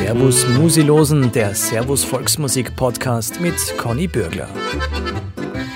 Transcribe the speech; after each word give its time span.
Servus 0.00 0.48
Musilosen, 0.48 1.30
der 1.30 1.54
Servus 1.54 2.04
Volksmusik 2.04 2.74
Podcast 2.74 3.38
mit 3.38 3.54
Conny 3.76 4.08
Bürgler. 4.08 4.48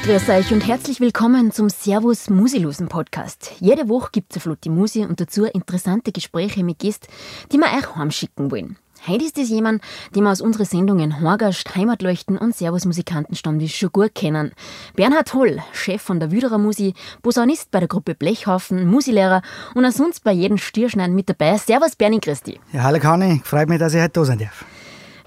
Grüß 0.03 0.31
euch 0.31 0.51
und 0.51 0.67
herzlich 0.67 0.99
willkommen 0.99 1.53
zum 1.53 1.69
Servus 1.69 2.31
Musilosen 2.31 2.89
Podcast. 2.89 3.53
Jede 3.61 3.87
Woche 3.91 4.09
gibt 4.13 4.33
es 4.33 4.37
eine 4.37 4.41
flotte 4.41 4.71
Musi 4.71 5.05
und 5.05 5.21
dazu 5.21 5.45
interessante 5.45 6.11
Gespräche 6.11 6.65
mit 6.65 6.79
Gästen, 6.79 7.09
die 7.53 7.59
wir 7.59 7.67
euch 7.67 7.97
heimschicken 7.97 8.51
wollen. 8.51 8.79
Heute 9.07 9.27
ist 9.27 9.37
es 9.37 9.51
jemand, 9.51 9.83
den 10.15 10.25
wir 10.25 10.31
aus 10.31 10.41
unseren 10.41 10.65
Sendungen 10.65 11.21
Horgast, 11.21 11.77
Heimatleuchten 11.77 12.39
und 12.39 12.57
Servus 12.57 12.87
Musikantenstammtisch 12.87 13.77
schon 13.77 13.93
gut 13.93 14.15
kennen. 14.15 14.53
Bernhard 14.97 15.35
Holl, 15.35 15.63
Chef 15.73 16.01
von 16.01 16.21
der 16.21 16.33
Wüderer 16.33 16.57
Musi, 16.57 16.95
Posaunist 17.21 17.71
bei 17.71 17.81
der 17.81 17.89
Gruppe 17.89 18.15
Blechhaufen, 18.15 18.87
Musilehrer 18.87 19.43
und 19.75 19.85
auch 19.85 19.93
sonst 19.93 20.25
bei 20.25 20.33
jedem 20.33 20.57
Stierschneiden 20.57 21.15
mit 21.15 21.29
dabei. 21.29 21.59
Servus 21.59 21.97
Bernie 21.97 22.19
Christi. 22.19 22.59
Ja, 22.73 22.85
hallo 22.85 22.99
Conny, 22.99 23.43
freut 23.45 23.69
mich, 23.69 23.79
dass 23.79 23.93
ich 23.93 24.01
heute 24.01 24.13
da 24.13 24.25
sein 24.25 24.39
darf. 24.39 24.65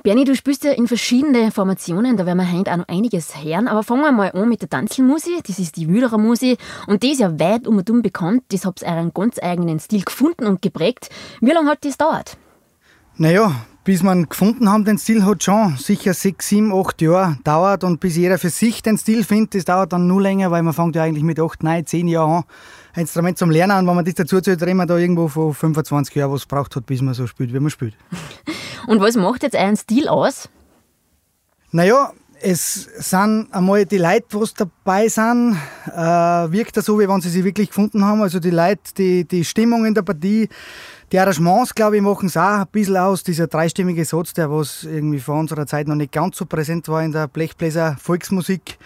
Bernie, 0.02 0.24
du 0.24 0.36
spielst 0.36 0.64
ja 0.64 0.72
in 0.72 0.88
verschiedene 0.88 1.52
Formationen, 1.52 2.18
da 2.18 2.26
werden 2.26 2.40
wir 2.40 2.52
heute 2.52 2.72
auch 2.72 2.78
noch 2.78 2.88
einiges 2.88 3.44
hören. 3.44 3.68
Aber 3.68 3.84
fangen 3.84 4.02
wir 4.02 4.12
mal 4.12 4.32
an 4.32 4.50
mit 4.50 4.64
der 4.64 4.70
Tanzelmusi. 4.70 5.38
Das 5.46 5.60
ist 5.60 5.76
die 5.78 5.88
Wüderer 5.88 6.18
Musi 6.18 6.58
und 6.88 7.04
die 7.04 7.12
ist 7.12 7.20
ja 7.20 7.40
weit 7.40 7.68
um 7.68 7.78
und 7.78 7.88
um 7.92 8.02
bekannt. 8.02 8.42
Das 8.50 8.66
habt 8.66 8.82
ihr 8.82 8.88
einen 8.88 9.14
ganz 9.14 9.38
eigenen 9.40 9.80
Stil 9.80 10.04
gefunden 10.04 10.48
und 10.48 10.64
geprägt. 10.64 11.10
Wie 11.42 11.52
lange 11.52 11.70
hat 11.70 11.86
das 11.86 11.98
dauert? 11.98 12.38
Naja, 13.20 13.52
bis 13.84 14.04
man 14.04 14.30
gefunden 14.30 14.70
haben, 14.70 14.86
den 14.86 15.00
Stil 15.00 15.26
hat 15.26 15.44
schon 15.44 15.76
sicher 15.78 16.14
sechs, 16.14 16.50
sieben, 16.50 16.72
acht 16.72 17.02
Jahre 17.02 17.40
dauert 17.44 17.84
und 17.84 18.00
bis 18.00 18.16
jeder 18.16 18.38
für 18.38 18.52
sich 18.52 18.84
den 18.84 19.00
Stil 19.00 19.24
findet, 19.24 19.56
das 19.56 19.66
dauert 19.66 19.92
dann 19.92 20.06
nur 20.06 20.22
länger, 20.22 20.52
weil 20.52 20.62
man 20.62 20.74
fängt 20.74 20.96
ja 20.96 21.02
eigentlich 21.02 21.24
mit 21.24 21.40
acht, 21.40 21.64
neun, 21.64 21.84
zehn 21.84 22.08
Jahren 22.08 22.44
an, 22.44 22.44
ein 22.94 23.02
Instrument 23.02 23.40
zum 23.40 23.50
Lernen 23.50 23.80
und 23.80 23.88
wenn 23.88 23.96
man 23.96 24.06
das 24.06 24.14
dazu 24.14 24.40
zählt, 24.40 24.62
reden 24.62 24.78
wir 24.78 24.86
da 24.86 24.98
irgendwo 24.98 25.30
von 25.30 25.52
25 25.52 26.14
Jahren, 26.14 26.32
was 26.32 26.42
es 26.42 26.46
braucht 26.46 26.76
hat, 26.76 26.86
bis 26.86 27.02
man 27.02 27.16
so 27.16 27.26
spielt, 27.26 27.52
wie 27.54 27.60
man 27.60 27.72
spielt. 27.72 27.96
Und 28.88 29.02
was 29.02 29.18
macht 29.18 29.44
jetzt 29.44 29.56
euren 29.56 29.76
Stil 29.76 30.08
aus? 30.08 30.48
Naja, 31.72 32.14
es 32.40 32.88
sind 33.00 33.48
einmal 33.52 33.86
die 33.86 33.98
Leute, 33.98 34.26
die 34.32 34.46
dabei 34.56 35.08
sind, 35.10 35.58
äh, 35.88 36.00
wirkt 36.52 36.78
das 36.78 36.86
so, 36.86 37.00
wie 37.00 37.10
wenn 37.10 37.20
sie 37.20 37.30
sich 37.30 37.44
wirklich 37.44 37.70
gefunden 37.70 38.06
haben. 38.06 38.22
Also 38.22 38.40
die 38.40 38.52
Leute, 38.52 38.94
die, 38.98 39.26
die 39.26 39.44
Stimmung 39.44 39.86
in 39.86 39.94
der 39.94 40.04
Partie, 40.04 40.48
die 41.12 41.20
Arrangements, 41.20 41.74
glaube 41.74 41.98
ich, 41.98 42.02
machen 42.02 42.28
es 42.28 42.36
auch 42.36 42.60
ein 42.60 42.68
bisschen 42.72 42.98
aus. 42.98 43.24
Dieser 43.24 43.48
dreistimmige 43.48 44.04
Satz, 44.04 44.34
der 44.34 44.52
was 44.52 44.84
irgendwie 44.84 45.20
vor 45.20 45.40
unserer 45.40 45.66
Zeit 45.66 45.88
noch 45.88 45.96
nicht 45.96 46.12
ganz 46.12 46.38
so 46.38 46.46
präsent 46.46 46.90
war 46.90 47.04
in 47.04 47.14
der 47.14 47.28
Blechbläser 47.28 47.96
Volksmusik. 48.00 48.78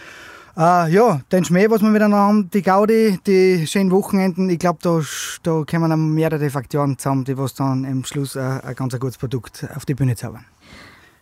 Äh, 0.56 0.92
ja, 0.92 1.22
den 1.32 1.46
Schmäh, 1.46 1.70
was 1.70 1.82
wir 1.82 1.90
miteinander 1.90 2.18
haben, 2.18 2.50
die 2.52 2.62
Gaudi, 2.62 3.18
die 3.26 3.66
schönen 3.66 3.90
Wochenenden, 3.90 4.50
ich 4.50 4.60
glaube, 4.60 4.80
da, 4.82 5.02
da 5.44 5.64
kommen 5.64 6.14
mehrere 6.14 6.50
Faktoren 6.50 6.98
zusammen, 6.98 7.24
die 7.24 7.38
was 7.38 7.54
dann 7.54 7.86
am 7.86 8.04
Schluss 8.04 8.36
ein, 8.36 8.62
ein 8.62 8.76
ganz 8.76 9.00
gutes 9.00 9.18
Produkt 9.18 9.66
auf 9.76 9.86
die 9.86 9.96
Bühne 9.96 10.16
zaubern. 10.16 10.46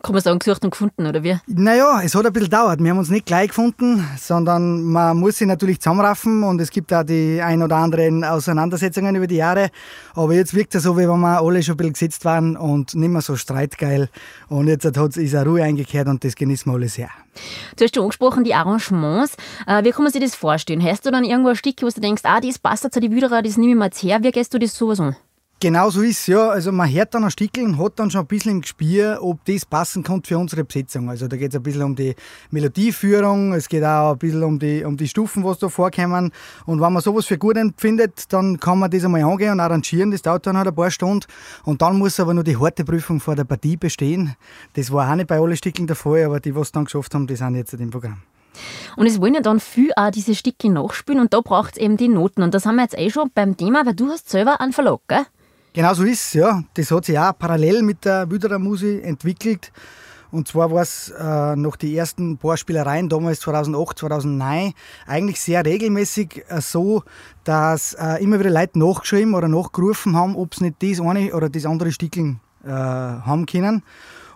Kann 0.02 0.14
man 0.14 0.22
sagen, 0.22 0.40
gesucht 0.40 0.64
und 0.64 0.72
gefunden, 0.72 1.06
oder 1.06 1.24
wie? 1.24 1.38
Naja, 1.48 2.02
es 2.02 2.16
hat 2.16 2.26
ein 2.26 2.32
bisschen 2.32 2.50
gedauert. 2.50 2.82
Wir 2.82 2.90
haben 2.92 3.00
uns 3.00 3.10
nicht 3.10 3.26
gleich 3.26 3.50
gefunden, 3.50 4.08
sondern 4.18 4.84
man 4.84 5.18
muss 5.18 5.38
sich 5.38 5.48
natürlich 5.48 5.82
zusammenraffen 5.82 6.44
und 6.44 6.62
es 6.62 6.70
gibt 6.72 6.94
auch 6.94 7.04
die 7.04 7.42
ein 7.42 7.62
oder 7.62 7.76
anderen 7.76 8.24
Auseinandersetzungen 8.24 9.16
über 9.18 9.28
die 9.28 9.36
Jahre. 9.36 9.72
Aber 10.16 10.34
jetzt 10.34 10.54
wirkt 10.54 10.74
es 10.76 10.84
so, 10.84 10.98
wie 10.98 11.08
wenn 11.08 11.20
wir 11.20 11.42
alle 11.42 11.62
schon 11.62 11.74
ein 11.74 11.78
bisschen 11.78 11.94
gesetzt 11.94 12.24
waren 12.24 12.56
und 12.56 12.96
nicht 12.96 13.10
mehr 13.10 13.22
so 13.22 13.36
streitgeil. 13.36 14.10
Und 14.48 14.68
jetzt 14.68 14.86
hat, 14.86 15.18
ist 15.18 15.36
eine 15.36 15.46
Ruhe 15.46 15.64
eingekehrt 15.64 16.08
und 16.08 16.24
das 16.24 16.36
genießen 16.36 16.72
wir 16.72 16.78
alle 16.78 16.88
sehr. 16.88 17.10
Du 17.76 17.84
hast 17.84 17.94
schon 17.94 18.04
angesprochen, 18.04 18.46
die 18.46 18.54
Arrangements. 18.54 19.36
Äh, 19.68 19.84
wie 19.84 19.92
kann 19.92 20.04
man 20.04 20.14
sich 20.14 20.22
das 20.22 20.36
vorstellen? 20.36 20.82
Hast 20.82 21.06
du 21.06 21.12
dann 21.12 21.26
irgendwo 21.26 21.50
ein 21.50 21.56
Stück, 21.58 21.82
wo 21.82 21.90
du 21.90 22.00
denkst, 22.00 22.22
ah, 22.24 22.40
das 22.40 22.58
passt 22.58 22.90
zu 22.90 23.00
die 23.02 23.12
Wüderer, 23.12 23.42
das 23.42 23.58
nehme 23.58 23.74
ich 23.74 23.78
mir 23.78 23.86
jetzt 23.86 24.02
her. 24.02 24.20
Wie 24.22 24.32
gehst 24.32 24.54
du 24.54 24.60
das 24.60 24.78
sowas 24.78 25.02
an? 25.02 25.18
Genau 25.62 25.90
so 25.90 26.02
ist 26.02 26.26
ja. 26.28 26.52
Also 26.52 26.72
man 26.72 26.90
hört 26.90 27.14
dann 27.14 27.26
ein 27.26 27.32
Stückel 27.32 27.66
und 27.66 27.78
hat 27.80 28.00
dann 28.00 28.10
schon 28.10 28.22
ein 28.22 28.28
bisschen 28.28 28.52
im 28.52 28.62
Gespür, 28.62 29.20
ob 29.22 29.44
das 29.44 29.66
passen 29.66 30.04
kann 30.04 30.24
für 30.24 30.38
unsere 30.38 30.64
Besetzung. 30.64 31.10
Also 31.10 31.28
da 31.28 31.36
geht 31.36 31.50
es 31.52 31.58
ein 31.58 31.64
bisschen 31.64 31.84
um 31.84 31.98
die 31.98 32.16
Melodieführung, 32.50 33.52
es 33.52 33.68
geht 33.68 33.84
auch 33.84 34.14
ein 34.14 34.18
bisschen 34.18 34.44
um 34.44 34.58
die, 34.58 34.86
um 34.86 34.96
die 34.96 35.10
Stufen, 35.10 35.44
was 35.44 35.60
da 35.60 35.68
vorkommen. 35.68 36.32
Und 36.66 36.80
wenn 36.80 36.94
man 36.94 37.02
sowas 37.02 37.26
für 37.26 37.38
gut 37.38 37.58
empfindet, 37.58 38.32
dann 38.32 38.58
kann 38.58 38.80
man 38.80 38.90
das 38.90 39.04
einmal 39.04 39.22
angehen 39.24 39.52
und 39.52 39.60
arrangieren. 39.60 40.12
Das 40.12 40.22
dauert 40.22 40.48
dann 40.48 40.56
halt 40.56 40.70
ein 40.70 40.76
paar 40.76 40.92
Stunden. 40.92 41.26
Und 41.66 41.82
dann 41.82 41.98
muss 41.98 42.22
aber 42.22 42.34
nur 42.34 42.46
die 42.46 42.56
harte 42.56 42.86
Prüfung 42.86 43.20
vor 43.20 43.36
der 43.36 43.44
Partie 43.44 43.76
bestehen. 43.76 44.38
Das 44.76 44.94
war 44.94 45.12
auch 45.12 45.16
nicht 45.16 45.28
bei 45.28 45.40
allen 45.40 45.58
Stückeln 45.58 45.88
der 45.88 45.98
Fall, 45.98 46.24
aber 46.24 46.40
die, 46.40 46.56
was 46.56 46.72
dann 46.72 46.86
geschafft 46.86 47.14
haben, 47.14 47.28
die 47.28 47.36
sind 47.36 47.56
jetzt 47.56 47.74
im 47.74 47.90
Programm. 47.90 48.20
Und 48.96 49.08
es 49.08 49.20
wollen 49.20 49.34
ja 49.34 49.42
dann 49.42 49.60
viel 49.60 49.92
auch 49.98 50.10
diese 50.10 50.36
Stücke 50.36 50.70
nachspielen 50.70 51.20
und 51.20 51.34
da 51.34 51.42
braucht 51.42 51.74
es 51.74 51.82
eben 51.82 51.98
die 51.98 52.08
Noten. 52.08 52.44
Und 52.44 52.54
das 52.54 52.66
haben 52.66 52.78
wir 52.78 52.84
jetzt 52.84 52.98
eh 52.98 53.10
schon 53.10 53.30
beim 53.36 53.58
Thema, 53.58 53.86
weil 53.86 53.94
du 53.94 54.10
hast 54.10 54.30
selber 54.30 54.62
einen 54.62 54.72
Verlag, 54.72 55.02
gell? 55.10 55.26
Genau 55.74 55.94
so 55.94 56.04
ist 56.04 56.26
es, 56.26 56.34
ja. 56.34 56.64
Das 56.74 56.90
hat 56.92 57.06
sich 57.06 57.18
auch 57.18 57.38
parallel 57.38 57.84
mit 57.84 58.04
der 58.04 58.30
Wüderer 58.30 58.58
Musi 58.58 59.02
entwickelt. 59.04 59.72
Und 60.32 60.48
zwar 60.48 60.72
war 60.72 60.82
es 60.84 61.10
äh, 61.10 61.56
nach 61.56 61.76
die 61.76 61.96
ersten 61.98 62.38
paar 62.38 62.56
Spielereien, 62.58 63.10
damals 63.10 63.40
2008, 63.42 64.00
2009, 64.00 64.74
eigentlich 65.08 65.40
sehr 65.42 65.66
regelmäßig 65.66 66.46
äh, 66.50 66.62
so, 66.62 67.04
dass 67.44 67.96
äh, 67.96 68.22
immer 68.24 68.40
wieder 68.40 68.52
Leute 68.52 68.78
nachgeschrieben 68.78 69.34
oder 69.34 69.48
nachgerufen 69.48 70.16
haben, 70.16 70.36
ob 70.36 70.54
sie 70.54 70.66
nicht 70.66 70.84
das 70.84 71.06
eine 71.06 71.34
oder 71.34 71.50
das 71.50 71.66
andere 71.66 71.92
Stickeln 71.92 72.40
äh, 72.64 72.70
haben 72.70 73.46
können. 73.48 73.84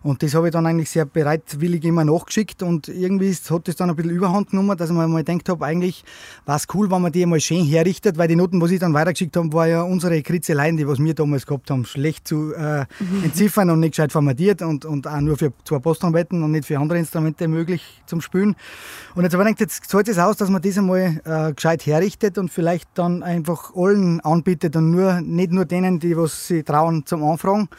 Und 0.03 0.21
das 0.21 0.35
habe 0.35 0.47
ich 0.47 0.51
dann 0.51 0.65
eigentlich 0.65 0.89
sehr 0.89 1.05
bereitwillig 1.05 1.83
immer 1.85 2.03
nachgeschickt 2.03 2.61
und 2.61 2.89
irgendwie 2.89 3.33
hat 3.33 3.67
das 3.67 3.77
dann 3.77 3.89
ein 3.89 3.95
bisschen 3.95 4.11
Überhand 4.11 4.49
genommen, 4.49 4.77
dass 4.77 4.89
ich 4.89 4.95
mir 4.95 5.07
mal 5.07 5.23
gedacht 5.23 5.47
habe, 5.47 5.65
eigentlich 5.65 6.03
war 6.45 6.57
es 6.57 6.67
cool, 6.73 6.91
wenn 6.91 7.01
man 7.01 7.11
die 7.11 7.23
einmal 7.23 7.39
schön 7.39 7.65
herrichtet, 7.65 8.17
weil 8.17 8.27
die 8.27 8.35
Noten, 8.35 8.59
was 8.61 8.71
ich 8.71 8.79
dann 8.79 8.93
weitergeschickt 8.93 9.37
habe, 9.37 9.51
war 9.53 9.67
ja 9.67 9.81
unsere 9.81 10.21
Kritzeleien, 10.21 10.75
die 10.75 10.87
was 10.87 10.99
wir 10.99 11.13
damals 11.13 11.45
gehabt 11.45 11.71
haben, 11.71 11.85
schlecht 11.85 12.27
zu 12.27 12.53
äh, 12.53 12.85
mhm. 12.99 13.23
entziffern 13.23 13.69
und 13.69 13.79
nicht 13.79 13.91
gescheit 13.91 14.11
formatiert 14.11 14.61
und, 14.61 14.83
und 14.83 15.07
auch 15.07 15.21
nur 15.21 15.37
für 15.37 15.53
zwei 15.63 15.79
Posttrompeten 15.79 16.43
und 16.43 16.51
nicht 16.51 16.65
für 16.65 16.77
andere 16.77 16.99
Instrumente 16.99 17.47
möglich 17.47 18.01
zum 18.05 18.19
Spielen. 18.19 18.55
Und 19.15 19.23
jetzt 19.23 19.33
habe 19.33 19.43
ich 19.43 19.55
gedacht, 19.55 19.61
jetzt 19.61 19.89
zahlt 19.89 20.09
es 20.09 20.17
aus, 20.17 20.35
dass 20.35 20.49
man 20.49 20.61
das 20.61 20.77
einmal 20.77 21.21
äh, 21.23 21.53
gescheit 21.53 21.85
herrichtet 21.85 22.37
und 22.37 22.51
vielleicht 22.51 22.89
dann 22.95 23.23
einfach 23.23 23.73
allen 23.75 24.19
anbietet 24.19 24.75
und 24.75 24.91
nur, 24.91 25.21
nicht 25.21 25.51
nur 25.51 25.65
denen, 25.65 25.99
die 25.99 26.17
was 26.17 26.47
sie 26.47 26.63
trauen 26.63 27.05
zum 27.05 27.23
Anfragen. 27.23 27.69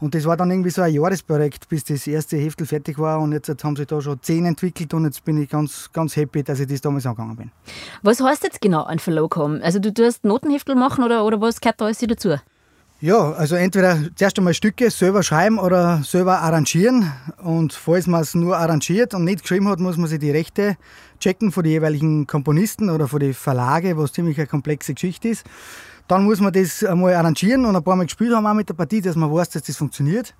Und 0.00 0.14
das 0.14 0.24
war 0.24 0.36
dann 0.36 0.50
irgendwie 0.50 0.70
so 0.70 0.82
ein 0.82 0.94
Jahresprojekt, 0.94 1.69
bis 1.70 1.84
das 1.84 2.06
erste 2.06 2.36
Heftel 2.36 2.66
fertig 2.66 2.98
war. 2.98 3.20
Und 3.20 3.32
jetzt, 3.32 3.48
jetzt 3.48 3.64
haben 3.64 3.76
sie 3.76 3.86
da 3.86 4.02
schon 4.02 4.20
zehn 4.20 4.44
entwickelt 4.44 4.92
und 4.92 5.06
jetzt 5.06 5.24
bin 5.24 5.40
ich 5.40 5.48
ganz, 5.48 5.88
ganz 5.94 6.14
happy, 6.16 6.42
dass 6.42 6.60
ich 6.60 6.66
das 6.66 6.82
damals 6.82 7.06
angegangen 7.06 7.36
bin. 7.36 7.50
Was 8.02 8.20
heißt 8.20 8.42
jetzt 8.44 8.60
genau 8.60 8.84
ein 8.84 8.98
Verlag 8.98 9.36
haben? 9.36 9.62
Also 9.62 9.78
du 9.78 9.94
tust 9.94 10.24
Notenheftel 10.24 10.74
machen 10.74 11.02
oder, 11.02 11.24
oder 11.24 11.40
was 11.40 11.62
gehört 11.62 11.80
da 11.80 11.86
alles 11.86 11.98
dazu? 11.98 12.36
Ja, 13.02 13.32
also 13.32 13.56
entweder 13.56 13.98
zuerst 14.14 14.36
einmal 14.36 14.52
Stücke 14.52 14.90
selber 14.90 15.22
schreiben 15.22 15.58
oder 15.58 16.02
selber 16.04 16.40
arrangieren. 16.40 17.10
Und 17.42 17.72
falls 17.72 18.06
man 18.06 18.20
es 18.20 18.34
nur 18.34 18.58
arrangiert 18.58 19.14
und 19.14 19.24
nicht 19.24 19.40
geschrieben 19.40 19.68
hat, 19.68 19.80
muss 19.80 19.96
man 19.96 20.06
sich 20.06 20.18
die 20.18 20.30
Rechte 20.30 20.76
checken 21.18 21.50
von 21.50 21.62
den 21.62 21.72
jeweiligen 21.72 22.26
Komponisten 22.26 22.90
oder 22.90 23.08
von 23.08 23.20
den 23.20 23.32
Verlage, 23.32 23.96
was 23.96 24.12
ziemlich 24.12 24.36
eine 24.36 24.48
komplexe 24.48 24.92
Geschichte 24.92 25.28
ist. 25.28 25.46
Dann 26.08 26.24
muss 26.24 26.40
man 26.40 26.52
das 26.52 26.84
einmal 26.84 27.14
arrangieren 27.14 27.64
und 27.64 27.76
ein 27.76 27.84
paar 27.84 27.94
Mal 27.94 28.04
gespielt 28.04 28.34
haben 28.34 28.44
auch 28.44 28.52
mit 28.52 28.68
der 28.68 28.74
Partie, 28.74 29.00
dass 29.00 29.14
man 29.14 29.32
weiß, 29.32 29.50
dass 29.50 29.62
das 29.62 29.76
funktioniert. 29.76 30.34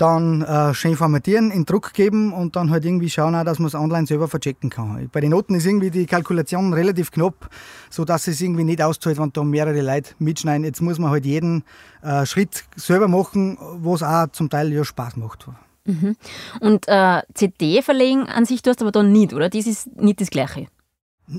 Dann 0.00 0.40
äh, 0.40 0.72
schön 0.72 0.96
formatieren, 0.96 1.50
in 1.50 1.66
Druck 1.66 1.92
geben 1.92 2.32
und 2.32 2.56
dann 2.56 2.70
halt 2.70 2.86
irgendwie 2.86 3.10
schauen, 3.10 3.34
auch, 3.34 3.44
dass 3.44 3.58
man 3.58 3.66
es 3.66 3.74
online 3.74 4.06
selber 4.06 4.28
verchecken 4.28 4.70
kann. 4.70 5.10
Bei 5.12 5.20
den 5.20 5.30
Noten 5.30 5.54
ist 5.54 5.66
irgendwie 5.66 5.90
die 5.90 6.06
Kalkulation 6.06 6.72
relativ 6.72 7.10
knapp, 7.10 7.50
sodass 7.90 8.26
es 8.26 8.40
irgendwie 8.40 8.64
nicht 8.64 8.80
auszahlt, 8.80 9.18
wenn 9.18 9.30
da 9.34 9.44
mehrere 9.44 9.82
Leute 9.82 10.14
mitschneiden. 10.18 10.64
Jetzt 10.64 10.80
muss 10.80 10.98
man 10.98 11.10
halt 11.10 11.26
jeden 11.26 11.64
äh, 12.00 12.24
Schritt 12.24 12.64
selber 12.76 13.08
machen, 13.08 13.58
was 13.60 14.02
auch 14.02 14.28
zum 14.32 14.48
Teil 14.48 14.72
ja 14.72 14.84
Spaß 14.84 15.16
macht. 15.16 15.46
Mhm. 15.84 16.16
Und 16.60 16.88
äh, 16.88 17.20
CD 17.34 17.82
verlegen 17.82 18.22
an 18.22 18.46
sich 18.46 18.62
tust 18.62 18.80
du 18.80 18.86
aber 18.86 18.92
dann 18.92 19.12
nicht, 19.12 19.34
oder? 19.34 19.50
Das 19.50 19.66
ist 19.66 19.94
nicht 19.96 20.22
das 20.22 20.30
Gleiche. 20.30 20.68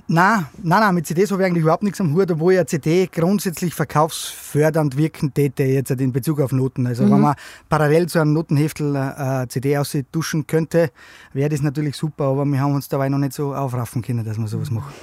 Nein, 0.07 0.45
nein, 0.63 0.79
nein, 0.79 0.95
mit 0.95 1.05
CDs 1.05 1.31
habe 1.31 1.41
ich 1.41 1.47
eigentlich 1.47 1.63
überhaupt 1.63 1.83
nichts 1.83 1.99
am 1.99 2.13
Hut, 2.13 2.31
obwohl 2.31 2.53
ja 2.53 2.65
CD 2.65 3.09
grundsätzlich 3.11 3.75
verkaufsfördernd 3.75 4.95
wirken 4.95 5.33
täte, 5.33 5.63
jetzt 5.63 5.91
in 5.91 6.13
Bezug 6.13 6.39
auf 6.39 6.53
Noten. 6.53 6.87
Also, 6.87 7.03
mhm. 7.03 7.11
wenn 7.11 7.19
man 7.19 7.35
parallel 7.67 8.07
zu 8.07 8.19
einem 8.19 8.31
Notenheftel 8.31 8.95
äh, 8.95 9.47
CD 9.49 9.77
ausduschen 9.77 10.47
könnte, 10.47 10.91
wäre 11.33 11.49
das 11.49 11.61
natürlich 11.61 11.97
super, 11.97 12.25
aber 12.25 12.45
wir 12.45 12.61
haben 12.61 12.73
uns 12.73 12.87
dabei 12.87 13.09
noch 13.09 13.17
nicht 13.17 13.33
so 13.33 13.53
aufraffen 13.53 14.01
können, 14.01 14.23
dass 14.23 14.37
wir 14.37 14.47
sowas 14.47 14.71
machen. 14.71 14.93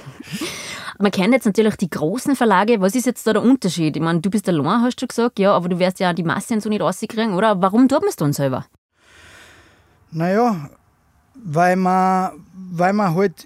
Man 0.97 1.11
kennt 1.11 1.33
jetzt 1.33 1.45
natürlich 1.45 1.75
die 1.75 1.89
großen 1.89 2.35
Verlage. 2.35 2.81
Was 2.81 2.95
ist 2.95 3.05
jetzt 3.05 3.27
da 3.27 3.33
der 3.33 3.43
Unterschied? 3.43 3.95
Ich 3.95 4.01
meine, 4.01 4.21
du 4.21 4.31
bist 4.31 4.49
allein, 4.49 4.81
hast 4.81 4.99
du 5.01 5.05
gesagt, 5.05 5.37
ja, 5.37 5.53
aber 5.53 5.69
du 5.69 5.77
wirst 5.77 5.99
ja 5.99 6.13
die 6.13 6.23
Massen 6.23 6.61
so 6.61 6.69
nicht 6.69 6.81
rauskriegen, 6.81 7.35
oder? 7.35 7.61
Warum 7.61 7.87
tut 7.87 8.01
man 8.01 8.09
es 8.09 8.15
dann 8.15 8.33
selber? 8.33 8.65
Naja, 10.11 10.67
weil 11.35 11.75
man, 11.75 12.31
weil 12.53 12.93
man 12.93 13.13
halt 13.13 13.45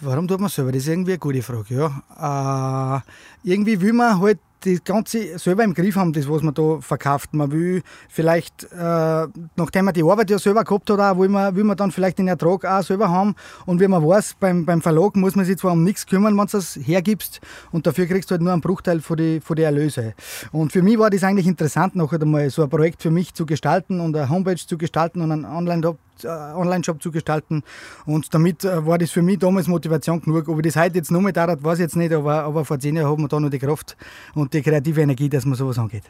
Warum 0.00 0.28
tut 0.28 0.40
man 0.40 0.48
selber? 0.48 0.72
Das 0.72 0.82
ist 0.82 0.88
irgendwie 0.88 1.12
eine 1.12 1.18
gute 1.18 1.42
Frage. 1.42 1.92
Ja. 2.18 3.02
Äh, 3.44 3.50
irgendwie 3.50 3.80
will 3.80 3.92
man 3.92 4.20
halt 4.20 4.38
das 4.60 4.82
Ganze 4.84 5.38
selber 5.38 5.64
im 5.64 5.74
Griff 5.74 5.96
haben, 5.96 6.12
das, 6.12 6.28
was 6.28 6.42
man 6.42 6.54
da 6.54 6.80
verkauft. 6.80 7.32
Man 7.32 7.52
will 7.52 7.82
vielleicht, 8.08 8.64
äh, 8.72 9.26
nachdem 9.56 9.84
man 9.84 9.94
die 9.94 10.02
Arbeit 10.02 10.30
ja 10.30 10.38
selber 10.38 10.64
gehabt 10.64 10.90
hat, 10.90 10.98
auch, 10.98 11.18
will, 11.18 11.28
man, 11.28 11.54
will 11.54 11.64
man 11.64 11.76
dann 11.76 11.90
vielleicht 11.90 12.18
den 12.18 12.28
Ertrag 12.28 12.64
auch 12.64 12.82
selber 12.82 13.08
haben. 13.08 13.34
Und 13.66 13.80
wie 13.80 13.88
man 13.88 14.02
weiß, 14.02 14.36
beim, 14.40 14.64
beim 14.64 14.82
Verlag 14.82 15.16
muss 15.16 15.36
man 15.36 15.44
sich 15.44 15.58
zwar 15.58 15.72
um 15.72 15.84
nichts 15.84 16.06
kümmern, 16.06 16.36
wenn 16.36 16.46
du 16.46 16.58
es 16.58 16.76
hergibst. 16.76 17.40
Und 17.70 17.86
dafür 17.86 18.06
kriegst 18.06 18.30
du 18.30 18.32
halt 18.32 18.42
nur 18.42 18.52
einen 18.52 18.60
Bruchteil 18.60 19.00
von 19.00 19.16
den 19.16 19.40
von 19.40 19.56
die 19.56 19.62
Erlöse. 19.62 20.14
Und 20.52 20.72
für 20.72 20.82
mich 20.82 20.98
war 20.98 21.10
das 21.10 21.22
eigentlich 21.24 21.46
interessant, 21.46 21.94
nachher 21.94 22.20
einmal 22.20 22.50
so 22.50 22.62
ein 22.62 22.70
Projekt 22.70 23.02
für 23.02 23.10
mich 23.10 23.34
zu 23.34 23.46
gestalten 23.46 24.00
und 24.00 24.16
eine 24.16 24.28
Homepage 24.28 24.56
zu 24.56 24.76
gestalten 24.76 25.20
und 25.22 25.30
einen 25.30 25.44
Online-Shop 25.44 25.98
Online-Shop 26.24 27.02
zu 27.02 27.10
gestalten. 27.10 27.62
Und 28.06 28.32
damit 28.32 28.64
äh, 28.64 28.86
war 28.86 28.98
das 28.98 29.10
für 29.10 29.22
mich 29.22 29.38
damals 29.38 29.68
Motivation 29.68 30.20
genug. 30.20 30.48
Ob 30.48 30.58
ich 30.58 30.72
das 30.72 30.76
heute 30.76 30.96
jetzt 30.96 31.10
noch 31.10 31.20
mit 31.20 31.36
dauert, 31.36 31.62
weiß 31.62 31.78
ich 31.78 31.84
jetzt 31.84 31.96
nicht, 31.96 32.12
aber, 32.12 32.44
aber 32.44 32.64
vor 32.64 32.78
zehn 32.78 32.96
Jahren 32.96 33.10
hat 33.10 33.18
man 33.18 33.28
da 33.28 33.40
noch 33.40 33.50
die 33.50 33.58
Kraft 33.58 33.96
und 34.34 34.52
die 34.52 34.62
kreative 34.62 35.02
Energie, 35.02 35.28
dass 35.28 35.44
man 35.44 35.54
sowas 35.54 35.78
angeht. 35.78 36.04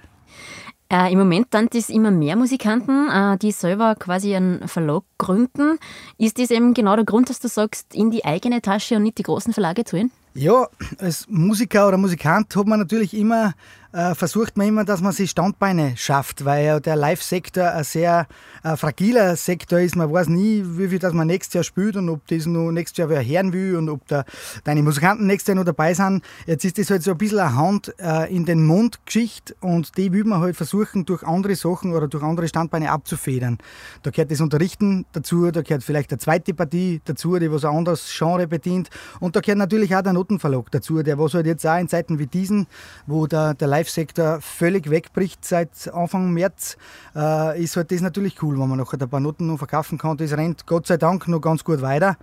Äh, 0.91 1.13
Im 1.13 1.19
Moment 1.19 1.49
sind 1.53 1.75
es 1.75 1.91
immer 1.91 2.11
mehr 2.11 2.35
Musikanten, 2.35 3.09
äh, 3.11 3.37
die 3.37 3.53
selber 3.53 3.95
quasi 3.95 4.35
einen 4.35 4.67
Verlag 4.69 5.03
gründen. 5.19 5.79
Ist 6.17 6.39
das 6.39 6.51
eben 6.51 6.73
genau 6.73 6.97
der 6.97 7.05
Grund, 7.05 7.29
dass 7.29 7.41
du 7.41 7.49
sagst, 7.49 7.95
in 7.95 8.11
die 8.11 8.25
eigene 8.25 8.63
Tasche 8.63 8.97
und 8.97 9.03
nicht 9.03 9.19
die 9.19 9.23
großen 9.23 9.53
Verlage 9.53 9.85
zahlen? 9.85 10.11
Ja, 10.33 10.69
als 10.99 11.27
Musiker 11.29 11.89
oder 11.89 11.99
Musikant 11.99 12.55
hat 12.55 12.67
man 12.67 12.79
natürlich 12.79 13.13
immer 13.13 13.55
äh, 13.88 13.88
versucht 13.93 14.57
man 14.59 14.69
immer, 14.69 14.85
dass 14.85 15.01
man 15.01 15.13
sich 15.13 15.31
Standbeine 15.31 15.97
schafft, 15.97 16.45
weil 16.45 16.67
ja 16.67 16.81
der 16.81 16.95
Live-Sektor 16.95 17.71
ein 17.71 17.85
sehr 17.85 18.27
äh, 18.63 18.77
fragiler 18.77 19.35
Sektor 19.37 19.79
ist. 19.79 19.97
Man 19.97 20.13
weiß 20.13 20.29
nie, 20.29 20.63
wie 20.65 20.89
viel 20.89 20.99
das 20.99 21.15
man 21.15 21.27
nächstes 21.27 21.55
Jahr 21.55 21.65
spielt 21.65 21.97
und 21.97 22.09
ob 22.11 22.27
das 22.27 22.45
noch 22.45 22.71
nächstes 22.71 22.99
Jahr 22.99 23.09
wer 23.09 23.25
hören 23.25 23.53
will 23.53 23.77
und 23.77 23.89
ob 23.89 24.07
da 24.07 24.25
deine 24.65 24.83
Musikanten 24.83 25.27
nächstes 25.27 25.49
Jahr 25.49 25.57
noch 25.57 25.65
dabei 25.65 25.95
sind. 25.95 26.23
Jetzt 26.47 26.67
ist 26.67 26.79
das 26.79 26.91
halt 26.91 27.03
so 27.03 27.13
ein 27.13 27.19
bisschen 27.19 27.39
eine 27.39 27.57
Hand 27.57 27.95
äh, 27.99 28.35
in 28.35 28.45
den 28.45 28.67
Mund 28.67 29.01
Geschichte 29.07 29.55
und 29.61 29.97
die 29.97 30.13
will 30.13 30.25
man 30.25 30.41
halt 30.41 30.57
versuchen, 30.57 31.07
durch 31.07 31.23
andere 31.23 31.57
Sachen 31.57 31.95
oder 31.95 32.09
durch 32.09 32.23
andere 32.23 32.47
Standbeine 32.47 32.91
abzufedern. 32.91 33.57
Da 34.03 34.11
gehört 34.11 34.31
das 34.31 34.43
Unterrichten 34.43 35.07
dazu, 35.13 35.51
da 35.51 35.63
gehört 35.63 35.83
vielleicht 35.83 36.11
eine 36.11 36.19
zweite 36.19 36.53
Partie 36.53 37.01
dazu, 37.07 37.39
die 37.39 37.51
was 37.51 37.65
ein 37.65 37.75
anderes 37.75 38.15
Genre 38.17 38.47
bedient 38.47 38.91
und 39.21 39.35
da 39.35 39.41
gehört 39.41 39.59
natürlich 39.59 39.97
auch 39.97 40.03
der 40.03 40.13
Notenverlag 40.13 40.71
dazu, 40.71 41.03
der 41.03 41.19
was 41.19 41.33
halt 41.33 41.47
jetzt 41.47 41.67
auch 41.67 41.79
in 41.79 41.89
Zeiten 41.89 42.19
wie 42.19 42.27
diesen, 42.27 42.67
wo 43.07 43.27
der, 43.27 43.55
der 43.55 43.78
Live-Sektor 43.79 44.41
völlig 44.41 44.91
wegbricht 44.91 45.45
seit 45.45 45.93
Anfang 45.93 46.33
März, 46.33 46.77
äh, 47.15 47.63
ist 47.63 47.77
halt 47.77 47.93
das 47.93 48.01
natürlich 48.01 48.43
cool, 48.43 48.59
wenn 48.59 48.69
man 48.69 48.79
nachher 48.79 49.01
ein 49.01 49.09
paar 49.09 49.21
Noten 49.21 49.47
noch 49.47 49.59
verkaufen 49.59 49.99
kann. 49.99 50.17
Das 50.17 50.33
rennt 50.33 50.67
Gott 50.67 50.87
sei 50.87 50.97
Dank 50.97 51.29
noch 51.29 51.41
ganz 51.41 51.63
gut 51.63 51.81
weiter. 51.81 52.17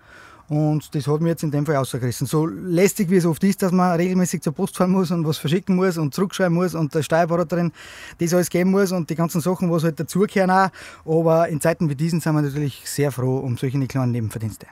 Und 0.48 0.94
das 0.94 1.08
hat 1.08 1.22
mir 1.22 1.30
jetzt 1.30 1.44
in 1.44 1.50
dem 1.50 1.66
Fall 1.66 1.78
ausgerissen. 1.78 2.28
So 2.28 2.46
lästig 2.46 3.10
wie 3.10 3.16
es 3.16 3.26
oft 3.26 3.44
ist, 3.44 3.64
dass 3.64 3.72
man 3.72 3.96
regelmäßig 3.96 4.44
zur 4.44 4.54
Post 4.54 4.78
fahren 4.78 4.92
muss 4.92 5.10
und 5.10 5.26
was 5.26 5.38
verschicken 5.38 5.76
muss 5.76 5.98
und 5.98 6.14
zurückschreiben 6.14 6.54
muss 6.54 6.76
und 6.76 6.94
der 6.94 7.02
Steuerberaterin 7.02 7.72
das 8.20 8.34
alles 8.34 8.50
geben 8.50 8.70
muss 8.70 8.92
und 8.92 9.10
die 9.10 9.16
ganzen 9.16 9.42
Sachen, 9.42 9.72
was 9.72 9.84
halt 9.84 10.00
dazugehören 10.00 10.52
auch. 10.52 10.70
Aber 11.06 11.48
in 11.48 11.62
Zeiten 11.62 11.90
wie 11.90 11.96
diesen 11.96 12.20
sind 12.20 12.34
wir 12.34 12.42
natürlich 12.42 12.84
sehr 12.86 13.12
froh 13.12 13.38
um 13.38 13.58
solche 13.58 13.80
kleinen 13.88 14.12
Nebenverdienste. 14.12 14.68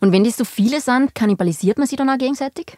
Und 0.00 0.12
wenn 0.12 0.24
das 0.24 0.36
so 0.36 0.44
viele 0.44 0.80
sind, 0.80 1.14
kannibalisiert 1.14 1.78
man 1.78 1.86
sich 1.86 1.96
dann 1.96 2.10
auch 2.10 2.18
gegenseitig? 2.18 2.76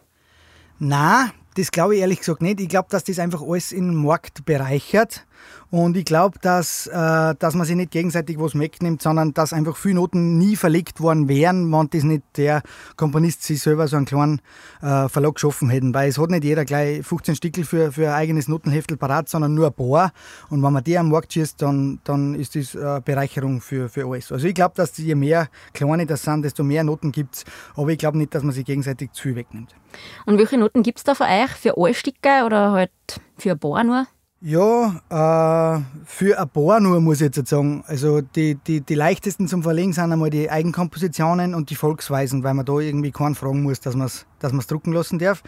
Na, 0.79 1.33
das 1.59 1.73
glaube 1.73 1.97
ich 1.97 2.03
ehrlich 2.03 2.21
gesagt 2.21 2.41
nicht. 2.41 2.61
Ich 2.61 2.69
glaube, 2.69 2.89
dass 2.89 3.03
das 3.03 3.19
einfach 3.19 3.43
alles 3.43 3.73
in 3.73 3.89
den 3.89 3.97
Markt 3.97 4.45
bereichert. 4.45 5.27
Und 5.71 5.97
ich 5.99 6.07
glaube, 6.07 6.39
dass, 6.41 6.87
äh, 6.87 7.35
dass 7.39 7.55
man 7.55 7.67
sich 7.67 7.77
nicht 7.77 7.91
gegenseitig 7.91 8.39
was 8.39 8.59
wegnimmt, 8.59 9.03
sondern 9.03 9.35
dass 9.35 9.53
einfach 9.53 9.77
viele 9.77 9.97
Noten 9.97 10.39
nie 10.39 10.57
verlegt 10.57 11.01
worden 11.01 11.29
wären, 11.29 11.71
wenn 11.71 11.91
das 11.91 12.05
nicht 12.05 12.23
der 12.37 12.63
Komponist 12.97 13.43
sich 13.43 13.61
selber 13.61 13.87
so 13.87 13.97
einen 13.97 14.07
kleinen 14.07 14.41
äh, 14.81 15.09
Verlag 15.09 15.35
geschaffen 15.35 15.69
hätten. 15.69 15.93
Weil 15.93 16.09
es 16.09 16.19
hat 16.19 16.31
nicht 16.31 16.45
jeder 16.45 16.65
gleich 16.65 17.05
15 17.05 17.37
Stickel 17.37 17.65
für, 17.65 17.93
für 17.93 18.09
ein 18.09 18.15
eigenes 18.15 18.49
Notenheftel 18.49 18.97
parat, 18.97 19.29
sondern 19.29 19.55
nur 19.55 19.67
ein 19.67 19.75
paar. 19.75 20.13
Und 20.49 20.63
wenn 20.63 20.73
man 20.73 20.83
die 20.83 20.97
am 20.97 21.11
Markt 21.11 21.35
schießt, 21.35 21.61
dann, 21.61 22.01
dann 22.05 22.35
ist 22.35 22.57
das 22.57 22.75
eine 22.75 23.03
Bereicherung 23.03 23.61
für, 23.61 23.91
für 23.91 24.07
alles. 24.07 24.33
Also 24.33 24.47
ich 24.47 24.55
glaube, 24.55 24.75
dass 24.75 24.97
je 24.97 25.15
mehr 25.15 25.49
kleine 25.75 26.07
das 26.07 26.23
sind, 26.23 26.45
desto 26.45 26.65
mehr 26.65 26.83
Noten 26.83 27.13
gibt 27.13 27.37
es. 27.37 27.45
Aber 27.77 27.91
ich 27.91 27.99
glaube 27.99 28.17
nicht, 28.17 28.35
dass 28.35 28.43
man 28.43 28.53
sich 28.53 28.65
gegenseitig 28.65 29.13
zu 29.13 29.25
viel 29.25 29.37
wegnimmt. 29.37 29.75
Und 30.25 30.39
welche 30.39 30.57
Noten 30.57 30.83
gibt 30.83 30.99
es 30.99 31.05
da 31.05 31.15
für 31.15 31.25
euch? 31.25 31.51
Für 31.51 31.77
alle 31.77 31.95
Stücke 31.95 32.45
oder 32.47 32.73
halt 32.73 32.91
für 33.37 33.53
ein 33.53 33.59
paar 33.59 33.85
nur? 33.85 34.07
Ja, 34.41 35.01
äh, 35.11 35.83
für 36.05 36.39
ein 36.39 36.49
paar 36.51 36.79
nur, 36.79 37.01
muss 37.01 37.21
ich 37.21 37.35
jetzt 37.35 37.49
sagen. 37.49 37.83
Also 37.89 38.21
die, 38.21 38.55
die, 38.55 38.81
die 38.83 38.95
leichtesten 38.95 39.49
zum 39.49 39.65
Verlegen 39.65 39.93
sind 39.93 40.13
einmal 40.13 40.31
die 40.31 40.49
Eigenkompositionen 40.49 41.57
und 41.57 41.71
die 41.71 41.75
Volksweisen, 41.75 42.45
weil 42.45 42.55
man 42.55 42.65
da 42.65 42.79
irgendwie 42.79 43.11
keinen 43.11 43.35
fragen 43.35 43.65
muss, 43.65 43.81
dass 43.81 43.97
man 43.97 44.07
es 44.07 44.27
dass 44.39 44.53
drucken 44.69 44.93
lassen 44.93 45.19
darf. 45.19 45.43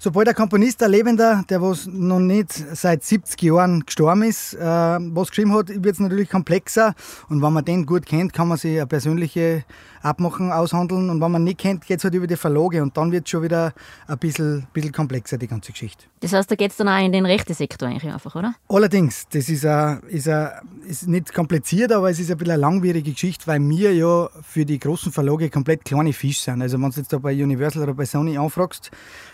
Sobald 0.00 0.28
ein 0.28 0.34
Komponist, 0.34 0.82
ein 0.82 0.90
Lebender, 0.90 1.44
der 1.48 1.62
was 1.62 1.86
noch 1.86 2.18
nicht 2.18 2.52
seit 2.52 3.04
70 3.04 3.40
Jahren 3.40 3.86
gestorben 3.86 4.24
ist, 4.24 4.54
äh, 4.54 4.58
was 4.60 5.28
geschrieben 5.28 5.54
hat, 5.54 5.68
wird 5.68 5.94
es 5.94 6.00
natürlich 6.00 6.28
komplexer. 6.28 6.94
Und 7.28 7.40
wenn 7.40 7.52
man 7.52 7.64
den 7.64 7.86
gut 7.86 8.04
kennt, 8.04 8.32
kann 8.32 8.48
man 8.48 8.58
sich 8.58 8.76
eine 8.76 8.88
persönliche 8.88 9.64
Abmachen 10.02 10.50
aushandeln. 10.50 11.08
Und 11.08 11.20
wenn 11.20 11.30
man 11.30 11.44
nicht 11.44 11.58
kennt, 11.58 11.86
geht 11.86 11.98
es 11.98 12.04
halt 12.04 12.14
über 12.14 12.26
die 12.26 12.36
Verlage. 12.36 12.82
Und 12.82 12.96
dann 12.96 13.12
wird 13.12 13.26
es 13.26 13.30
schon 13.30 13.44
wieder 13.44 13.72
ein 14.08 14.18
bisschen, 14.18 14.66
bisschen 14.72 14.92
komplexer, 14.92 15.38
die 15.38 15.46
ganze 15.46 15.70
Geschichte. 15.70 16.06
Das 16.24 16.32
heißt, 16.32 16.50
da 16.50 16.54
geht 16.54 16.70
es 16.70 16.78
dann 16.78 16.88
auch 16.88 17.04
in 17.04 17.12
den 17.12 17.26
rechten 17.26 17.52
Sektor 17.52 17.86
eigentlich 17.86 18.10
einfach, 18.10 18.34
oder? 18.34 18.54
Allerdings, 18.66 19.26
das 19.30 19.50
ist, 19.50 19.66
a, 19.66 20.00
ist, 20.08 20.26
a, 20.26 20.62
ist 20.88 21.06
nicht 21.06 21.34
kompliziert, 21.34 21.92
aber 21.92 22.08
es 22.08 22.18
ist 22.18 22.30
ein 22.30 22.38
bisschen 22.38 22.54
eine 22.54 22.62
langwierige 22.62 23.12
Geschichte, 23.12 23.46
weil 23.46 23.60
wir 23.60 23.92
ja 23.92 24.30
für 24.40 24.64
die 24.64 24.78
großen 24.78 25.12
Verlage 25.12 25.50
komplett 25.50 25.84
kleine 25.84 26.14
Fische 26.14 26.44
sind. 26.44 26.62
Also 26.62 26.80
wenn 26.80 26.90
du 26.90 26.96
jetzt 26.96 27.12
da 27.12 27.18
bei 27.18 27.34
Universal 27.34 27.82
oder 27.82 27.92
bei 27.92 28.06
Sony 28.06 28.38
anfragst, 28.38 28.90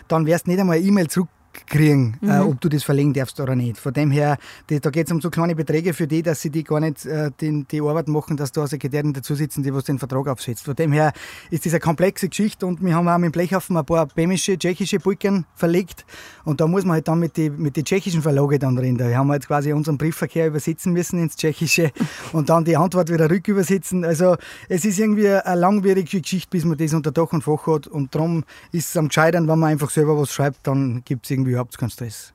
dann 0.09 0.25
wirst 0.25 0.47
du 0.47 0.51
nicht 0.51 0.59
einmal 0.59 0.75
eine 0.75 0.85
E-Mail 0.85 1.07
zurück 1.07 1.29
kriegen, 1.53 2.17
äh, 2.21 2.25
mhm. 2.25 2.31
äh, 2.31 2.39
ob 2.39 2.61
du 2.61 2.69
das 2.69 2.83
verlegen 2.83 3.13
darfst 3.13 3.39
oder 3.39 3.55
nicht. 3.55 3.77
Von 3.77 3.93
dem 3.93 4.11
her, 4.11 4.37
die, 4.69 4.79
da 4.79 4.89
geht 4.89 5.07
es 5.07 5.11
um 5.11 5.21
so 5.21 5.29
kleine 5.29 5.55
Beträge 5.55 5.93
für 5.93 6.07
die, 6.07 6.23
dass 6.23 6.41
sie 6.41 6.49
die 6.49 6.63
gar 6.63 6.79
nicht 6.79 7.05
äh, 7.05 7.31
die, 7.39 7.65
die 7.69 7.81
Arbeit 7.81 8.07
machen, 8.07 8.37
dass 8.37 8.51
da 8.51 8.67
Sekretärin 8.67 9.13
dazu 9.13 9.35
sitzen, 9.35 9.63
die 9.63 9.73
was 9.73 9.85
den 9.85 9.99
Vertrag 9.99 10.27
aufsetzt. 10.27 10.65
Von 10.65 10.75
dem 10.75 10.91
her 10.91 11.13
ist 11.49 11.65
das 11.65 11.73
eine 11.73 11.79
komplexe 11.79 12.29
Geschichte 12.29 12.65
und 12.65 12.83
wir 12.83 12.95
haben 12.95 13.07
auch 13.07 13.17
mit 13.17 13.33
Blechhaufen 13.33 13.77
ein 13.77 13.85
paar 13.85 14.07
bämische, 14.07 14.57
tschechische 14.57 14.99
Brücken 14.99 15.45
verlegt 15.55 16.05
und 16.43 16.61
da 16.61 16.67
muss 16.67 16.83
man 16.83 16.93
halt 16.95 17.07
dann 17.07 17.19
mit 17.19 17.37
den 17.37 17.61
mit 17.61 17.75
die 17.75 17.83
tschechischen 17.83 18.21
Verlage 18.21 18.59
dann 18.59 18.75
drin. 18.75 18.97
Da 18.97 19.09
haben 19.13 19.27
wir 19.27 19.35
jetzt 19.35 19.47
quasi 19.47 19.73
unseren 19.73 19.97
Briefverkehr 19.97 20.47
übersetzen 20.47 20.93
müssen 20.93 21.19
ins 21.19 21.35
Tschechische 21.35 21.91
und 22.33 22.49
dann 22.49 22.65
die 22.65 22.77
Antwort 22.77 23.11
wieder 23.11 23.29
rückübersetzen. 23.29 24.03
Also 24.05 24.37
es 24.69 24.85
ist 24.85 24.99
irgendwie 24.99 25.29
eine 25.29 25.59
langwierige 25.59 26.21
Geschichte, 26.21 26.49
bis 26.49 26.65
man 26.65 26.77
das 26.77 26.93
unter 26.93 27.11
Dach 27.11 27.31
und 27.33 27.43
Fach 27.43 27.67
hat 27.67 27.87
und 27.87 28.15
darum 28.15 28.43
ist 28.71 28.89
es 28.89 28.97
am 28.97 29.07
gescheitern, 29.07 29.47
wenn 29.47 29.59
man 29.59 29.71
einfach 29.71 29.89
selber 29.89 30.17
was 30.17 30.31
schreibt, 30.31 30.65
dann 30.67 31.03
gibt 31.03 31.25
es 31.25 31.31
irgendwie 31.31 31.40
überhaupt 31.45 31.77
keinen 31.77 31.89
Stress. 31.89 32.33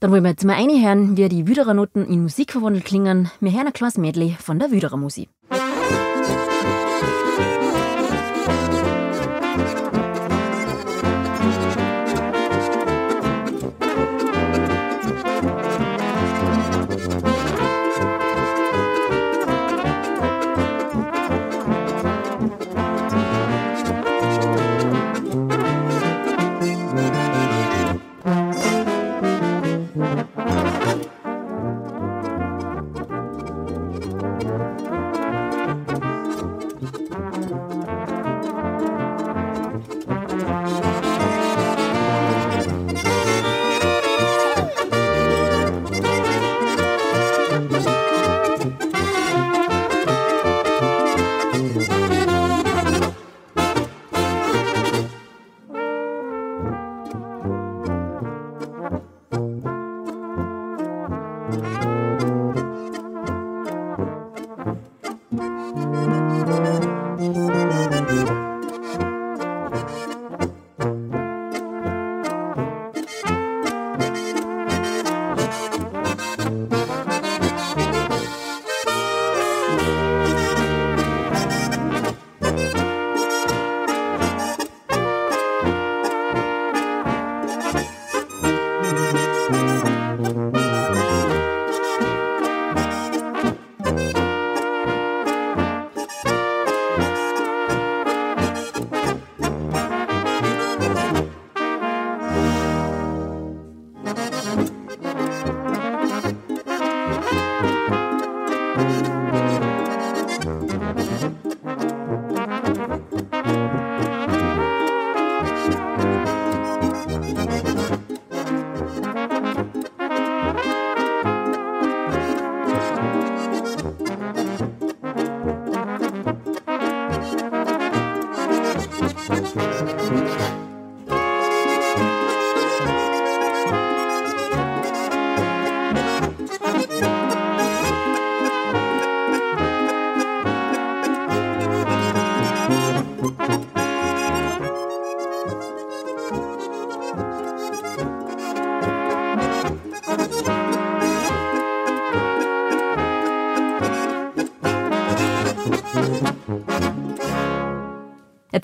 Dann 0.00 0.10
wollen 0.10 0.24
wir 0.24 0.30
jetzt 0.30 0.44
mal 0.44 0.56
reinhören, 0.56 1.16
wie 1.16 1.28
die 1.28 1.46
Wüderer 1.46 1.74
Noten 1.74 2.04
in 2.06 2.22
Musik 2.22 2.52
verwandelt 2.52 2.84
klingen. 2.84 3.30
Wir 3.40 3.52
hören 3.52 3.68
ein 3.68 3.72
kleines 3.72 3.96
Medley 3.96 4.36
von 4.38 4.58
der 4.58 4.70
Wüderer 4.70 4.96
Musik. 4.96 5.30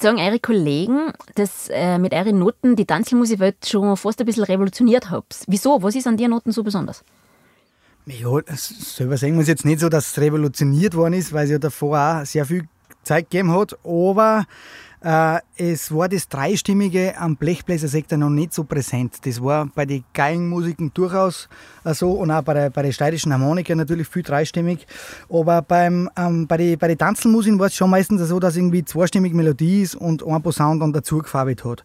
Jetzt 0.00 0.06
sagen 0.06 0.18
eure 0.18 0.40
Kollegen, 0.40 1.12
dass 1.34 1.68
äh, 1.68 1.98
mit 1.98 2.14
euren 2.14 2.38
Noten 2.38 2.74
die 2.74 2.86
Tanzelmusikwelt 2.86 3.66
schon 3.66 3.98
fast 3.98 4.18
ein 4.18 4.24
bisschen 4.24 4.44
revolutioniert 4.44 5.10
habt. 5.10 5.44
Wieso? 5.46 5.82
Was 5.82 5.94
ist 5.94 6.06
an 6.06 6.16
den 6.16 6.30
Noten 6.30 6.52
so 6.52 6.62
besonders? 6.62 7.04
Ja, 8.06 8.30
selber 8.46 9.18
sagen 9.18 9.34
wir 9.34 9.42
es 9.42 9.48
jetzt 9.48 9.66
nicht 9.66 9.80
so, 9.80 9.90
dass 9.90 10.12
es 10.12 10.18
revolutioniert 10.18 10.94
worden 10.94 11.12
ist, 11.12 11.34
weil 11.34 11.44
es 11.44 11.50
ja 11.50 11.58
davor 11.58 11.98
auch 11.98 12.24
sehr 12.24 12.46
viel 12.46 12.66
Zeit 13.02 13.28
gegeben 13.28 13.52
hat, 13.52 13.76
aber 13.84 14.46
es 15.02 15.94
war 15.94 16.10
das 16.10 16.28
Dreistimmige 16.28 17.18
am 17.18 17.36
Blechbläsersektor 17.36 18.18
noch 18.18 18.28
nicht 18.28 18.52
so 18.52 18.64
präsent. 18.64 19.24
Das 19.24 19.42
war 19.42 19.66
bei 19.74 19.86
den 19.86 20.04
Geigenmusiken 20.12 20.92
durchaus 20.92 21.48
äh, 21.84 21.94
so 21.94 22.12
und 22.12 22.30
auch 22.30 22.42
bei 22.42 22.52
der, 22.52 22.70
bei 22.70 22.82
der 22.82 22.92
steirischen 22.92 23.32
Harmonika 23.32 23.74
natürlich 23.74 24.08
viel 24.08 24.22
dreistimmig. 24.22 24.86
Aber 25.30 25.62
beim, 25.62 26.10
ähm, 26.16 26.46
bei 26.46 26.58
den 26.58 26.78
bei 26.78 26.88
die 26.88 26.96
Tanzelmusiken 26.96 27.58
war 27.58 27.68
es 27.68 27.74
schon 27.74 27.88
meistens 27.88 28.28
so, 28.28 28.38
dass 28.38 28.56
irgendwie 28.56 28.84
zweistimmig 28.84 29.32
Melodie 29.32 29.82
ist 29.82 29.94
und 29.94 30.22
ein 30.26 30.42
Posaun 30.42 30.80
dann 30.80 30.92
dazu 30.92 31.18
gefarbelt 31.18 31.64
hat. 31.64 31.82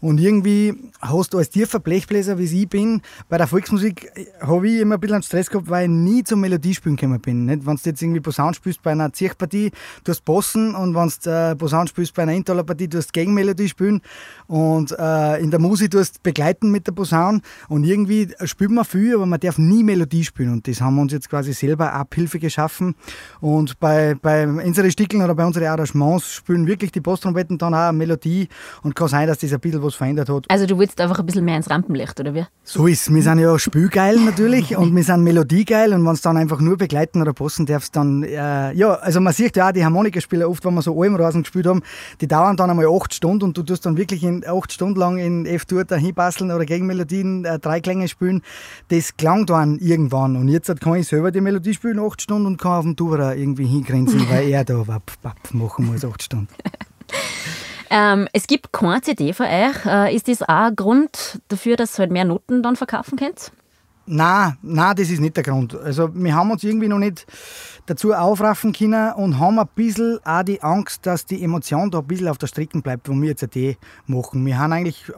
Und 0.00 0.20
irgendwie 0.20 0.74
hast 1.00 1.34
du 1.34 1.38
als 1.38 1.50
tiefer 1.50 1.80
Blechbläser, 1.80 2.38
wie 2.38 2.44
ich 2.44 2.68
bin, 2.68 3.02
bei 3.28 3.38
der 3.38 3.46
Volksmusik 3.46 4.10
habe 4.40 4.68
ich 4.68 4.80
immer 4.80 4.94
ein 4.94 5.00
bisschen 5.00 5.22
Stress 5.22 5.50
gehabt, 5.50 5.68
weil 5.68 5.84
ich 5.84 5.90
nie 5.90 6.24
zum 6.24 6.40
Melodiespielen 6.40 6.96
gekommen 6.96 7.20
bin. 7.20 7.46
Nicht? 7.46 7.66
Wenn 7.66 7.76
du 7.76 7.82
jetzt 7.84 8.02
irgendwie 8.02 8.20
Posaun 8.20 8.54
spielst 8.54 8.82
bei 8.82 8.92
einer 8.92 9.12
Zirchpartie, 9.12 9.70
du 10.04 10.10
hast 10.10 10.24
Bossen 10.24 10.74
und 10.74 10.94
wenn 10.94 11.12
du 11.22 11.30
äh, 11.30 11.56
Posaun 11.56 11.86
spielst 11.86 12.14
bei 12.14 12.22
einer 12.22 12.32
Intervalpartie, 12.32 12.88
du 12.88 12.98
hast 12.98 13.12
Gegenmelodie 13.12 13.68
spielen 13.68 14.00
und 14.46 14.92
äh, 14.98 15.38
in 15.40 15.50
der 15.50 15.60
Musik 15.60 15.90
du 15.90 15.98
hast 15.98 16.22
begleiten 16.22 16.70
mit 16.70 16.86
der 16.86 16.92
Posaun 16.92 17.42
und 17.68 17.84
irgendwie 17.84 18.28
spielt 18.44 18.70
man 18.70 18.84
viel, 18.84 19.14
aber 19.14 19.26
man 19.26 19.40
darf 19.40 19.58
nie 19.58 19.82
Melodie 19.82 20.24
spielen 20.24 20.52
und 20.52 20.68
das 20.68 20.80
haben 20.80 20.96
wir 20.96 21.02
uns 21.02 21.12
jetzt 21.12 21.28
quasi 21.28 21.52
selber 21.52 21.92
Abhilfe 21.92 22.38
geschaffen 22.38 22.94
und 23.40 23.78
bei, 23.80 24.14
bei 24.14 24.46
unseren 24.46 24.90
Stickeln 24.90 25.22
oder 25.22 25.34
bei 25.34 25.44
unseren 25.44 25.66
Arrangements 25.66 26.32
spielen 26.32 26.66
wirklich 26.66 26.92
die 26.92 27.00
Posttrompeten 27.00 27.58
dann 27.58 27.74
auch 27.74 27.92
Melodie 27.92 28.48
und 28.82 28.94
kann 28.94 29.08
sein, 29.08 29.26
dass 29.26 29.38
das 29.38 29.52
ein 29.52 29.60
bisschen 29.60 29.80
was 29.88 29.94
verändert 29.96 30.28
hat. 30.28 30.44
Also 30.48 30.66
du 30.66 30.78
willst 30.78 31.00
einfach 31.00 31.18
ein 31.18 31.26
bisschen 31.26 31.44
mehr 31.44 31.56
ins 31.56 31.70
Rampenlicht, 31.70 32.18
oder 32.20 32.34
wie? 32.34 32.44
So 32.62 32.86
ist 32.86 33.12
Wir 33.12 33.22
sind 33.22 33.38
ja 33.38 33.58
spielgeil 33.58 34.18
natürlich 34.20 34.76
und 34.76 34.94
wir 34.94 35.02
sind 35.02 35.24
melodiegeil 35.24 35.92
und 35.92 36.04
wenn 36.04 36.12
es 36.12 36.20
dann 36.20 36.36
einfach 36.36 36.60
nur 36.60 36.76
begleiten 36.76 37.20
oder 37.22 37.32
passen 37.32 37.66
darfst, 37.66 37.96
dann, 37.96 38.22
äh, 38.22 38.72
ja, 38.72 38.94
also 38.94 39.20
man 39.20 39.32
sieht 39.32 39.56
ja 39.56 39.68
auch 39.68 39.72
die 39.72 39.84
Harmonikaspieler 39.84 40.48
oft, 40.48 40.64
wenn 40.64 40.74
wir 40.74 40.82
so 40.82 41.00
Almrasen 41.00 41.42
gespielt 41.42 41.66
haben, 41.66 41.82
die 42.20 42.28
dauern 42.28 42.56
dann 42.56 42.70
einmal 42.70 42.86
acht 42.86 43.14
Stunden 43.14 43.44
und 43.44 43.56
du 43.56 43.62
tust 43.62 43.86
dann 43.86 43.96
wirklich 43.96 44.22
in 44.22 44.46
acht 44.46 44.72
Stunden 44.72 44.98
lang 44.98 45.18
in 45.18 45.46
F-Dur 45.46 45.84
dahin 45.84 46.14
basteln 46.14 46.50
oder 46.50 46.64
Gegenmelodien 46.64 47.44
äh, 47.44 47.58
drei 47.58 47.80
Klänge 47.80 48.08
spielen. 48.08 48.42
Das 48.88 49.16
klang 49.16 49.46
dann 49.46 49.78
irgendwann 49.78 50.36
und 50.36 50.48
jetzt 50.48 50.68
kann 50.80 50.94
ich 50.96 51.08
selber 51.08 51.30
die 51.30 51.40
Melodie 51.40 51.74
spielen 51.74 51.98
acht 51.98 52.22
Stunden 52.22 52.46
und 52.46 52.58
kann 52.58 52.72
auf 52.72 52.84
dem 52.84 52.96
Tuberer 52.96 53.36
irgendwie 53.36 53.66
hingrenzen, 53.66 54.28
weil 54.28 54.48
er 54.48 54.64
da 54.64 54.86
wapp, 54.86 55.12
wapp 55.22 55.52
machen 55.52 55.86
muss 55.86 56.04
acht 56.04 56.22
Stunden. 56.22 56.48
Ähm, 57.90 58.28
es 58.32 58.46
gibt 58.46 58.72
keine 58.72 59.00
CD 59.00 59.32
von 59.32 59.46
euch. 59.46 59.86
Äh, 59.86 60.14
ist 60.14 60.28
das 60.28 60.42
auch 60.42 60.48
ein 60.48 60.76
Grund 60.76 61.40
dafür, 61.48 61.76
dass 61.76 61.98
ihr 61.98 62.00
halt 62.00 62.12
mehr 62.12 62.24
Noten 62.24 62.62
dann 62.62 62.76
verkaufen 62.76 63.18
könnt? 63.18 63.52
Nein, 64.06 64.56
nein, 64.62 64.96
das 64.96 65.10
ist 65.10 65.20
nicht 65.20 65.36
der 65.36 65.44
Grund. 65.44 65.74
Also 65.74 66.08
wir 66.14 66.34
haben 66.34 66.50
uns 66.50 66.64
irgendwie 66.64 66.88
noch 66.88 66.98
nicht 66.98 67.26
dazu 67.88 68.12
aufraffen 68.12 68.72
können 68.72 69.12
und 69.14 69.38
haben 69.38 69.58
ein 69.58 69.66
bisschen 69.74 70.18
auch 70.24 70.42
die 70.42 70.62
Angst, 70.62 71.06
dass 71.06 71.24
die 71.24 71.42
Emotion 71.42 71.90
da 71.90 71.98
ein 71.98 72.06
bisschen 72.06 72.28
auf 72.28 72.38
der 72.38 72.46
Strecke 72.46 72.80
bleibt, 72.80 73.08
wo 73.08 73.14
wir 73.14 73.28
jetzt 73.28 73.56
eine 73.56 73.76
machen. 74.06 74.44
Wir 74.44 74.58
haben 74.58 74.72
eigentlich, 74.72 75.08
äh, 75.08 75.12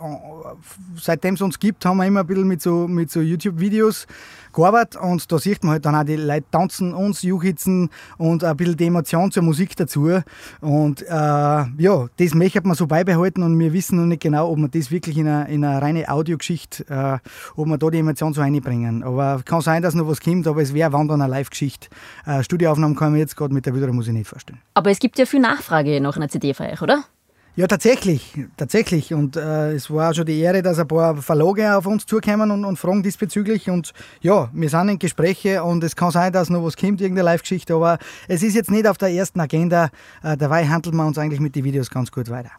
seitdem 0.96 1.34
es 1.34 1.42
uns 1.42 1.58
gibt, 1.58 1.84
haben 1.84 1.98
wir 1.98 2.06
immer 2.06 2.20
ein 2.20 2.26
bisschen 2.26 2.46
mit 2.46 2.62
so, 2.62 2.86
mit 2.86 3.10
so 3.10 3.20
YouTube-Videos 3.20 4.06
gearbeitet 4.52 5.00
und 5.00 5.30
da 5.30 5.38
sieht 5.38 5.62
man 5.62 5.72
halt 5.72 5.84
dann 5.84 5.94
auch 5.94 6.04
die 6.04 6.16
Leute 6.16 6.46
tanzen, 6.50 6.94
uns 6.94 7.22
juchizen 7.22 7.90
und 8.18 8.44
ein 8.44 8.56
bisschen 8.56 8.76
die 8.76 8.86
Emotion 8.86 9.30
zur 9.30 9.42
Musik 9.42 9.76
dazu. 9.76 10.20
Und 10.60 11.02
äh, 11.02 11.06
ja, 11.08 12.06
das 12.16 12.34
möchte 12.34 12.60
man 12.64 12.74
so 12.74 12.86
beibehalten 12.86 13.42
und 13.42 13.58
wir 13.58 13.72
wissen 13.72 13.98
noch 13.98 14.06
nicht 14.06 14.22
genau, 14.22 14.50
ob 14.50 14.58
wir 14.58 14.68
das 14.68 14.90
wirklich 14.90 15.18
in 15.18 15.28
eine, 15.28 15.50
in 15.50 15.64
eine 15.64 15.80
reine 15.82 16.08
Audiogeschichte, 16.08 16.84
äh, 16.88 17.18
ob 17.56 17.66
wir 17.66 17.78
da 17.78 17.90
die 17.90 17.98
Emotion 17.98 18.32
so 18.32 18.40
reinbringen. 18.40 19.02
Aber 19.02 19.42
kann 19.44 19.60
sein, 19.60 19.82
dass 19.82 19.94
noch 19.94 20.06
was 20.06 20.20
kommt, 20.20 20.46
aber 20.46 20.62
es 20.62 20.74
wäre 20.74 20.92
wann 20.92 21.08
dann 21.08 21.20
eine 21.20 21.30
Live-Geschichte. 21.30 21.88
Äh, 22.26 22.42
Studioaufnahmen 22.60 22.94
kann 22.94 23.08
ich 23.08 23.12
mir 23.14 23.18
jetzt 23.20 23.36
gerade 23.36 23.54
mit 23.54 23.64
der 23.64 23.74
Wüderer 23.74 23.90
muss 23.90 24.06
ich 24.06 24.12
nicht 24.12 24.28
vorstellen. 24.28 24.60
Aber 24.74 24.90
es 24.90 24.98
gibt 24.98 25.18
ja 25.18 25.24
viel 25.24 25.40
Nachfrage 25.40 25.98
nach 26.02 26.16
einer 26.16 26.28
CD 26.28 26.52
für 26.52 26.64
euch, 26.64 26.82
oder? 26.82 27.04
Ja, 27.56 27.66
tatsächlich, 27.66 28.34
tatsächlich. 28.58 29.14
Und 29.14 29.36
äh, 29.36 29.72
es 29.72 29.90
war 29.90 30.10
auch 30.10 30.14
schon 30.14 30.26
die 30.26 30.38
Ehre, 30.38 30.62
dass 30.62 30.78
ein 30.78 30.86
paar 30.86 31.16
Verlage 31.16 31.74
auf 31.74 31.86
uns 31.86 32.04
zukommen 32.04 32.50
und, 32.50 32.66
und 32.66 32.78
fragen 32.78 33.02
diesbezüglich. 33.02 33.70
Und 33.70 33.92
ja, 34.20 34.50
wir 34.52 34.68
sind 34.68 34.90
in 34.90 34.98
Gespräche 34.98 35.64
und 35.64 35.82
es 35.82 35.96
kann 35.96 36.10
sein, 36.10 36.34
dass 36.34 36.50
noch 36.50 36.62
was 36.62 36.76
kommt, 36.76 37.00
irgendeine 37.00 37.24
Live-Geschichte, 37.24 37.74
aber 37.74 37.98
es 38.28 38.42
ist 38.42 38.54
jetzt 38.54 38.70
nicht 38.70 38.86
auf 38.86 38.98
der 38.98 39.08
ersten 39.08 39.40
Agenda. 39.40 39.88
Äh, 40.22 40.36
dabei 40.36 40.68
handelt 40.68 40.94
man 40.94 41.06
uns 41.06 41.16
eigentlich 41.16 41.40
mit 41.40 41.56
den 41.56 41.64
Videos 41.64 41.88
ganz 41.88 42.12
gut 42.12 42.28
weiter. 42.28 42.50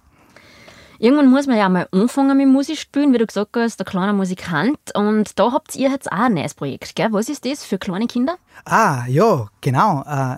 Irgendwann 1.01 1.31
muss 1.31 1.47
man 1.47 1.57
ja 1.57 1.67
mal 1.67 1.87
anfangen 1.91 2.37
mit 2.37 2.47
Musik 2.47 2.77
spielen, 2.77 3.11
wie 3.11 3.17
du 3.17 3.25
gesagt 3.25 3.55
hast, 3.55 3.77
der 3.77 3.87
kleine 3.87 4.13
Musikant. 4.13 4.77
Und 4.93 5.39
da 5.39 5.51
habt 5.51 5.75
ihr 5.75 5.89
jetzt 5.89 6.11
auch 6.11 6.19
ein 6.19 6.35
neues 6.35 6.53
Projekt, 6.53 6.95
gell? 6.95 7.07
Was 7.09 7.27
ist 7.27 7.43
das 7.43 7.65
für 7.65 7.79
kleine 7.79 8.05
Kinder? 8.05 8.35
Ah, 8.65 9.05
ja, 9.07 9.47
genau. 9.61 10.03
Äh, 10.05 10.37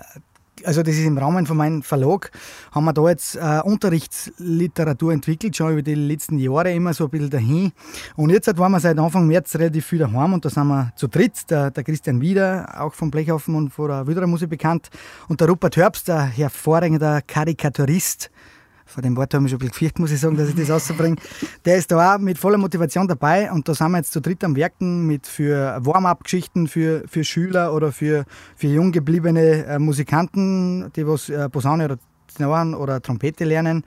also 0.63 0.81
das 0.81 0.95
ist 0.95 1.05
im 1.05 1.17
Rahmen 1.17 1.45
von 1.45 1.57
meinem 1.57 1.83
Verlag, 1.83 2.31
haben 2.71 2.85
wir 2.85 2.93
da 2.93 3.09
jetzt 3.09 3.35
äh, 3.35 3.59
Unterrichtsliteratur 3.61 5.11
entwickelt, 5.11 5.53
schon 5.57 5.73
über 5.73 5.81
die 5.81 5.95
letzten 5.95 6.39
Jahre 6.39 6.71
immer 6.71 6.93
so 6.93 7.05
ein 7.05 7.09
bisschen 7.09 7.29
dahin. 7.29 7.73
Und 8.15 8.29
jetzt 8.29 8.57
waren 8.57 8.71
wir 8.71 8.79
seit 8.79 8.97
Anfang 8.97 9.27
März 9.27 9.55
relativ 9.55 9.85
viel 9.85 9.99
daheim 9.99 10.31
und 10.31 10.45
da 10.45 10.49
sind 10.49 10.67
wir 10.67 10.93
zu 10.95 11.09
dritt, 11.09 11.49
der, 11.49 11.71
der 11.71 11.83
Christian 11.83 12.21
Wieder, 12.21 12.73
auch 12.79 12.93
vom 12.93 13.11
Blechhofen 13.11 13.55
und 13.55 13.71
von 13.71 13.89
der 13.89 14.07
Wüderer 14.07 14.27
Musik 14.27 14.49
bekannt, 14.49 14.89
und 15.27 15.41
der 15.41 15.49
Rupert 15.49 15.75
Herbst, 15.75 16.07
der 16.07 16.23
hervorragender 16.23 17.21
Karikaturist, 17.21 18.29
vor 18.85 19.01
dem 19.01 19.15
Wort 19.15 19.33
habe 19.33 19.45
ich 19.45 19.51
schon 19.51 19.57
ein 19.57 19.59
bisschen 19.59 19.71
gefürchtet, 19.71 19.99
muss 19.99 20.11
ich 20.11 20.19
sagen, 20.19 20.37
dass 20.37 20.49
ich 20.49 20.55
das 20.55 20.69
rauszubringe. 20.69 21.17
Der 21.65 21.77
ist 21.77 21.91
da 21.91 22.15
auch 22.15 22.19
mit 22.19 22.37
voller 22.37 22.57
Motivation 22.57 23.07
dabei 23.07 23.51
und 23.51 23.67
da 23.67 23.73
sind 23.73 23.91
wir 23.91 23.97
jetzt 23.97 24.11
zu 24.11 24.21
dritt 24.21 24.43
am 24.43 24.55
Werken 24.55 25.07
mit 25.07 25.27
für 25.27 25.77
Warm-up-Geschichten 25.81 26.67
für, 26.67 27.03
für 27.07 27.23
Schüler 27.23 27.73
oder 27.73 27.91
für, 27.91 28.25
für 28.55 28.67
jung 28.67 28.91
gebliebene 28.91 29.65
äh, 29.65 29.79
Musikanten, 29.79 30.91
die 30.95 31.07
was 31.07 31.29
äh, 31.29 31.49
Posaune 31.49 31.85
oder 31.85 31.97
Tenoren 32.33 32.73
oder 32.73 33.01
Trompete 33.01 33.45
lernen. 33.45 33.83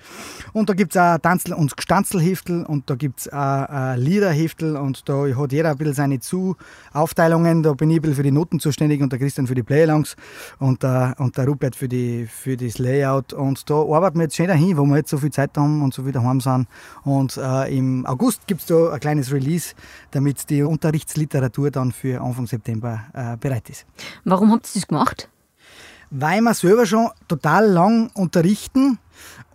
Und 0.53 0.69
da 0.69 0.75
gibt 0.75 0.95
es 0.95 1.01
auch 1.01 1.19
Tanzel- 1.19 1.55
und 1.55 1.73
Stanzelheftel 1.79 2.65
und 2.65 2.89
da 2.91 2.95
gibt 2.95 3.21
es 3.21 3.33
auch 3.33 3.69
äh, 3.69 3.97
Liederheftel 3.97 4.77
und 4.77 5.09
da 5.09 5.27
hat 5.37 5.53
jeder 5.53 5.71
ein 5.71 5.77
bisschen 5.77 5.95
seine 5.95 6.21
Zu-Aufteilungen. 6.21 7.63
Da 7.63 7.73
bin 7.75 7.91
ich 7.91 7.99
ein 7.99 8.03
bisschen 8.03 8.17
für 8.17 8.23
die 8.23 8.31
Noten 8.31 8.61
zuständig 8.61 9.03
und 9.03 9.13
der 9.13 9.19
Christian 9.19 9.47
für 9.47 9.55
die 9.55 9.63
Playalongs 9.63 10.17
und, 10.59 10.85
äh, 10.85 11.13
und 11.19 11.37
der 11.37 11.47
Rupert 11.47 11.77
für, 11.77 11.89
die, 11.89 12.27
für 12.27 12.57
das 12.57 12.79
Layout. 12.79 13.33
Und 13.33 13.69
da 13.69 13.75
arbeiten 13.75 14.19
wir 14.19 14.25
jetzt 14.25 14.37
schön 14.37 14.49
dahin, 14.49 14.77
wo 14.77 14.85
wir 14.85 14.97
jetzt 14.97 15.11
so 15.11 15.19
viel 15.19 15.31
Zeit 15.31 15.57
haben 15.57 15.83
und 15.83 15.95
so 15.95 16.03
viel 16.03 16.13
daheim 16.13 16.41
sind. 16.41 16.67
Und 17.05 17.37
äh, 17.37 17.77
im 17.77 18.07
August 18.07 18.47
gibt 18.47 18.61
es 18.63 18.67
da 18.67 18.93
ein 18.93 19.01
kleines 19.01 19.33
Release, 19.33 19.75
damit 20.11 20.49
die 20.51 20.63
Unterrichtsliteratur 20.63 21.71
dann 21.71 21.93
für 21.93 22.21
Anfang 22.21 22.47
September 22.47 23.05
äh, 23.13 23.37
bereit 23.37 23.69
ist. 23.71 23.87
Warum 24.25 24.53
habt 24.53 24.67
ihr 24.67 24.81
das 24.81 24.89
gemacht? 24.89 25.29
Weil 26.11 26.41
wir 26.41 26.55
selber 26.55 26.87
schon 26.87 27.11
total 27.29 27.71
lang 27.71 28.11
unterrichten 28.15 28.99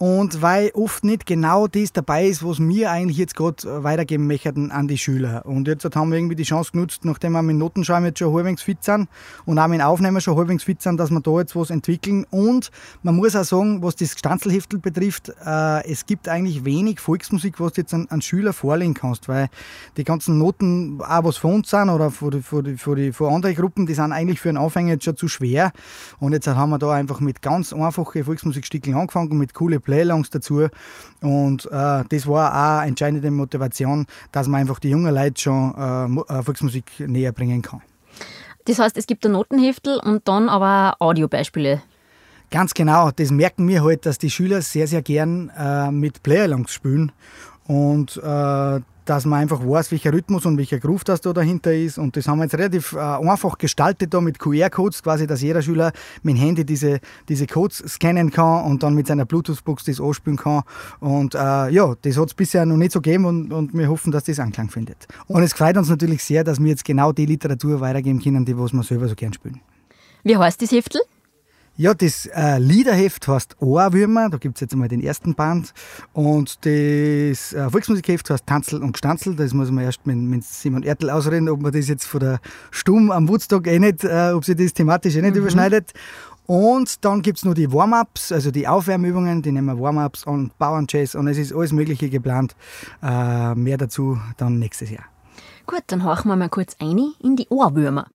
und 0.01 0.41
weil 0.41 0.71
oft 0.73 1.03
nicht 1.03 1.27
genau 1.27 1.67
das 1.67 1.93
dabei 1.93 2.25
ist, 2.25 2.43
was 2.43 2.59
wir 2.59 2.89
eigentlich 2.89 3.19
jetzt 3.19 3.35
gerade 3.35 3.83
weitergeben 3.83 4.25
möchten 4.25 4.71
an 4.71 4.87
die 4.87 4.97
Schüler. 4.97 5.45
Und 5.45 5.67
jetzt 5.67 5.85
haben 5.95 6.09
wir 6.09 6.17
irgendwie 6.17 6.35
die 6.35 6.41
Chance 6.41 6.71
genutzt, 6.71 7.05
nachdem 7.05 7.33
wir 7.33 7.43
mit 7.43 7.57
Notenschreiben 7.57 8.05
jetzt 8.05 8.17
schon 8.17 8.33
halbwegs 8.33 8.63
fit 8.63 8.83
sind 8.83 9.09
und 9.45 9.59
auch 9.59 9.67
mit 9.67 9.79
Aufnehmen 9.79 10.19
schon 10.19 10.35
halbwegs 10.35 10.63
fit 10.63 10.81
sind, 10.81 10.99
dass 10.99 11.11
wir 11.11 11.21
da 11.21 11.37
jetzt 11.37 11.55
was 11.55 11.69
entwickeln. 11.69 12.25
Und 12.31 12.71
man 13.03 13.15
muss 13.15 13.35
auch 13.35 13.43
sagen, 13.43 13.83
was 13.83 13.95
das 13.95 14.13
Stanzelheftel 14.13 14.79
betrifft, 14.79 15.31
äh, 15.45 15.85
es 15.87 16.07
gibt 16.07 16.27
eigentlich 16.27 16.65
wenig 16.65 16.99
Volksmusik, 16.99 17.59
was 17.59 17.73
du 17.73 17.81
jetzt 17.81 17.93
an, 17.93 18.07
an 18.09 18.23
Schüler 18.23 18.53
vorlegen 18.53 18.95
kannst, 18.95 19.27
weil 19.27 19.49
die 19.97 20.03
ganzen 20.03 20.39
Noten, 20.39 20.99
auch 21.03 21.25
was 21.25 21.37
von 21.37 21.53
uns 21.53 21.69
sind 21.69 21.91
oder 21.91 22.09
von, 22.09 22.41
von, 22.41 22.75
von, 22.75 23.13
von 23.13 23.33
anderen 23.35 23.55
Gruppen, 23.55 23.85
die 23.85 23.93
sind 23.93 24.13
eigentlich 24.13 24.39
für 24.39 24.49
einen 24.49 24.57
Anfänger 24.57 24.93
jetzt 24.93 25.05
schon 25.05 25.15
zu 25.15 25.27
schwer. 25.27 25.71
Und 26.17 26.33
jetzt 26.33 26.47
haben 26.47 26.71
wir 26.71 26.79
da 26.79 26.91
einfach 26.91 27.19
mit 27.19 27.43
ganz 27.43 27.71
einfachen 27.71 28.23
Volksmusikstückchen 28.23 28.95
angefangen, 28.95 29.37
mit 29.37 29.53
coole 29.53 29.79
Playlongs 29.91 30.29
dazu. 30.29 30.67
Und 31.21 31.65
äh, 31.65 32.03
das 32.07 32.25
war 32.27 32.51
auch 32.51 32.79
eine 32.79 32.89
entscheidende 32.89 33.29
Motivation, 33.29 34.05
dass 34.31 34.47
man 34.47 34.61
einfach 34.61 34.79
die 34.79 34.89
jungen 34.89 35.13
Leute 35.13 35.41
schon 35.41 35.73
äh, 35.77 36.33
äh, 36.33 36.43
Volksmusik 36.43 36.85
näher 36.99 37.33
bringen 37.33 37.61
kann. 37.61 37.81
Das 38.65 38.79
heißt, 38.79 38.97
es 38.97 39.05
gibt 39.05 39.25
ein 39.25 39.33
Notenheftel 39.33 39.99
und 39.99 40.27
dann 40.27 40.47
aber 40.47 40.95
Audiobeispiele. 40.99 41.81
Ganz 42.51 42.73
genau, 42.73 43.11
das 43.11 43.31
merken 43.31 43.67
wir 43.67 43.83
halt, 43.83 44.05
dass 44.05 44.17
die 44.17 44.29
Schüler 44.29 44.61
sehr, 44.61 44.87
sehr 44.87 45.01
gern 45.01 45.51
äh, 45.57 45.91
mit 45.91 46.23
Playalongs 46.23 46.73
spielen. 46.73 47.11
Und 47.65 48.17
äh, 48.17 48.79
dass 49.05 49.25
man 49.25 49.41
einfach 49.41 49.61
weiß, 49.61 49.91
welcher 49.91 50.13
Rhythmus 50.13 50.45
und 50.45 50.57
welcher 50.57 50.79
Groove 50.79 51.03
das 51.03 51.21
da 51.21 51.33
dahinter 51.33 51.73
ist. 51.73 51.97
Und 51.97 52.15
das 52.17 52.27
haben 52.27 52.39
wir 52.39 52.45
jetzt 52.45 52.55
relativ 52.55 52.93
äh, 52.93 52.99
einfach 52.99 53.57
gestaltet 53.57 54.13
da 54.13 54.21
mit 54.21 54.39
QR-Codes, 54.39 55.03
quasi, 55.03 55.27
dass 55.27 55.41
jeder 55.41 55.61
Schüler 55.61 55.91
mit 56.23 56.35
dem 56.35 56.41
Handy 56.41 56.65
diese, 56.65 56.99
diese 57.27 57.47
Codes 57.47 57.83
scannen 57.87 58.31
kann 58.31 58.65
und 58.65 58.83
dann 58.83 58.93
mit 58.93 59.07
seiner 59.07 59.25
Bluetooth-Box 59.25 59.85
das 59.85 59.99
anspielen 59.99 60.37
kann. 60.37 60.63
Und 60.99 61.35
äh, 61.35 61.69
ja, 61.69 61.93
das 62.01 62.17
hat 62.17 62.27
es 62.27 62.33
bisher 62.33 62.65
noch 62.65 62.77
nicht 62.77 62.91
so 62.91 63.01
gegeben 63.01 63.25
und, 63.25 63.51
und 63.51 63.73
wir 63.73 63.89
hoffen, 63.89 64.11
dass 64.11 64.25
das 64.25 64.39
Anklang 64.39 64.69
findet. 64.69 65.07
Und 65.27 65.43
es 65.43 65.53
freut 65.53 65.77
uns 65.77 65.89
natürlich 65.89 66.23
sehr, 66.23 66.43
dass 66.43 66.59
wir 66.59 66.69
jetzt 66.69 66.85
genau 66.85 67.11
die 67.11 67.25
Literatur 67.25 67.79
weitergeben 67.81 68.21
können, 68.21 68.45
die 68.45 68.57
was 68.57 68.73
wir 68.73 68.83
selber 68.83 69.07
so 69.07 69.15
gern 69.15 69.33
spielen. 69.33 69.61
Wie 70.23 70.37
heißt 70.37 70.61
das 70.61 70.71
Heftel? 70.71 71.01
Ja, 71.77 71.93
das 71.93 72.25
äh, 72.27 72.59
Liederheft 72.59 73.27
heißt 73.27 73.61
Ohrwürmer, 73.61 74.29
da 74.29 74.37
gibt 74.37 74.57
es 74.57 74.61
jetzt 74.61 74.73
einmal 74.73 74.89
den 74.89 75.01
ersten 75.01 75.33
Band. 75.35 75.73
Und 76.13 76.65
das 76.65 77.53
äh, 77.53 77.69
Volksmusikheft 77.69 78.29
heißt 78.29 78.45
Tanzel 78.45 78.83
und 78.83 78.93
Gstanzel, 78.93 79.35
das 79.35 79.53
muss 79.53 79.71
man 79.71 79.85
erst 79.85 80.05
mit, 80.05 80.17
mit 80.17 80.43
Simon 80.43 80.83
Ertel 80.83 81.09
ausreden, 81.09 81.49
ob 81.49 81.61
man 81.61 81.71
das 81.71 81.87
jetzt 81.87 82.05
von 82.05 82.19
der 82.19 82.39
Stumm 82.71 83.09
am 83.09 83.27
Woodstock 83.29 83.67
eh 83.67 83.79
nicht, 83.79 84.03
äh, 84.03 84.31
ob 84.33 84.43
sich 84.43 84.57
das 84.57 84.73
thematisch 84.73 85.15
eh 85.15 85.21
nicht 85.21 85.33
mhm. 85.33 85.41
überschneidet. 85.41 85.93
Und 86.45 87.05
dann 87.05 87.21
gibt 87.21 87.37
es 87.37 87.45
noch 87.45 87.53
die 87.53 87.71
Warm-Ups, 87.71 88.33
also 88.33 88.51
die 88.51 88.67
Aufwärmübungen, 88.67 89.41
die 89.41 89.53
nennen 89.53 89.67
wir 89.67 89.79
Warm-Ups 89.79 90.25
und 90.25 90.57
Bauernjazz 90.57 91.15
und 91.15 91.27
es 91.27 91.37
ist 91.37 91.53
alles 91.53 91.71
Mögliche 91.71 92.09
geplant. 92.09 92.55
Äh, 93.01 93.55
mehr 93.55 93.77
dazu 93.77 94.19
dann 94.35 94.59
nächstes 94.59 94.89
Jahr. 94.89 95.05
Gut, 95.65 95.83
dann 95.87 96.03
horchen 96.03 96.29
wir 96.29 96.35
mal 96.35 96.49
kurz 96.49 96.75
ein 96.79 97.13
in 97.21 97.37
die 97.37 97.47
Ohrwürmer. 97.49 98.07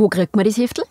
Wo 0.00 0.08
kriegt 0.08 0.34
man 0.34 0.46
das 0.46 0.56
Heftel? 0.56 0.84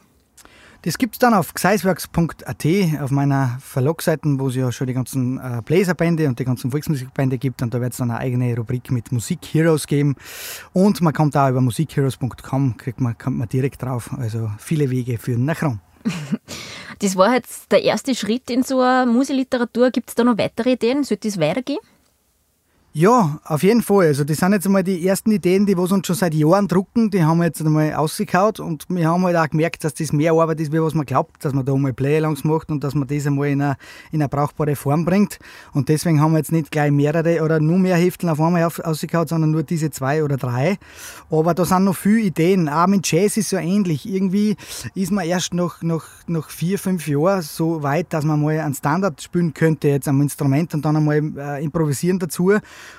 Das 0.83 0.99
gibt 0.99 1.15
es 1.15 1.19
dann 1.19 1.33
auf 1.33 1.55
gseiswerks.at, 1.55 3.01
auf 3.01 3.09
meiner 3.09 3.57
Verlagseite, 3.59 4.29
wo 4.37 4.49
es 4.49 4.55
ja 4.55 4.71
schon 4.71 4.85
die 4.85 4.93
ganzen 4.93 5.39
äh, 5.39 5.63
Bläserbände 5.65 6.27
und 6.27 6.37
die 6.37 6.45
ganzen 6.45 6.69
Volksmusikbände 6.69 7.39
gibt. 7.39 7.63
Und 7.63 7.73
da 7.73 7.81
wird 7.81 7.93
es 7.93 7.97
dann 7.97 8.11
eine 8.11 8.19
eigene 8.19 8.55
Rubrik 8.55 8.91
mit 8.91 9.11
Musik 9.11 9.39
Heroes 9.51 9.87
geben. 9.87 10.15
Und 10.73 11.01
man 11.01 11.11
kommt 11.11 11.35
auch 11.35 11.49
über 11.49 11.59
musikheroes.com, 11.59 12.77
kriegt 12.77 13.01
man, 13.01 13.17
kommt 13.17 13.39
man 13.39 13.49
direkt 13.49 13.81
drauf. 13.81 14.11
Also 14.15 14.51
viele 14.59 14.91
Wege 14.91 15.17
führen 15.17 15.45
nach 15.45 15.63
Rom. 15.63 15.79
Das 17.01 17.15
war 17.15 17.33
jetzt 17.33 17.71
der 17.71 17.81
erste 17.81 18.13
Schritt 18.13 18.49
in 18.49 18.61
so 18.61 18.81
einer 18.81 19.05
Musikliteratur. 19.05 19.89
Gibt 19.89 20.09
es 20.09 20.15
da 20.15 20.25
noch 20.25 20.37
weitere 20.37 20.73
Ideen? 20.73 21.05
Sollte 21.05 21.29
es 21.29 21.39
weitergehen? 21.39 21.79
Ja, 22.91 23.39
auf 23.43 23.61
jeden 23.61 23.83
Fall. 23.83 24.07
Also 24.07 24.23
das 24.23 24.37
sind 24.39 24.51
jetzt 24.51 24.65
einmal 24.65 24.83
die 24.83 25.07
ersten 25.07 25.29
Ideen, 25.29 25.67
die 25.67 25.77
was 25.77 25.91
uns 25.91 26.07
schon 26.07 26.15
seit 26.15 26.33
Jahren 26.33 26.67
drucken, 26.67 27.11
die 27.11 27.23
haben 27.23 27.37
wir 27.37 27.45
jetzt 27.45 27.61
einmal 27.61 27.93
ausgekaut 27.93 28.59
und 28.59 28.85
wir 28.89 29.07
haben 29.07 29.23
halt 29.25 29.37
auch 29.37 29.47
gemerkt, 29.47 29.83
dass 29.83 29.93
das 29.93 30.11
mehr 30.11 30.31
Arbeit 30.31 30.59
ist, 30.59 30.73
wie 30.73 30.81
was 30.81 30.95
man 30.95 31.05
glaubt, 31.05 31.45
dass 31.45 31.53
man 31.53 31.63
da 31.63 31.73
einmal 31.73 31.93
Playalongs 31.93 32.43
macht 32.43 32.71
und 32.71 32.83
dass 32.83 32.95
man 32.95 33.07
das 33.07 33.27
einmal 33.27 33.49
in 33.49 33.61
eine, 33.61 33.77
in 34.11 34.23
eine 34.23 34.27
brauchbare 34.27 34.75
Form 34.75 35.05
bringt. 35.05 35.37
Und 35.71 35.87
deswegen 35.87 36.19
haben 36.19 36.31
wir 36.31 36.39
jetzt 36.39 36.51
nicht 36.51 36.71
gleich 36.71 36.89
mehrere 36.89 37.43
oder 37.43 37.59
nur 37.59 37.77
mehr 37.77 37.95
Hefteln 37.95 38.31
auf 38.31 38.41
einmal 38.41 38.63
ausgekaut, 38.63 39.29
sondern 39.29 39.51
nur 39.51 39.61
diese 39.61 39.91
zwei 39.91 40.23
oder 40.23 40.37
drei. 40.37 40.79
Aber 41.29 41.53
da 41.53 41.65
sind 41.65 41.83
noch 41.83 41.95
viele 41.95 42.21
Ideen. 42.21 42.69
Auch 42.69 42.87
mit 42.87 43.09
Jazz 43.09 43.37
ist 43.37 43.49
so 43.49 43.57
ähnlich. 43.57 44.09
Irgendwie 44.09 44.57
ist 44.95 45.11
man 45.11 45.27
erst 45.27 45.53
nach, 45.53 45.83
nach, 45.83 46.07
nach 46.25 46.49
vier, 46.49 46.79
fünf 46.79 47.07
Jahren 47.07 47.43
so 47.43 47.83
weit, 47.83 48.07
dass 48.09 48.25
man 48.25 48.41
mal 48.41 48.59
einen 48.59 48.73
Standard 48.73 49.21
spielen 49.21 49.53
könnte 49.53 49.89
jetzt 49.89 50.07
am 50.07 50.19
Instrument 50.21 50.73
und 50.73 50.83
dann 50.83 50.95
einmal 50.95 51.21
äh, 51.37 51.63
improvisieren 51.63 52.17
dazu. 52.17 52.53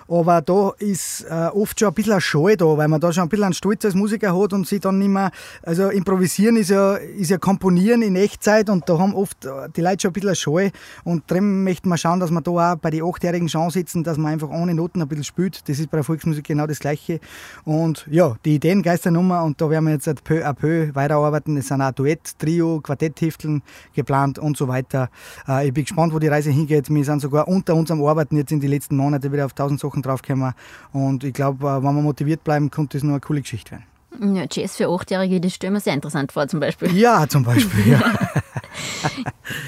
Aber 0.08 0.40
da 0.42 0.72
ist 0.78 1.24
äh, 1.28 1.48
oft 1.48 1.78
schon 1.78 1.88
ein 1.88 1.94
bisschen 1.94 2.14
ein 2.14 2.20
Scheu 2.20 2.56
da, 2.56 2.76
weil 2.76 2.88
man 2.88 3.00
da 3.00 3.12
schon 3.12 3.24
ein 3.24 3.28
bisschen 3.28 3.44
einen 3.44 3.54
Stolz 3.54 3.84
als 3.84 3.94
Musiker 3.94 4.36
hat 4.36 4.52
und 4.52 4.66
sich 4.66 4.80
dann 4.80 4.98
nicht 4.98 5.08
mehr, 5.08 5.30
also 5.62 5.88
improvisieren 5.88 6.56
ist 6.56 6.70
ja, 6.70 6.96
ist 6.96 7.30
ja 7.30 7.38
komponieren 7.38 8.02
in 8.02 8.16
Echtzeit 8.16 8.70
und 8.70 8.88
da 8.88 8.98
haben 8.98 9.14
oft 9.14 9.44
äh, 9.44 9.68
die 9.74 9.80
Leute 9.80 10.02
schon 10.02 10.10
ein 10.10 10.12
bisschen 10.14 10.34
Scheu 10.34 10.70
und 11.04 11.30
darum 11.30 11.64
möchten 11.64 11.88
wir 11.88 11.96
schauen, 11.96 12.20
dass 12.20 12.30
wir 12.30 12.40
da 12.40 12.50
auch 12.50 12.76
bei 12.76 12.90
den 12.90 13.04
achtjährigen 13.04 13.48
Chance 13.48 13.78
sitzen, 13.78 14.02
dass 14.02 14.18
man 14.18 14.32
einfach 14.32 14.50
ohne 14.50 14.74
Noten 14.74 15.00
ein 15.00 15.08
bisschen 15.08 15.24
spielt. 15.24 15.68
Das 15.68 15.78
ist 15.78 15.90
bei 15.90 15.98
der 15.98 16.04
Volksmusik 16.04 16.46
genau 16.46 16.66
das 16.66 16.80
Gleiche. 16.80 17.20
Und 17.64 18.06
ja, 18.10 18.34
die 18.44 18.56
Ideengeisternummer 18.56 19.44
und 19.44 19.60
da 19.60 19.70
werden 19.70 19.84
wir 19.84 19.92
jetzt 19.92 20.24
peu 20.24 20.44
à 20.44 20.52
peu 20.52 20.94
weiterarbeiten. 20.94 21.56
Es 21.56 21.68
sind 21.68 21.82
auch 21.82 21.92
Duett, 21.92 22.38
Trio, 22.38 22.80
Quartetthifteln 22.80 23.62
geplant 23.94 24.38
und 24.38 24.56
so 24.56 24.66
weiter. 24.66 25.10
Äh, 25.46 25.68
ich 25.68 25.74
bin 25.74 25.84
gespannt, 25.84 26.12
wo 26.12 26.18
die 26.18 26.28
Reise 26.28 26.50
hingeht. 26.50 26.90
Wir 26.90 27.04
sind 27.04 27.20
sogar 27.20 27.46
unter 27.46 27.74
unserem 27.74 28.02
Arbeiten 28.04 28.36
jetzt 28.36 28.50
in 28.50 28.60
den 28.60 28.70
letzten 28.70 28.96
Monaten 28.96 29.32
wieder 29.32 29.46
auf 29.46 29.52
1000 29.52 29.69
Sachen 29.78 30.02
draufgekommen. 30.02 30.54
Und 30.92 31.24
ich 31.24 31.32
glaube, 31.32 31.66
äh, 31.66 31.82
wenn 31.82 31.94
wir 31.94 32.02
motiviert 32.02 32.44
bleiben, 32.44 32.70
könnte 32.70 32.96
das 32.96 33.04
nur 33.04 33.14
eine 33.14 33.20
coole 33.20 33.42
Geschichte 33.42 33.72
werden. 33.72 34.36
Ja, 34.36 34.44
Jazz 34.50 34.76
für 34.76 34.88
Achtjährige, 34.88 35.40
das 35.40 35.54
stellen 35.54 35.72
wir 35.74 35.80
sehr 35.80 35.94
interessant 35.94 36.32
vor, 36.32 36.46
zum 36.48 36.60
Beispiel. 36.60 36.94
Ja, 36.96 37.28
zum 37.28 37.44
Beispiel, 37.44 37.92
ja. 37.92 38.00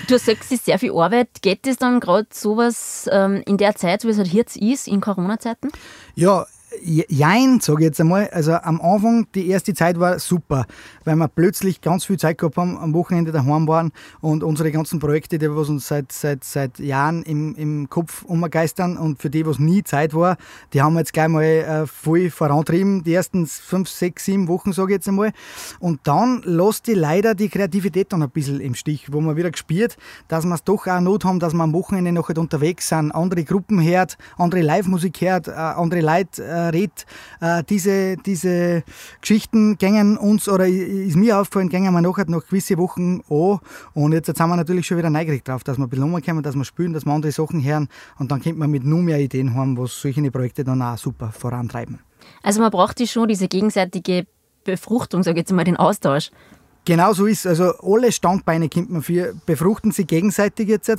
du 0.08 0.18
sagst, 0.18 0.44
es 0.46 0.52
ist 0.52 0.64
sehr 0.66 0.78
viel 0.78 0.92
Arbeit. 0.92 1.28
Geht 1.42 1.66
das 1.66 1.76
dann 1.76 2.00
gerade 2.00 2.26
sowas 2.32 3.08
ähm, 3.12 3.42
in 3.46 3.56
der 3.56 3.76
Zeit, 3.76 4.04
wie 4.04 4.08
es 4.08 4.18
halt 4.18 4.32
jetzt 4.32 4.56
ist, 4.56 4.88
in 4.88 5.00
Corona-Zeiten? 5.00 5.70
Ja, 6.16 6.44
Jein, 6.80 7.61
sage 7.61 7.80
ich 7.80 7.87
jetzt 7.87 8.00
einmal. 8.00 8.28
Also 8.30 8.54
am 8.54 8.80
Anfang, 8.80 9.26
die 9.35 9.48
erste 9.48 9.74
Zeit 9.74 10.00
war 10.00 10.18
super, 10.18 10.66
weil 11.04 11.16
wir 11.16 11.28
plötzlich 11.28 11.80
ganz 11.80 12.04
viel 12.04 12.18
Zeit 12.18 12.38
gehabt 12.38 12.56
haben, 12.56 12.78
am 12.78 12.94
Wochenende 12.94 13.32
daheim 13.32 13.68
waren 13.68 13.92
und 14.20 14.42
unsere 14.42 14.72
ganzen 14.72 14.98
Projekte, 14.98 15.38
die 15.38 15.50
was 15.54 15.68
uns 15.68 15.88
seit, 15.88 16.12
seit, 16.12 16.44
seit 16.44 16.78
Jahren 16.78 17.22
im, 17.22 17.54
im 17.56 17.88
Kopf 17.88 18.22
umgeistern 18.22 18.96
und 18.96 19.20
für 19.20 19.30
die, 19.30 19.44
was 19.46 19.58
nie 19.58 19.82
Zeit 19.82 20.14
war, 20.14 20.37
die 20.72 20.82
haben 20.82 20.94
wir 20.94 21.00
jetzt 21.00 21.12
gleich 21.12 21.28
mal 21.28 21.42
äh, 21.42 21.87
voll 21.87 22.30
vorantrieben, 22.30 23.04
die 23.04 23.14
ersten 23.14 23.46
fünf, 23.46 23.88
sechs, 23.88 24.24
sieben 24.24 24.48
Wochen, 24.48 24.72
sage 24.72 24.92
ich 24.92 24.96
jetzt 24.96 25.08
einmal. 25.08 25.32
Und 25.80 26.00
dann 26.04 26.42
lässt 26.44 26.87
die 26.87 26.94
leider 26.94 27.35
die 27.35 27.48
Kreativität 27.48 28.12
dann 28.12 28.22
ein 28.22 28.30
bisschen 28.30 28.61
im 28.61 28.74
Stich, 28.74 29.12
wo 29.12 29.20
man 29.20 29.37
wieder 29.37 29.50
gespürt, 29.50 29.96
dass 30.28 30.44
wir 30.44 30.54
es 30.54 30.64
doch 30.64 30.87
auch 30.87 31.00
Not 31.00 31.24
haben, 31.24 31.40
dass 31.40 31.52
wir 31.52 31.62
am 31.62 31.72
Wochenende 31.72 32.12
noch 32.12 32.28
halt 32.28 32.38
unterwegs 32.38 32.88
sind, 32.88 33.12
andere 33.12 33.44
Gruppen 33.44 33.82
hört, 33.82 34.16
andere 34.38 34.62
Live-Musik 34.62 35.20
hört, 35.20 35.48
äh, 35.48 35.52
andere 35.52 36.00
Leute 36.00 36.44
äh, 36.44 36.62
redet. 36.70 37.07
Äh, 37.40 37.64
diese, 37.64 38.16
diese 38.16 38.83
Geschichten 39.20 39.79
gängen 39.79 40.16
uns, 40.16 40.48
oder 40.48 40.66
ist 40.66 41.16
mir 41.16 41.38
aufgefallen, 41.38 41.68
gängen 41.68 41.92
wir 41.92 42.01
nachher 42.01 42.29
noch 42.29 42.46
gewisse 42.46 42.79
Wochen 42.79 43.20
an. 43.29 43.59
Und 43.94 44.12
jetzt, 44.12 44.29
jetzt 44.29 44.40
haben 44.40 44.51
wir 44.51 44.57
natürlich 44.57 44.87
schon 44.87 44.98
wieder 44.98 45.11
neugierig 45.11 45.44
drauf, 45.44 45.64
dass 45.64 45.79
wir 45.79 45.85
ein 45.85 45.90
bisschen 45.90 46.12
umkommen, 46.12 46.42
dass 46.42 46.55
wir 46.55 46.64
spielen, 46.64 46.92
dass 46.92 47.05
wir 47.05 47.12
andere 47.12 47.33
Sachen 47.33 47.62
hören. 47.62 47.88
Und 48.18 48.31
dann 48.31 48.42
kommt 48.42 48.59
man 48.59 48.70
mit 48.70 48.85
nur 48.85 49.03
mehr 49.03 49.20
Ideen 49.20 49.55
haben, 49.55 49.77
was 49.79 50.01
solche 50.01 50.31
Projekte 50.31 50.64
dann 50.64 50.83
auch 50.83 50.98
super 50.98 51.33
vorantreiben. 51.33 51.98
Also 52.42 52.61
man 52.61 52.70
braucht 52.70 53.07
schon 53.09 53.29
diese 53.29 53.48
gegenseitige 53.48 54.27
Befruchtung, 54.64 55.22
sage 55.22 55.38
ich 55.38 55.42
jetzt 55.42 55.53
mal, 55.53 55.64
den 55.64 55.77
Austausch. 55.77 56.31
Genau 56.84 57.12
so 57.12 57.26
ist 57.26 57.46
Also 57.46 57.74
alle 57.80 58.10
Standbeine 58.10 58.68
kommt 58.68 58.90
man 58.90 59.02
für, 59.02 59.34
befruchten 59.46 59.92
sich 59.92 60.08
gegenseitig 60.08 60.68
jetzt. 60.68 60.92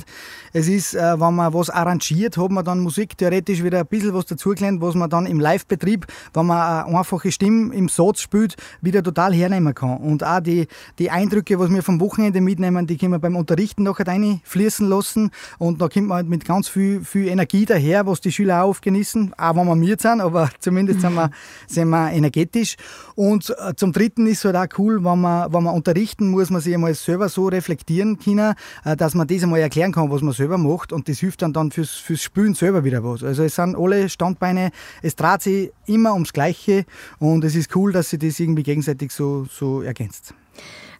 Es 0.54 0.66
ist, 0.66 0.94
äh, 0.94 1.20
wenn 1.20 1.34
man 1.34 1.52
was 1.52 1.68
arrangiert, 1.68 2.38
hat 2.38 2.50
man 2.50 2.64
dann 2.64 2.80
Musik 2.80 3.18
theoretisch 3.18 3.62
wieder 3.62 3.80
ein 3.80 3.86
bisschen 3.86 4.14
was 4.14 4.24
dazugelernt, 4.24 4.80
was 4.80 4.94
man 4.94 5.10
dann 5.10 5.26
im 5.26 5.40
Live-Betrieb, 5.40 6.06
wenn 6.32 6.46
man 6.46 6.86
eine 6.86 6.98
einfache 6.98 7.30
Stimme 7.30 7.74
im 7.74 7.90
Satz 7.90 8.20
spielt, 8.20 8.56
wieder 8.80 9.02
total 9.02 9.34
hernehmen 9.34 9.74
kann. 9.74 9.98
Und 9.98 10.24
auch 10.24 10.40
die, 10.40 10.68
die 10.98 11.10
Eindrücke, 11.10 11.58
was 11.58 11.68
wir 11.68 11.82
vom 11.82 12.00
Wochenende 12.00 12.40
mitnehmen, 12.40 12.86
die 12.86 12.96
können 12.96 13.12
wir 13.12 13.18
beim 13.18 13.36
Unterrichten 13.36 13.82
nachher 13.82 14.06
fließen 14.44 14.88
lassen. 14.88 15.32
Und 15.58 15.82
da 15.82 15.88
kommt 15.88 16.08
man 16.08 16.16
halt 16.16 16.28
mit 16.28 16.46
ganz 16.46 16.66
viel, 16.66 17.04
viel 17.04 17.28
Energie 17.28 17.66
daher, 17.66 18.06
was 18.06 18.22
die 18.22 18.32
Schüler 18.32 18.64
auch 18.64 18.70
oft 18.70 18.82
genießen, 18.82 19.34
auch 19.36 19.54
wenn 19.54 19.66
wir 19.66 19.74
müde 19.74 20.00
sind, 20.00 20.22
aber 20.22 20.48
zumindest 20.60 21.02
sind, 21.02 21.14
wir, 21.14 21.30
sind 21.66 21.90
wir 21.90 22.10
energetisch. 22.10 22.76
Und 23.16 23.50
äh, 23.50 23.74
zum 23.76 23.92
Dritten 23.92 24.26
ist 24.26 24.38
es 24.38 24.44
halt 24.46 24.56
auch 24.56 24.78
cool, 24.78 25.04
wenn 25.04 25.20
man, 25.20 25.52
wenn 25.52 25.62
man 25.62 25.73
unterrichten, 25.74 26.28
muss 26.28 26.50
man 26.50 26.60
sich 26.60 26.74
einmal 26.74 26.94
selber 26.94 27.28
so 27.28 27.48
reflektieren 27.48 28.18
können, 28.18 28.54
äh, 28.84 28.96
dass 28.96 29.14
man 29.14 29.26
das 29.26 29.42
einmal 29.42 29.60
erklären 29.60 29.92
kann, 29.92 30.10
was 30.10 30.22
man 30.22 30.32
selber 30.32 30.58
macht 30.58 30.92
und 30.92 31.08
das 31.08 31.18
hilft 31.18 31.42
dann, 31.42 31.52
dann 31.52 31.70
fürs, 31.70 31.90
fürs 31.90 32.22
Spülen 32.22 32.54
selber 32.54 32.84
wieder 32.84 33.04
was. 33.04 33.22
Also 33.22 33.42
es 33.42 33.56
sind 33.56 33.76
alle 33.76 34.08
Standbeine, 34.08 34.70
es 35.02 35.16
dreht 35.16 35.42
sich 35.42 35.72
immer 35.86 36.14
ums 36.14 36.32
Gleiche 36.32 36.84
und 37.18 37.44
es 37.44 37.54
ist 37.54 37.74
cool, 37.76 37.92
dass 37.92 38.10
sich 38.10 38.18
das 38.18 38.40
irgendwie 38.40 38.62
gegenseitig 38.62 39.12
so, 39.12 39.46
so 39.50 39.82
ergänzt. 39.82 40.34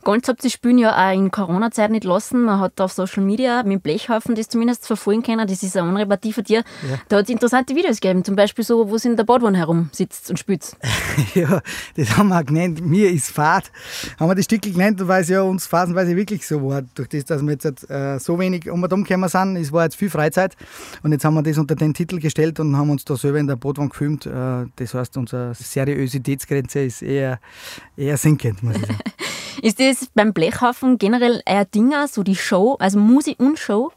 Ganz 0.05 0.29
habt 0.29 0.45
ihr 0.45 0.51
Spielen 0.51 0.77
ja 0.77 0.95
auch 0.95 1.15
in 1.15 1.31
Corona-Zeit 1.31 1.91
nicht 1.91 2.05
lassen. 2.05 2.45
Man 2.45 2.61
hat 2.61 2.79
auf 2.79 2.93
Social 2.93 3.23
Media 3.23 3.63
mit 3.63 3.73
dem 3.73 3.81
Blechhaufen 3.81 4.35
das 4.35 4.49
zumindest 4.49 4.87
verfolgen 4.87 5.23
können. 5.23 5.47
Das 5.49 5.63
ist 5.63 5.77
eine 5.79 5.89
andere 5.89 6.07
Partie 6.07 6.35
von 6.35 6.45
dir. 6.45 6.59
Ja. 6.59 6.99
Da 7.09 7.17
hat 7.17 7.25
es 7.25 7.31
interessante 7.31 7.75
Videos 7.75 8.01
gegeben. 8.01 8.23
Zum 8.23 8.37
Beispiel 8.37 8.65
so, 8.65 8.91
wo 8.91 8.99
sie 8.99 9.09
in 9.09 9.17
der 9.17 9.25
Badwanne 9.25 9.57
herumsitzt 9.57 10.29
und 10.29 10.39
spielt. 10.39 10.77
ja, 11.35 11.63
das 11.97 12.19
haben 12.19 12.29
wir 12.29 12.39
auch 12.39 12.45
genannt. 12.45 12.85
Mir 12.85 13.11
ist 13.11 13.31
Fahrt. 13.31 13.73
Haben 14.21 14.29
wir 14.29 14.35
das 14.35 14.45
Stück 14.45 14.61
genannt, 14.61 15.01
weil 15.09 15.23
es 15.23 15.31
ja 15.31 15.41
uns 15.41 15.67
phasenweise 15.67 16.15
wirklich 16.15 16.47
so 16.47 16.63
war. 16.69 16.83
Durch 16.95 17.09
das, 17.09 17.25
dass 17.25 17.41
wir 17.41 17.53
jetzt 17.53 17.91
äh, 17.91 18.19
so 18.19 18.39
wenig 18.39 18.71
um 18.71 18.83
und 18.83 18.93
um 18.93 19.05
gekommen 19.05 19.31
sind. 19.31 19.57
Es 19.57 19.73
war 19.73 19.85
jetzt 19.85 19.97
viel 19.97 20.11
Freizeit. 20.11 20.55
Und 21.03 21.13
jetzt 21.13 21.25
haben 21.25 21.35
wir 21.35 21.43
das 21.43 21.57
unter 21.57 21.77
den 21.77 21.95
Titel 21.95 22.21
gestellt 22.21 22.61
und 22.61 22.77
haben 22.77 22.91
uns 22.91 23.07
da 23.07 23.17
selber 23.17 23.39
in 23.39 23.47
der 23.47 23.57
Badwanne 23.57 23.89
gefilmt. 23.89 24.27
Äh, 24.27 24.67
das 24.77 24.93
heißt, 24.93 25.17
unsere 25.17 25.55
Seriositätsgrenze 25.55 26.81
ist 26.81 27.01
eher, 27.01 27.41
eher 27.97 28.19
sinkend, 28.19 28.63
muss 28.63 28.77
ich 28.77 28.83
sagen. 28.83 28.99
ist 29.63 29.81
das 29.81 30.09
beim 30.15 30.33
Blechhaufen 30.33 30.99
generell 30.99 31.43
ein 31.47 31.67
Ding, 31.75 31.93
so 32.09 32.23
die 32.23 32.37
Show, 32.37 32.77
also 32.79 32.99
Musik 32.99 33.39
und 33.41 33.59
Show? 33.59 33.93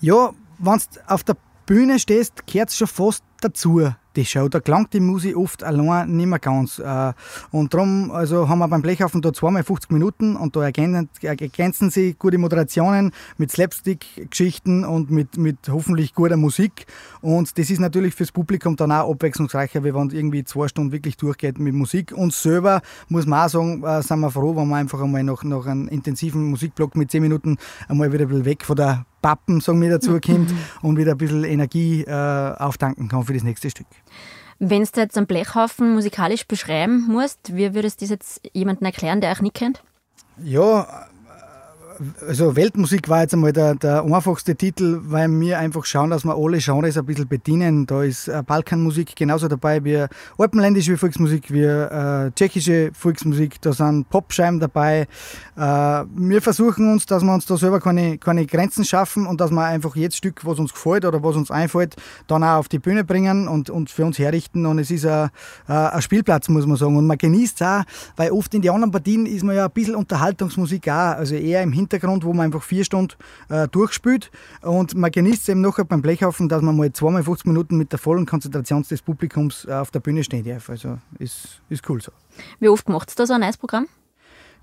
Ja, 0.00 0.32
wenn 0.58 0.78
du 0.78 1.00
auf 1.12 1.24
der 1.24 1.36
Bühne 1.66 1.98
stehst, 1.98 2.46
gehört 2.46 2.70
es 2.70 2.76
schon 2.76 2.88
fast 2.88 3.24
dazu 3.44 3.80
die 4.16 4.24
Show. 4.24 4.48
Da 4.48 4.60
klangt 4.60 4.92
die 4.92 5.00
Musik 5.00 5.36
oft 5.36 5.64
allein 5.64 6.16
nicht 6.16 6.26
mehr 6.26 6.38
ganz. 6.38 6.78
Äh, 6.78 7.12
und 7.50 7.74
darum 7.74 8.10
also 8.10 8.48
haben 8.48 8.58
wir 8.58 8.68
beim 8.68 8.82
Blechhaufen 8.82 9.22
da 9.22 9.32
zweimal 9.32 9.64
50 9.64 9.90
Minuten 9.90 10.36
und 10.36 10.56
da 10.56 10.62
ergänzen, 10.62 11.08
ergänzen 11.22 11.90
sie 11.90 12.14
gute 12.14 12.38
Moderationen 12.38 13.12
mit 13.36 13.50
Slapstick-Geschichten 13.50 14.84
und 14.84 15.10
mit, 15.10 15.36
mit 15.36 15.58
hoffentlich 15.68 16.14
guter 16.14 16.36
Musik. 16.36 16.86
Und 17.20 17.58
das 17.58 17.70
ist 17.70 17.80
natürlich 17.80 18.14
fürs 18.14 18.32
Publikum 18.32 18.76
dann 18.76 18.92
auch 18.92 19.10
abwechslungsreicher, 19.10 19.84
wie 19.84 19.94
wenn 19.94 20.08
es 20.08 20.14
irgendwie 20.14 20.44
zwei 20.44 20.68
Stunden 20.68 20.92
wirklich 20.92 21.16
durchgeht 21.16 21.58
mit 21.58 21.74
Musik. 21.74 22.12
Und 22.12 22.32
selber 22.32 22.82
muss 23.08 23.26
man 23.26 23.46
auch 23.46 23.48
sagen, 23.48 23.82
äh, 23.82 24.02
sind 24.02 24.20
wir 24.20 24.30
froh, 24.30 24.56
wenn 24.56 24.68
wir 24.68 24.76
einfach 24.76 25.00
einmal 25.00 25.24
nach, 25.24 25.42
nach 25.44 25.66
einem 25.66 25.88
intensiven 25.88 26.50
Musikblock 26.50 26.96
mit 26.96 27.10
10 27.10 27.22
Minuten 27.22 27.58
einmal 27.88 28.12
wieder 28.12 28.24
ein 28.24 28.28
bisschen 28.28 28.44
weg 28.44 28.64
von 28.64 28.76
der 28.76 29.06
Pappen, 29.24 29.62
sagen 29.62 29.80
wir 29.80 29.88
dazu, 29.88 30.20
kommt 30.20 30.52
und 30.82 30.98
wieder 30.98 31.12
ein 31.12 31.16
bisschen 31.16 31.44
Energie 31.44 32.02
äh, 32.02 32.12
auftanken 32.12 33.08
kann 33.08 33.24
das 33.34 33.44
nächste 33.44 33.70
Stück. 33.70 33.86
Wenn 34.58 34.84
du 34.84 35.00
jetzt 35.00 35.16
einen 35.16 35.26
Blechhaufen 35.26 35.94
musikalisch 35.94 36.46
beschreiben 36.46 37.06
musst, 37.08 37.56
wie 37.56 37.74
würdest 37.74 38.00
du 38.00 38.04
das 38.04 38.10
jetzt 38.10 38.40
jemandem 38.52 38.86
erklären, 38.86 39.20
der 39.20 39.32
euch 39.32 39.42
nicht 39.42 39.54
kennt? 39.54 39.82
Ja, 40.38 41.08
also 42.26 42.56
Weltmusik 42.56 43.08
war 43.08 43.22
jetzt 43.22 43.34
einmal 43.34 43.52
der, 43.52 43.74
der 43.74 44.04
einfachste 44.04 44.54
Titel, 44.56 45.00
weil 45.04 45.28
wir 45.40 45.58
einfach 45.58 45.84
schauen, 45.84 46.10
dass 46.10 46.24
wir 46.24 46.34
alle 46.34 46.58
Genres 46.58 46.96
ein 46.96 47.06
bisschen 47.06 47.28
bedienen. 47.28 47.86
Da 47.86 48.02
ist 48.02 48.28
äh, 48.28 48.42
Balkanmusik 48.44 49.14
genauso 49.16 49.48
dabei 49.48 49.82
wie 49.84 50.04
alpenländische 50.38 50.96
Volksmusik, 50.96 51.52
wie 51.52 51.62
äh, 51.62 52.30
tschechische 52.32 52.90
Volksmusik, 52.92 53.60
da 53.60 53.72
sind 53.72 54.08
Popscheiben 54.10 54.60
dabei. 54.60 55.06
Äh, 55.56 55.60
wir 55.60 56.42
versuchen 56.42 56.92
uns, 56.92 57.06
dass 57.06 57.22
wir 57.22 57.32
uns 57.32 57.46
da 57.46 57.56
selber 57.56 57.80
keine, 57.80 58.18
keine 58.18 58.46
Grenzen 58.46 58.84
schaffen 58.84 59.26
und 59.26 59.40
dass 59.40 59.50
wir 59.50 59.64
einfach 59.64 59.94
jedes 59.96 60.16
Stück, 60.16 60.44
was 60.44 60.58
uns 60.58 60.72
gefällt 60.72 61.04
oder 61.04 61.22
was 61.22 61.36
uns 61.36 61.50
einfällt, 61.50 61.96
dann 62.26 62.42
auch 62.42 62.58
auf 62.58 62.68
die 62.68 62.78
Bühne 62.78 63.04
bringen 63.04 63.48
und, 63.48 63.70
und 63.70 63.90
für 63.90 64.04
uns 64.04 64.18
herrichten. 64.18 64.66
Und 64.66 64.78
es 64.78 64.90
ist 64.90 65.06
ein, 65.06 65.30
äh, 65.68 66.00
Spielplatz, 66.00 66.48
muss 66.48 66.66
man 66.66 66.76
sagen. 66.76 66.96
Und 66.96 67.06
man 67.06 67.18
genießt 67.18 67.60
es 67.60 67.66
auch, 67.66 67.82
weil 68.16 68.30
oft 68.30 68.52
in 68.54 68.62
den 68.62 68.72
anderen 68.72 68.90
Partien 68.90 69.26
ist 69.26 69.44
man 69.44 69.56
ja 69.56 69.66
ein 69.66 69.70
bisschen 69.70 69.94
Unterhaltungsmusik 69.94 70.88
auch, 70.88 71.16
also 71.16 71.34
eher 71.34 71.62
im 71.62 71.72
Hintergrund 71.72 71.83
Hintergrund, 71.84 72.24
wo 72.24 72.32
man 72.32 72.46
einfach 72.46 72.62
vier 72.62 72.84
Stunden 72.84 73.14
äh, 73.48 73.68
durchspielt. 73.68 74.30
Und 74.62 74.94
man 74.94 75.10
genießt 75.10 75.42
es 75.42 75.48
eben 75.48 75.60
nachher 75.60 75.84
beim 75.84 76.02
Blechhaufen, 76.02 76.48
dass 76.48 76.62
man 76.62 76.76
mal 76.76 76.92
zweimal 76.92 77.22
50 77.22 77.46
Minuten 77.46 77.76
mit 77.76 77.92
der 77.92 77.98
vollen 77.98 78.26
Konzentration 78.26 78.82
des 78.82 79.02
Publikums 79.02 79.64
äh, 79.64 79.72
auf 79.72 79.90
der 79.90 80.00
Bühne 80.00 80.24
stehen 80.24 80.44
darf. 80.44 80.70
Also 80.70 80.98
ist, 81.18 81.60
ist 81.68 81.88
cool 81.88 82.00
so. 82.00 82.12
Wie 82.60 82.68
oft 82.68 82.88
macht 82.88 83.08
es 83.08 83.14
da 83.14 83.26
so 83.26 83.34
ein 83.34 83.40
neues 83.40 83.56
Programm? 83.56 83.86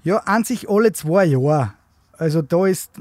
Ja, 0.04 0.18
an 0.18 0.44
sich 0.44 0.70
alle 0.70 0.92
zwei 0.94 1.26
Jahre. 1.26 1.74
Also 2.22 2.44
da 2.44 2.68
ist, 2.68 2.92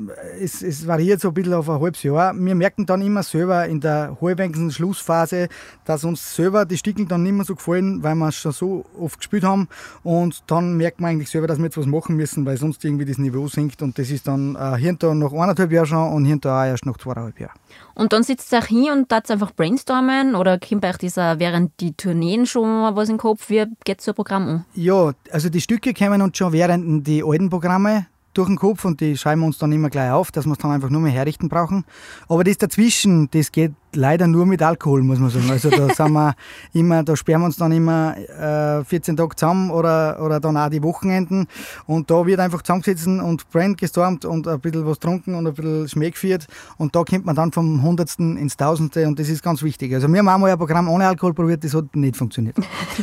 es, 0.40 0.62
es 0.62 0.86
variiert 0.86 1.20
so 1.20 1.28
ein 1.28 1.34
bisschen 1.34 1.52
auf 1.52 1.68
ein 1.68 1.78
halbes 1.78 2.02
Jahr. 2.02 2.32
Wir 2.34 2.54
merken 2.54 2.86
dann 2.86 3.02
immer 3.02 3.22
selber 3.22 3.66
in 3.66 3.78
der 3.78 4.16
halbwegs 4.18 4.58
Schlussphase, 4.74 5.48
dass 5.84 6.04
uns 6.04 6.34
selber 6.34 6.64
die 6.64 6.78
Stickel 6.78 7.04
dann 7.04 7.22
nicht 7.24 7.34
mehr 7.34 7.44
so 7.44 7.54
gefallen, 7.54 8.02
weil 8.02 8.14
wir 8.14 8.28
es 8.28 8.36
schon 8.36 8.52
so 8.52 8.86
oft 8.98 9.18
gespielt 9.18 9.44
haben. 9.44 9.68
Und 10.02 10.42
dann 10.46 10.74
merkt 10.78 11.02
man 11.02 11.10
eigentlich 11.10 11.28
selber, 11.28 11.46
dass 11.48 11.58
wir 11.58 11.66
jetzt 11.66 11.76
was 11.76 11.84
machen 11.84 12.16
müssen, 12.16 12.46
weil 12.46 12.56
sonst 12.56 12.82
irgendwie 12.82 13.04
das 13.04 13.18
Niveau 13.18 13.46
sinkt. 13.46 13.82
Und 13.82 13.98
das 13.98 14.08
ist 14.08 14.26
dann 14.26 14.56
äh, 14.56 14.78
hier 14.78 14.88
und 14.88 15.02
da 15.02 15.12
nach 15.12 15.32
eineinhalb 15.32 15.70
Jahren 15.70 15.86
schon 15.86 16.12
und 16.14 16.24
hier 16.24 16.36
und 16.36 16.44
da 16.46 16.62
auch 16.62 16.68
erst 16.68 16.86
nach 16.86 16.96
zweieinhalb 16.96 17.38
Jahren. 17.38 17.58
Und 17.94 18.14
dann 18.14 18.22
sitzt 18.22 18.50
ihr 18.54 18.60
auch 18.60 18.66
hin 18.66 18.90
und 18.90 19.10
tat 19.10 19.30
einfach 19.30 19.52
brainstormen 19.52 20.34
oder 20.34 20.58
kommt 20.58 20.82
euch 20.86 20.96
dieser 20.96 21.38
während 21.38 21.78
die 21.80 21.92
Tourneen 21.92 22.46
schon 22.46 22.96
was 22.96 23.10
im 23.10 23.18
Kopf? 23.18 23.50
Wie 23.50 23.66
geht 23.84 24.00
so 24.00 24.12
ein 24.12 24.14
Programm 24.14 24.48
an? 24.48 24.64
Ja, 24.74 25.12
also 25.30 25.50
die 25.50 25.60
Stücke 25.60 25.92
kommen 25.92 26.22
uns 26.22 26.38
schon 26.38 26.54
während 26.54 27.06
die 27.06 27.22
alten 27.22 27.50
Programme 27.50 28.06
durch 28.34 28.48
den 28.48 28.56
Kopf 28.56 28.84
und 28.84 29.00
die 29.00 29.16
schreiben 29.16 29.42
uns 29.42 29.58
dann 29.58 29.72
immer 29.72 29.90
gleich 29.90 30.10
auf, 30.10 30.30
dass 30.30 30.46
wir 30.46 30.52
es 30.52 30.58
dann 30.58 30.70
einfach 30.70 30.90
nur 30.90 31.00
mehr 31.00 31.12
herrichten 31.12 31.48
brauchen. 31.48 31.84
Aber 32.28 32.44
das 32.44 32.58
dazwischen, 32.58 33.28
das 33.30 33.52
geht 33.52 33.72
leider 33.96 34.26
nur 34.26 34.46
mit 34.46 34.62
Alkohol, 34.62 35.02
muss 35.02 35.18
man 35.18 35.30
sagen. 35.30 35.50
Also 35.50 35.70
da 35.70 35.88
sind 35.94 36.12
wir 36.12 36.34
immer, 36.72 37.02
da 37.02 37.16
sperren 37.16 37.42
wir 37.42 37.46
uns 37.46 37.56
dann 37.56 37.72
immer 37.72 38.16
äh, 38.16 38.84
14 38.84 39.16
Tage 39.16 39.36
zusammen 39.36 39.70
oder, 39.70 40.20
oder 40.22 40.40
dann 40.40 40.56
auch 40.56 40.70
die 40.70 40.82
Wochenenden. 40.82 41.46
Und 41.86 42.10
da 42.10 42.24
wird 42.26 42.40
einfach 42.40 42.62
zusammengesessen 42.62 43.20
und 43.20 43.48
Brand 43.50 43.78
gestormt 43.78 44.24
und 44.24 44.46
ein 44.48 44.60
bisschen 44.60 44.86
was 44.86 44.98
getrunken 45.00 45.34
und 45.34 45.46
ein 45.46 45.54
bisschen 45.54 45.88
Schmäh 45.88 46.10
geführt. 46.10 46.46
Und 46.76 46.94
da 46.94 47.02
kommt 47.04 47.26
man 47.26 47.36
dann 47.36 47.52
vom 47.52 47.82
Hundertsten 47.82 48.36
ins 48.36 48.56
Tausendste 48.56 49.06
und 49.06 49.18
das 49.18 49.28
ist 49.28 49.42
ganz 49.42 49.62
wichtig. 49.62 49.94
Also 49.94 50.08
wir 50.08 50.18
haben 50.18 50.28
einmal 50.28 50.50
ein 50.50 50.58
Programm 50.58 50.88
ohne 50.88 51.06
Alkohol 51.06 51.34
probiert, 51.34 51.64
das 51.64 51.74
hat 51.74 51.94
nicht 51.96 52.16
funktioniert. 52.16 52.56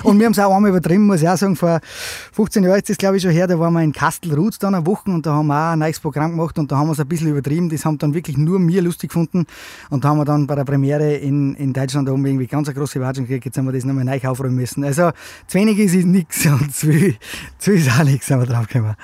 Und 0.03 0.19
wir 0.19 0.25
haben 0.25 0.33
es 0.33 0.39
auch 0.39 0.55
einmal 0.55 0.69
übertrieben, 0.69 1.05
muss 1.05 1.21
ich 1.21 1.29
auch 1.29 1.37
sagen. 1.37 1.55
Vor 1.55 1.79
15 2.33 2.63
Jahren 2.63 2.77
ist 2.77 2.89
das, 2.89 2.97
glaube 2.97 3.17
ich, 3.17 3.23
schon 3.23 3.31
her, 3.31 3.47
da 3.47 3.59
waren 3.59 3.73
wir 3.73 3.81
in 3.81 3.91
Kastelruth 3.91 4.61
dann 4.61 4.75
eine 4.75 4.85
Woche 4.85 5.09
und 5.11 5.25
da 5.25 5.33
haben 5.33 5.47
wir 5.47 5.55
auch 5.55 5.71
ein 5.73 5.79
neues 5.79 5.99
Programm 5.99 6.31
gemacht 6.31 6.57
und 6.59 6.71
da 6.71 6.77
haben 6.77 6.87
wir 6.87 6.93
es 6.93 6.99
ein 6.99 7.07
bisschen 7.07 7.29
übertrieben. 7.29 7.69
Das 7.69 7.85
haben 7.85 7.97
dann 7.97 8.13
wirklich 8.13 8.37
nur 8.37 8.59
mir 8.59 8.81
lustig 8.81 9.09
gefunden 9.09 9.45
und 9.89 10.03
da 10.03 10.09
haben 10.09 10.17
wir 10.17 10.25
dann 10.25 10.47
bei 10.47 10.55
der 10.55 10.63
Premiere 10.63 10.76
in, 10.83 11.55
in 11.55 11.73
Deutschland 11.73 12.09
haben 12.09 12.23
wir 12.23 12.31
irgendwie 12.31 12.47
ganz 12.47 12.67
eine 12.67 12.77
große 12.77 12.99
Watschen 12.99 13.25
gekriegt, 13.25 13.45
jetzt 13.45 13.57
haben 13.57 13.65
wir 13.65 13.73
das 13.73 13.85
nochmal 13.85 14.05
neu 14.05 14.19
aufräumen 14.27 14.55
müssen. 14.55 14.83
Also 14.83 15.11
zu 15.47 15.57
wenig 15.57 15.79
ist 15.79 16.05
nichts 16.05 16.45
und 16.45 16.75
zu 16.75 16.91
viel, 16.91 17.15
zu 17.57 17.71
viel 17.71 17.79
ist 17.79 17.99
auch 17.99 18.03
nichts, 18.03 18.29
haben 18.29 18.41
wir 18.41 18.47
drauf 18.47 18.67
gekommen. 18.67 18.95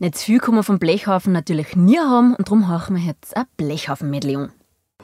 Nicht 0.00 0.16
zu 0.16 0.26
viel 0.26 0.38
kann 0.38 0.54
man 0.54 0.62
vom 0.62 0.78
Blechhaufen 0.78 1.32
natürlich 1.32 1.74
nie 1.74 1.98
haben 1.98 2.36
und 2.36 2.46
darum 2.46 2.68
haben 2.68 2.94
wir 2.94 3.02
jetzt 3.02 3.36
ein 3.36 3.46
Blechhaufen-Medley 3.56 4.36
an. 4.36 4.52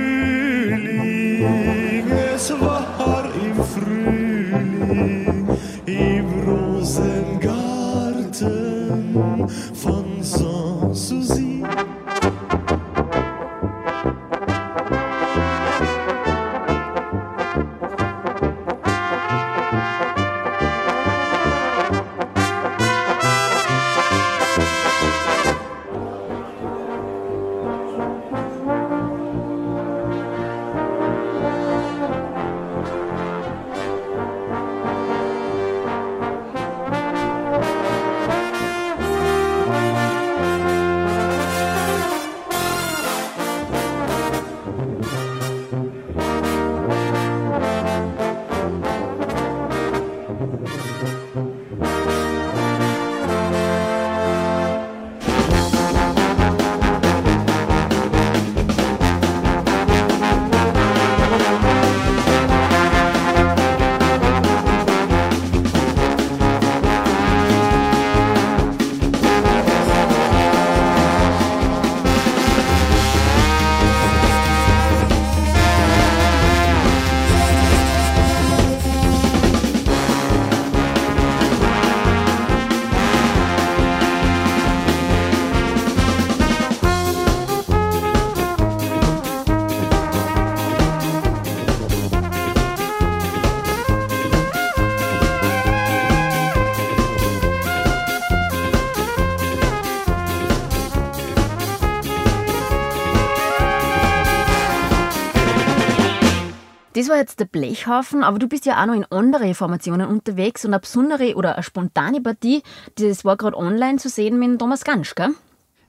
der 107.41 107.47
Blechhaufen, 107.47 108.23
aber 108.23 108.39
du 108.39 108.47
bist 108.47 108.67
ja 108.67 108.81
auch 108.81 108.87
noch 108.87 108.95
in 108.95 109.07
andere 109.11 109.55
Formationen 109.55 110.07
unterwegs 110.07 110.65
und 110.65 110.73
eine 110.73 110.81
besondere 110.81 111.35
oder 111.35 111.55
eine 111.55 111.63
spontane 111.63 112.21
Partie, 112.21 112.63
das 112.97 113.25
war 113.25 113.37
gerade 113.37 113.57
online 113.57 113.99
zu 113.99 114.09
sehen 114.09 114.39
mit 114.39 114.59
Thomas 114.59 114.85
Gansch, 114.85 115.15
gell? 115.15 115.31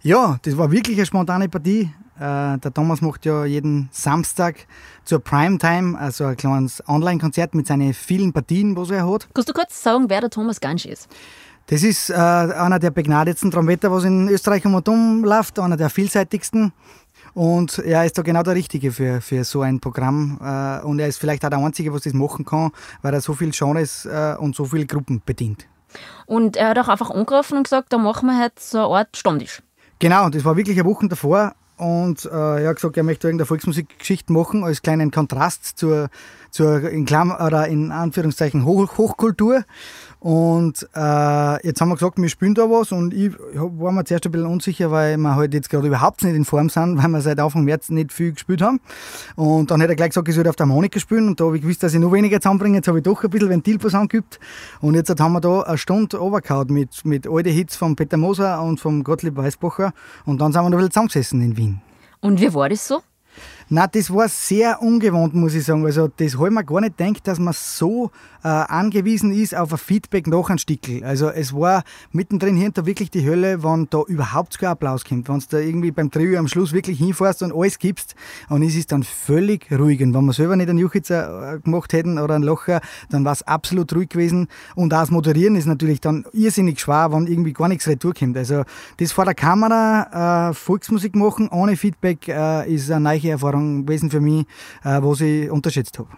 Ja, 0.02 0.40
das 0.42 0.58
war 0.58 0.72
wirklich 0.72 0.98
eine 0.98 1.06
spontane 1.06 1.48
Partie. 1.48 1.92
Äh, 2.16 2.58
der 2.58 2.74
Thomas 2.74 3.02
macht 3.02 3.26
ja 3.26 3.46
jeden 3.46 3.90
Samstag 3.92 4.68
zur 5.06 5.20
Primetime, 5.20 5.98
also 5.98 6.26
ein 6.26 6.38
kleines 6.38 6.84
Online-Konzert 6.88 7.54
mit 7.56 7.68
seinen 7.68 7.94
vielen 7.94 8.34
Partien, 8.34 8.76
was 8.76 8.90
er 8.90 9.08
hat. 9.08 9.28
Kannst 9.34 9.50
du 9.50 9.54
kurz 9.54 9.82
sagen, 9.82 10.06
wer 10.08 10.22
der 10.22 10.30
Thomas 10.30 10.60
Gansch 10.60 10.86
ist? 10.86 11.08
Das 11.68 11.84
ist 11.84 12.10
äh, 12.10 12.14
einer 12.14 12.80
der 12.80 12.92
begnadetsten 12.92 13.50
Trompeter, 13.50 13.92
was 13.92 14.04
in 14.04 14.28
Österreich 14.28 14.66
um 14.66 14.76
und 14.76 14.90
um 14.90 15.24
läuft, 15.24 15.58
einer 15.60 15.78
der 15.78 15.90
vielseitigsten. 15.90 16.74
Und 17.34 17.80
er 17.80 18.06
ist 18.06 18.18
da 18.18 18.22
genau 18.22 18.44
der 18.44 18.56
Richtige 18.56 18.92
für, 18.92 19.22
für 19.22 19.44
so 19.44 19.62
ein 19.62 19.80
Programm. 19.80 20.40
Äh, 20.42 20.86
und 20.86 21.00
er 21.00 21.08
ist 21.08 21.18
vielleicht 21.18 21.46
auch 21.46 21.50
der 21.50 21.60
Einzige, 21.60 21.94
was 21.94 22.04
das 22.04 22.14
machen 22.14 22.46
kann, 22.46 22.72
weil 23.02 23.14
er 23.14 23.22
so 23.22 23.34
viele 23.34 23.52
Genres 23.52 24.06
äh, 24.06 24.36
und 24.38 24.56
so 24.56 24.66
viele 24.66 24.86
Gruppen 24.86 25.22
bedient. 25.26 25.68
Und 26.26 26.58
er 26.58 26.70
hat 26.70 26.80
auch 26.80 26.88
einfach 26.88 27.12
angerufen 27.12 27.58
und 27.58 27.64
gesagt, 27.64 27.92
da 27.94 27.98
machen 27.98 28.28
wir 28.28 28.44
heute 28.44 28.56
so 28.58 28.78
eine 28.80 29.00
Art 29.00 29.18
Stammtisch. 29.18 29.62
Genau, 30.00 30.30
das 30.30 30.44
war 30.46 30.58
wirklich 30.58 30.80
eine 30.80 30.90
Woche 30.90 31.08
davor. 31.08 31.54
Und 31.78 32.26
äh, 32.26 32.64
er 32.64 32.70
hat 32.70 32.76
gesagt, 32.76 32.96
er 32.98 33.04
möchte 33.04 33.28
irgendeine 33.28 33.48
Volksmusikgeschichte 33.48 34.32
machen 34.32 34.64
als 34.64 34.84
kleinen 34.84 35.10
Kontrast 35.10 35.80
zur, 35.80 36.10
zur 36.52 36.88
in, 36.88 37.06
Klam 37.06 37.32
oder 37.32 37.68
in 37.68 37.92
Anführungszeichen 37.92 38.66
Hoch 38.66 38.98
Hochkultur. 38.98 39.64
Und 40.22 40.88
äh, 40.96 41.66
jetzt 41.66 41.82
haben 41.82 41.90
wir 41.90 41.96
gesagt, 41.96 42.22
wir 42.22 42.30
spielen 42.30 42.54
da 42.54 42.70
was 42.70 42.92
und 42.92 43.12
ich 43.12 43.34
war 43.54 43.92
mir 43.92 44.04
zuerst 44.04 44.28
ein 44.28 44.32
bisschen 44.32 44.48
unsicher, 44.48 44.92
weil 44.92 45.18
wir 45.18 45.36
halt 45.36 45.52
jetzt 45.56 45.68
gerade 45.72 45.88
überhaupt 45.88 46.24
nicht 46.24 46.36
in 46.36 46.46
Form 46.46 46.70
sind, 46.70 46.98
weil 47.02 47.10
wir 47.10 47.22
seit 47.22 47.40
Anfang 47.40 47.64
März 47.64 47.90
nicht 47.90 48.14
viel 48.14 48.34
gespielt 48.34 48.62
haben. 48.62 48.80
Und 49.36 49.72
dann 49.72 49.82
hat 49.82 49.90
er 49.90 49.96
gleich 49.96 50.10
gesagt, 50.10 50.28
ich 50.28 50.36
sollte 50.36 50.52
auf 50.52 50.56
der 50.56 50.68
Harmonika 50.68 51.00
spielen 51.00 51.28
und 51.28 51.40
da 51.40 51.46
habe 51.46 51.56
ich 51.56 51.64
gewusst, 51.64 51.82
dass 51.82 51.96
ich 51.96 52.00
noch 52.00 52.12
weniger 52.12 52.40
zusammenbringe. 52.40 52.78
Jetzt 52.78 52.88
habe 52.88 53.00
ich 53.00 53.04
doch 53.04 53.24
ein 53.24 53.32
bisschen 53.32 53.50
Ventilpass 53.50 53.96
angeübt 53.96 54.40
und 54.80 54.94
jetzt 54.94 55.10
haben 55.20 55.34
wir 55.34 55.42
da 55.42 55.62
eine 55.62 55.80
Stunde 55.80 56.18
runtergehauen 56.18 56.72
mit, 56.72 57.04
mit 57.04 57.28
alten 57.28 57.50
Hits 57.50 57.76
von 57.76 57.96
Peter 57.96 58.18
Moser 58.18 58.62
und 58.62 58.80
von 58.80 59.04
Gottlieb 59.04 59.36
Weißbacher 59.38 59.92
und 60.26 60.40
dann 60.40 60.54
sind 60.54 60.62
wir 60.62 60.70
noch 60.70 60.78
ein 60.78 60.82
bisschen 60.82 60.92
zusammengesessen 60.92 61.42
in 61.42 61.58
Wien. 61.58 61.82
Und 62.20 62.40
wie 62.40 62.54
war 62.54 62.70
das 62.70 62.88
so? 62.88 63.02
Na, 63.74 63.88
das 63.88 64.14
war 64.14 64.28
sehr 64.28 64.82
ungewohnt, 64.82 65.34
muss 65.34 65.54
ich 65.54 65.64
sagen. 65.64 65.86
Also, 65.86 66.10
das 66.10 66.36
habe 66.36 66.50
ich 66.50 66.54
mir 66.54 66.66
gar 66.66 66.82
nicht 66.82 66.98
gedacht, 66.98 67.26
dass 67.26 67.40
man 67.40 67.54
so 67.54 68.12
äh, 68.44 68.50
angewiesen 68.50 69.32
ist 69.32 69.56
auf 69.56 69.72
ein 69.72 69.78
Feedback 69.78 70.28
nach 70.28 70.50
einem 70.50 70.58
Stickel. 70.58 71.06
Also, 71.06 71.30
es 71.30 71.54
war 71.54 71.84
mittendrin 72.12 72.58
hinter 72.58 72.86
wirklich 72.86 73.12
die 73.12 73.26
Hölle, 73.26 73.64
wenn 73.64 73.88
da 73.90 74.02
überhaupt 74.06 74.60
kein 74.60 74.72
Applaus 74.72 75.06
kommt. 75.06 75.30
Wenn 75.30 75.40
du 75.40 75.46
da 75.52 75.60
irgendwie 75.60 75.92
beim 75.92 76.12
Trio 76.12 76.38
am 76.38 76.50
Schluss 76.50 76.74
wirklich 76.74 76.98
hinfährst 76.98 77.44
und 77.44 77.56
alles 77.56 77.80
gibst 77.80 78.14
und 78.50 78.62
es 78.62 78.76
ist 78.76 78.92
dann 78.92 79.04
völlig 79.04 79.72
ruhig. 79.72 80.02
Und 80.02 80.14
wenn 80.14 80.26
wir 80.26 80.34
selber 80.34 80.58
nicht 80.58 80.70
einen 80.70 80.78
Juchitzer 80.78 81.54
äh, 81.54 81.60
gemacht 81.62 81.94
hätten 81.94 82.20
oder 82.20 82.36
einen 82.36 82.44
Locher, 82.44 82.82
dann 83.10 83.24
war 83.24 83.32
es 83.32 83.44
absolut 83.44 83.96
ruhig 83.96 84.10
gewesen. 84.10 84.50
Und 84.76 84.94
auch 84.94 85.00
das 85.00 85.12
Moderieren 85.12 85.56
ist 85.56 85.66
natürlich 85.66 86.02
dann 86.02 86.26
irrsinnig 86.34 86.82
schwer, 86.82 87.14
wenn 87.14 87.26
irgendwie 87.26 87.54
gar 87.54 87.70
nichts 87.70 87.88
retour 87.88 88.14
kommt. 88.14 88.36
Also, 88.36 88.64
das 88.98 89.14
vor 89.14 89.24
der 89.24 89.34
Kamera, 89.34 90.50
äh, 90.50 90.54
Volksmusik 90.54 91.16
machen 91.16 91.48
ohne 91.48 91.78
Feedback, 91.78 92.28
äh, 92.28 92.70
ist 92.70 92.92
eine 92.92 93.00
neue 93.00 93.30
Erfahrung 93.30 93.61
gewesen 93.86 94.10
für 94.12 94.20
mich, 94.20 94.46
äh, 94.84 95.02
was 95.02 95.22
ich 95.22 95.50
unterschätzt 95.50 96.00
habe. 96.00 96.10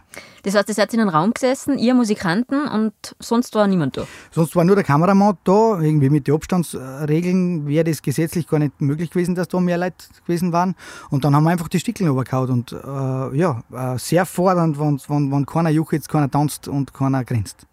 Das 0.44 0.56
heißt, 0.56 0.68
ihr 0.68 0.76
seid 0.76 0.94
in 0.94 1.00
einem 1.00 1.10
Raum 1.10 1.34
gesessen, 1.34 1.78
ihr 1.78 1.94
Musikanten 1.94 2.68
und 2.68 2.94
sonst 3.20 3.56
war 3.56 3.66
niemand 3.68 3.98
da? 3.98 4.06
Sonst 4.32 4.56
war 4.56 4.64
nur 4.66 4.76
der 4.76 4.84
Kameramann 4.84 5.38
da. 5.44 5.80
Irgendwie 5.80 6.10
mit 6.10 6.28
den 6.28 6.36
Abstandsregeln 6.36 7.66
wäre 7.66 7.86
das 7.86 8.02
gesetzlich 8.02 8.48
gar 8.48 8.60
nicht 8.60 8.82
möglich 8.82 9.10
gewesen, 9.10 9.36
dass 9.36 9.48
da 9.48 9.60
mehr 9.60 9.78
Leute 9.78 10.06
gewesen 10.26 10.52
waren. 10.52 10.76
Und 11.10 11.24
dann 11.24 11.36
haben 11.36 11.44
wir 11.44 11.52
einfach 11.52 11.70
die 11.70 11.80
Stickeln 11.80 12.10
übergehauen. 12.10 12.50
Und 12.50 12.72
äh, 12.74 13.38
ja, 13.38 13.64
äh, 13.72 13.98
sehr 13.98 14.26
fordernd, 14.26 14.80
wenn, 14.80 15.00
wenn, 15.08 15.32
wenn 15.32 15.46
keiner 15.46 15.70
juchzt, 15.70 16.10
keiner 16.10 16.30
tanzt 16.30 16.68
und 16.68 16.94
keiner 16.94 17.24
grinst. 17.24 17.66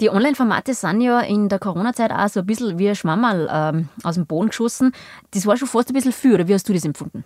Die 0.00 0.10
Online-Formate 0.10 0.74
sind 0.74 1.00
ja 1.02 1.20
in 1.20 1.48
der 1.48 1.60
Corona-Zeit 1.60 2.10
auch 2.10 2.28
so 2.28 2.40
ein 2.40 2.46
bisschen 2.46 2.78
wie 2.78 2.88
ein 2.88 2.96
Schwammerl 2.96 3.48
ähm, 3.50 3.88
aus 4.02 4.16
dem 4.16 4.26
Boden 4.26 4.48
geschossen. 4.48 4.92
Das 5.30 5.46
war 5.46 5.56
schon 5.56 5.68
fast 5.68 5.88
ein 5.88 5.94
bisschen 5.94 6.32
oder 6.32 6.48
wie 6.48 6.54
hast 6.54 6.68
du 6.68 6.72
das 6.72 6.84
empfunden? 6.84 7.24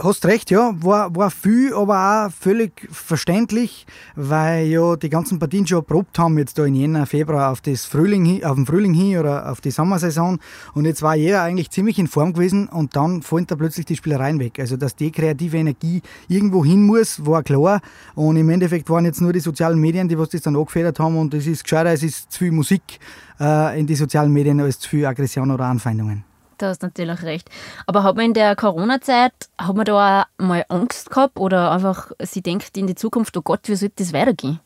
Hast 0.00 0.26
recht, 0.26 0.52
ja, 0.52 0.74
war, 0.80 1.16
war 1.16 1.28
viel, 1.28 1.74
aber 1.74 2.28
auch 2.28 2.32
völlig 2.32 2.86
verständlich, 2.92 3.84
weil 4.14 4.68
ja 4.68 4.94
die 4.94 5.10
ganzen 5.10 5.40
Partien 5.40 5.66
schon 5.66 5.78
erprobt 5.78 6.20
haben, 6.20 6.38
jetzt 6.38 6.56
da 6.56 6.64
in 6.64 6.76
Jänner, 6.76 7.04
Februar 7.04 7.50
auf, 7.50 7.60
das 7.60 7.84
Frühling 7.84 8.44
auf 8.44 8.54
den 8.54 8.64
Frühling 8.64 8.94
hin 8.94 9.18
oder 9.18 9.50
auf 9.50 9.60
die 9.60 9.72
Sommersaison. 9.72 10.38
Und 10.74 10.84
jetzt 10.84 11.02
war 11.02 11.16
jeder 11.16 11.42
eigentlich 11.42 11.70
ziemlich 11.70 11.98
in 11.98 12.06
Form 12.06 12.32
gewesen 12.32 12.68
und 12.68 12.94
dann 12.94 13.22
fallen 13.22 13.48
da 13.48 13.56
plötzlich 13.56 13.86
die 13.86 13.96
Spielereien 13.96 14.38
weg. 14.38 14.60
Also, 14.60 14.76
dass 14.76 14.94
die 14.94 15.10
kreative 15.10 15.56
Energie 15.56 16.00
irgendwo 16.28 16.64
hin 16.64 16.84
muss, 16.86 17.26
war 17.26 17.42
klar. 17.42 17.80
Und 18.14 18.36
im 18.36 18.50
Endeffekt 18.50 18.88
waren 18.90 19.04
jetzt 19.04 19.20
nur 19.20 19.32
die 19.32 19.40
sozialen 19.40 19.80
Medien, 19.80 20.06
die 20.06 20.16
was 20.16 20.28
das 20.28 20.42
dann 20.42 20.54
angefedert 20.54 21.00
haben 21.00 21.18
und 21.18 21.34
es 21.34 21.48
ist 21.48 21.64
gescheiter, 21.64 21.92
es 21.92 22.04
ist 22.04 22.30
zu 22.30 22.38
viel 22.38 22.52
Musik 22.52 23.00
äh, 23.40 23.80
in 23.80 23.88
die 23.88 23.96
sozialen 23.96 24.32
Medien 24.32 24.60
als 24.60 24.78
zu 24.78 24.90
viel 24.90 25.06
Aggression 25.06 25.50
oder 25.50 25.64
Anfeindungen. 25.64 26.27
Da 26.58 26.68
hast 26.68 26.82
du 26.82 26.86
natürlich 26.86 27.22
recht. 27.22 27.48
Aber 27.86 28.02
hat 28.02 28.16
man 28.16 28.26
in 28.26 28.34
der 28.34 28.56
Corona-Zeit, 28.56 29.32
hat 29.56 29.76
man 29.76 29.84
da 29.84 30.26
mal 30.38 30.64
Angst 30.68 31.10
gehabt 31.10 31.38
oder 31.38 31.70
einfach, 31.70 32.10
sie 32.20 32.42
denkt 32.42 32.76
in 32.76 32.86
die 32.86 32.94
Zukunft, 32.94 33.36
oh 33.36 33.42
Gott, 33.42 33.60
wie 33.64 33.76
soll 33.76 33.90
das 33.96 34.12
weitergehen? 34.12 34.60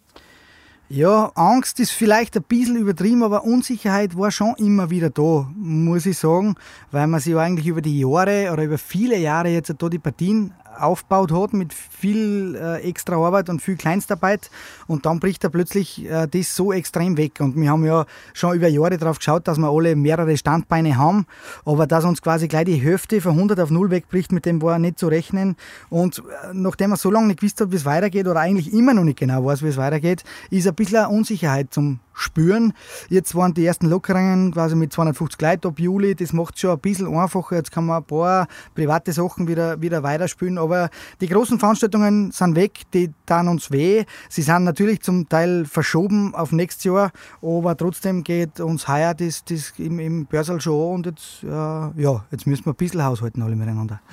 Ja, 0.94 1.32
Angst 1.36 1.80
ist 1.80 1.92
vielleicht 1.92 2.36
ein 2.36 2.42
bisschen 2.42 2.76
übertrieben, 2.76 3.22
aber 3.22 3.44
Unsicherheit 3.44 4.14
war 4.14 4.30
schon 4.30 4.54
immer 4.58 4.90
wieder 4.90 5.08
da, 5.08 5.50
muss 5.56 6.04
ich 6.04 6.18
sagen, 6.18 6.54
weil 6.90 7.06
man 7.06 7.18
sich 7.18 7.34
eigentlich 7.34 7.66
über 7.66 7.80
die 7.80 8.00
Jahre 8.00 8.50
oder 8.52 8.64
über 8.64 8.76
viele 8.76 9.16
Jahre 9.16 9.48
jetzt 9.48 9.74
da 9.78 9.88
die 9.88 9.98
Partien 9.98 10.52
aufgebaut 10.78 11.32
hat 11.32 11.52
mit 11.52 11.72
viel 11.74 12.54
äh, 12.54 12.82
extra 12.82 13.16
Arbeit 13.16 13.48
und 13.48 13.60
viel 13.60 13.76
Kleinstarbeit 13.76 14.50
und 14.86 15.06
dann 15.06 15.20
bricht 15.20 15.44
er 15.44 15.50
plötzlich 15.50 16.04
äh, 16.04 16.26
das 16.26 16.54
so 16.54 16.72
extrem 16.72 17.16
weg 17.16 17.40
und 17.40 17.56
wir 17.56 17.70
haben 17.70 17.84
ja 17.84 18.06
schon 18.32 18.56
über 18.56 18.68
Jahre 18.68 18.98
darauf 18.98 19.18
geschaut, 19.18 19.48
dass 19.48 19.58
wir 19.58 19.68
alle 19.68 19.96
mehrere 19.96 20.36
Standbeine 20.36 20.96
haben, 20.96 21.26
aber 21.64 21.86
dass 21.86 22.04
uns 22.04 22.22
quasi 22.22 22.48
gleich 22.48 22.64
die 22.64 22.76
Hälfte 22.76 23.20
von 23.20 23.32
100 23.32 23.60
auf 23.60 23.70
0 23.70 23.90
wegbricht, 23.90 24.32
mit 24.32 24.46
dem 24.46 24.62
war 24.62 24.78
nicht 24.78 24.98
zu 24.98 25.08
rechnen 25.08 25.56
und 25.90 26.18
äh, 26.18 26.22
nachdem 26.52 26.90
man 26.90 26.98
so 26.98 27.10
lange 27.10 27.28
nicht 27.28 27.40
gewusst 27.40 27.60
hat, 27.60 27.72
wie 27.72 27.76
es 27.76 27.84
weitergeht 27.84 28.26
oder 28.26 28.40
eigentlich 28.40 28.72
immer 28.72 28.94
noch 28.94 29.04
nicht 29.04 29.18
genau 29.18 29.44
weiß, 29.44 29.62
wie 29.62 29.68
es 29.68 29.76
weitergeht, 29.76 30.24
ist 30.50 30.66
ein 30.66 30.74
bisschen 30.74 30.98
eine 30.98 31.08
Unsicherheit 31.08 31.72
zum 31.72 32.00
spüren. 32.14 32.72
Jetzt 33.08 33.34
waren 33.34 33.54
die 33.54 33.64
ersten 33.64 33.88
Lockerungen 33.88 34.52
quasi 34.52 34.76
mit 34.76 34.92
250 34.92 35.40
Leuten 35.40 35.68
ab 35.68 35.78
Juli. 35.78 36.14
Das 36.14 36.32
macht 36.32 36.54
es 36.54 36.60
schon 36.60 36.70
ein 36.70 36.78
bisschen 36.78 37.14
einfacher. 37.14 37.56
Jetzt 37.56 37.72
kann 37.72 37.86
man 37.86 37.98
ein 37.98 38.04
paar 38.04 38.48
private 38.74 39.12
Sachen 39.12 39.48
wieder, 39.48 39.80
wieder 39.80 40.02
weiterspielen. 40.02 40.58
Aber 40.62 40.90
die 41.20 41.28
großen 41.28 41.58
Veranstaltungen 41.58 42.30
sind 42.32 42.56
weg, 42.56 42.82
die 42.94 43.12
tun 43.26 43.48
uns 43.48 43.70
weh. 43.70 44.04
Sie 44.28 44.42
sind 44.42 44.64
natürlich 44.64 45.02
zum 45.02 45.28
Teil 45.28 45.64
verschoben 45.64 46.34
auf 46.34 46.52
nächstes 46.52 46.84
Jahr, 46.84 47.10
aber 47.40 47.76
trotzdem 47.76 48.22
geht 48.24 48.60
uns 48.60 48.88
heuer 48.88 49.14
das, 49.14 49.44
das 49.44 49.74
im, 49.78 49.98
im 49.98 50.26
Börsal 50.26 50.60
schon 50.60 50.94
und 50.94 51.06
jetzt, 51.06 51.42
äh, 51.42 51.48
ja, 51.48 52.24
jetzt 52.30 52.46
müssen 52.46 52.64
wir 52.66 52.72
ein 52.72 52.76
bisschen 52.76 53.04
haushalten 53.04 53.42
alle 53.42 53.56
miteinander. 53.56 54.00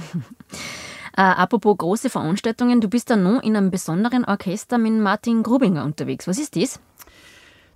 Äh, 1.18 1.22
apropos 1.24 1.76
große 1.78 2.10
Veranstaltungen, 2.10 2.80
du 2.80 2.88
bist 2.88 3.10
da 3.10 3.18
noch 3.18 3.44
in 3.44 3.58
einem 3.58 3.72
besonderen 3.72 4.24
Orchester 4.24 4.78
mit 4.78 4.94
Martin 4.94 5.44
Grubinger 5.44 5.84
unterwegs. 5.84 6.28
Was 6.28 6.38
ist 6.38 6.56
das? 6.56 6.80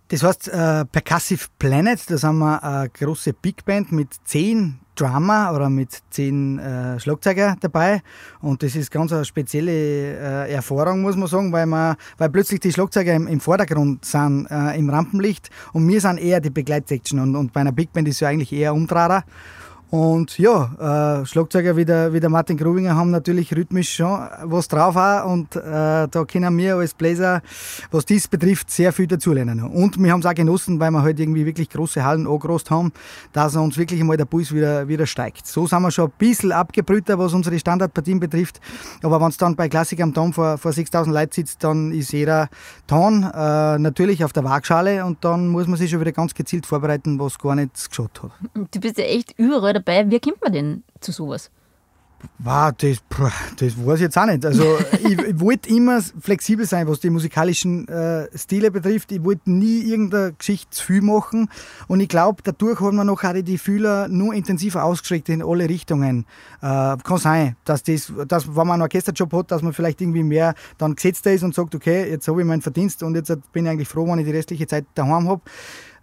Das 0.10 0.22
heißt 0.22 0.50
äh, 0.50 0.86
Percussive 0.86 1.48
Planet, 1.58 2.00
da 2.10 2.18
sind 2.18 2.38
wir 2.38 2.63
eine 2.63 2.89
große 2.89 3.34
Big 3.34 3.66
Band 3.66 3.92
mit 3.92 4.10
zehn 4.26 4.80
Drummer 4.96 5.52
oder 5.56 5.70
mit 5.70 6.04
zehn 6.12 6.60
äh, 6.60 7.00
Schlagzeuger 7.00 7.56
dabei. 7.60 8.02
Und 8.42 8.62
das 8.62 8.76
ist 8.76 8.92
ganz 8.92 9.12
eine 9.12 9.26
spezielle 9.26 9.72
äh, 9.72 10.54
Erfahrung, 10.54 11.02
muss 11.02 11.16
man 11.16 11.28
sagen, 11.28 11.52
weil, 11.52 11.66
man, 11.66 11.96
weil 12.18 12.30
plötzlich 12.30 12.60
die 12.60 12.72
Schlagzeuger 12.72 13.13
im, 13.13 13.28
im 13.28 13.39
Vordergrund 13.39 14.06
sind, 14.06 14.48
äh, 14.52 14.78
im 14.78 14.89
Rampenlicht 14.89 15.50
und 15.72 15.88
wir 15.88 16.00
sind 16.00 16.20
eher 16.20 16.39
die 16.39 16.52
Begleitsection. 16.52 17.20
Und, 17.20 17.36
und 17.36 17.54
bei 17.54 17.62
einer 17.62 17.72
Big 17.72 17.92
Band 17.92 18.08
ist 18.08 18.16
es 18.16 18.20
ja 18.20 18.28
eigentlich 18.28 18.54
eher 18.54 18.74
Umtrader. 18.74 19.24
Und 19.89 20.38
ja, 20.39 21.22
äh, 21.22 21.26
Schlagzeuger 21.26 21.78
wie 21.78 21.86
der, 21.86 22.13
wie 22.13 22.19
der 22.19 22.30
Martin 22.30 22.58
Grubinger 22.58 22.96
haben 22.96 23.12
natürlich 23.12 23.56
rhythmisch 23.56 23.96
schon 23.96 24.19
was 24.43 24.67
drauf 24.67 24.96
auch 24.96 25.26
und 25.26 25.56
äh, 25.56 26.08
da 26.08 26.26
können 26.28 26.58
wir 26.58 26.78
als 26.78 26.93
Bläser, 26.93 27.41
was 27.91 28.06
dies 28.06 28.28
betrifft, 28.28 28.72
sehr 28.72 28.91
viel 28.91 29.08
dazulernen. 29.08 29.62
Und 29.62 30.02
wir 30.02 30.12
haben 30.12 30.22
es 30.22 30.26
auch 30.26 30.34
genossen, 30.34 30.80
weil 30.80 30.91
wir 30.91 31.04
halt 31.04 31.19
irgendwie 31.19 31.46
wirklich 31.46 31.69
große 31.69 32.04
Hallen 32.04 32.28
angerost 32.28 32.72
haben, 32.72 32.91
dass 33.34 33.56
uns 33.56 33.78
wirklich 33.78 34.00
einmal 34.00 34.17
der 34.17 34.26
Puls 34.26 34.54
wieder, 34.54 34.88
wieder 34.88 35.06
steigt. 35.06 35.46
So 35.46 35.67
sind 35.67 35.82
wir 35.82 35.91
schon 35.91 36.10
ein 36.10 36.13
bisschen 36.17 36.52
abgebrühter, 36.52 37.19
was 37.19 37.34
unsere 37.34 37.60
Standardpartien 37.60 38.19
betrifft. 38.19 38.60
Aber 39.04 39.22
wenn 39.22 39.30
es 39.30 39.38
dann 39.38 39.56
bei 39.56 39.69
Klassik 39.69 40.02
am 40.02 40.13
Tom 40.13 40.34
vor, 40.34 40.58
vor 40.58 40.74
6000 40.74 41.13
Leuten 41.13 41.34
sitzt, 41.34 41.63
dann 41.63 41.91
ist 41.91 42.12
jeder 42.12 42.50
Ton 42.88 43.24
äh, 43.24 43.78
natürlich 43.78 44.24
auf 44.24 44.34
der 44.34 44.43
Waagschale 44.43 45.06
und 45.06 45.24
dann 45.24 45.48
muss 45.50 45.67
man 45.67 45.78
sich 45.78 45.91
schon 45.91 46.00
wieder 46.00 46.12
ganz 46.12 46.34
gezielt 46.34 46.65
vorbereiten, 46.65 47.19
was 47.19 47.38
gar 47.38 47.56
nicht 47.56 47.89
geschaut 47.89 48.22
hat. 48.24 48.32
Du 48.72 48.80
bist 48.80 48.98
ja 48.98 49.06
echt 49.06 49.34
überall 49.38 49.83
dabei. 49.86 50.10
Wie 50.10 50.19
kommt 50.19 50.41
man 50.41 50.54
denn 50.54 50.84
zu 51.00 51.12
sowas? 51.12 51.52
Wow, 52.39 52.72
das, 52.78 52.98
das 53.58 53.86
weiß 53.86 53.96
ich 53.96 54.02
jetzt 54.02 54.17
auch 54.17 54.26
nicht. 54.26 54.46
Also 54.46 54.78
ich, 55.04 55.19
ich 55.19 55.39
wollte 55.39 55.69
immer 55.69 56.02
flexibel 56.02 56.65
sein, 56.65 56.88
was 56.88 57.00
die 57.00 57.10
musikalischen 57.10 57.88
äh, 57.88 58.28
Stile 58.38 58.72
betrifft. 58.72 59.12
Ich 59.12 59.24
wollte 59.24 59.50
nie 59.52 59.82
irgendeine 59.82 60.34
Geschichte 60.34 60.69
zu 60.72 60.84
viel 60.84 61.02
machen. 61.02 61.50
Und 61.88 62.00
ich 62.00 62.10
glaube, 62.10 62.41
dadurch 62.43 62.80
haben 62.80 62.96
wir 62.98 63.04
noch 63.04 63.22
die 63.24 63.58
Fühler 63.58 64.08
nur 64.08 64.34
intensiver 64.34 64.84
ausgeschickt 64.84 65.30
in 65.30 65.43
alle 65.43 65.69
Richtungen. 65.69 66.26
Äh, 66.62 66.98
kann 67.04 67.17
sein, 67.17 67.56
dass 67.65 67.84
das, 67.84 68.12
dass, 68.28 68.48
wenn 68.48 68.56
man 68.56 68.72
einen 68.72 68.82
Orchesterjob 68.84 69.34
hat, 69.34 69.52
dass 69.52 69.62
man 69.62 69.74
vielleicht 69.74 70.02
irgendwie 70.02 70.24
mehr 70.24 70.56
dann 70.78 70.96
gesetzter 70.96 71.32
ist 71.32 71.43
und 71.43 71.56
sagt, 71.56 71.76
okay, 71.76 72.10
jetzt 72.10 72.28
habe 72.28 72.41
ich 72.41 72.48
meinen 72.48 72.62
Verdienst 72.62 73.04
und 73.04 73.15
jetzt 73.15 73.32
bin 73.52 73.65
ich 73.65 73.72
eigentlich 73.72 73.88
froh, 73.88 74.08
wenn 74.08 74.19
ich 74.19 74.26
die 74.26 74.32
restliche 74.32 74.67
Zeit 74.67 74.86
daheim 74.96 75.30
habe 75.30 75.41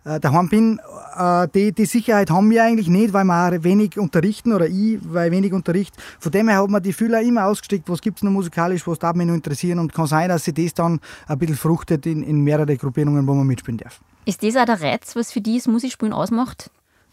äh, 0.05 0.21
daheim 0.21 0.49
bin. 0.49 0.81
Äh, 1.17 1.49
die, 1.55 1.73
die 1.73 1.87
Sicherheit 1.87 2.31
haben 2.31 2.51
wir 2.51 2.65
eigentlich 2.65 2.89
nicht, 2.89 3.13
weil 3.13 3.25
wir 3.25 3.65
wenig 3.65 3.99
unterrichten 3.99 4.53
oder 4.53 4.67
ich, 4.67 4.99
weil 5.03 5.31
wenig 5.31 5.53
unterricht. 5.53 5.95
Von 6.19 6.33
dem 6.33 6.49
her 6.49 6.63
hat 6.63 6.71
man 6.71 6.83
die 6.83 6.93
Fühler 6.93 7.21
immer 7.21 7.47
ausgesteckt, 7.47 7.89
was 7.89 8.01
gibt 8.01 8.19
es 8.19 8.23
noch 8.23 8.31
musikalisch, 8.31 8.87
was 8.87 8.99
darf 8.99 9.17
mich 9.17 9.27
noch 9.27 9.35
interessieren 9.35 9.79
und 9.79 9.93
kann 9.93 10.07
sein, 10.07 10.29
dass 10.29 10.45
sich 10.45 10.55
das 10.55 10.75
dann 10.75 11.01
ein 11.27 11.39
bisschen 11.39 11.57
fruchtet 11.57 12.07
in, 12.07 12.23
in 12.23 12.41
mehrere 12.41 12.77
Gruppierungen, 12.77 13.27
wo 13.27 13.35
man 13.35 13.47
mitspielen 13.47 13.79
darf. 13.79 14.01
Ist 14.25 14.43
das 14.43 14.57
auch 14.57 14.65
der 14.65 14.81
Reiz, 14.81 15.17
was 15.17 15.33
für 15.33 15.41
die 15.41 15.57
das 15.57 15.67
Musikspielen 15.67 16.13
ausmacht? 16.13 16.71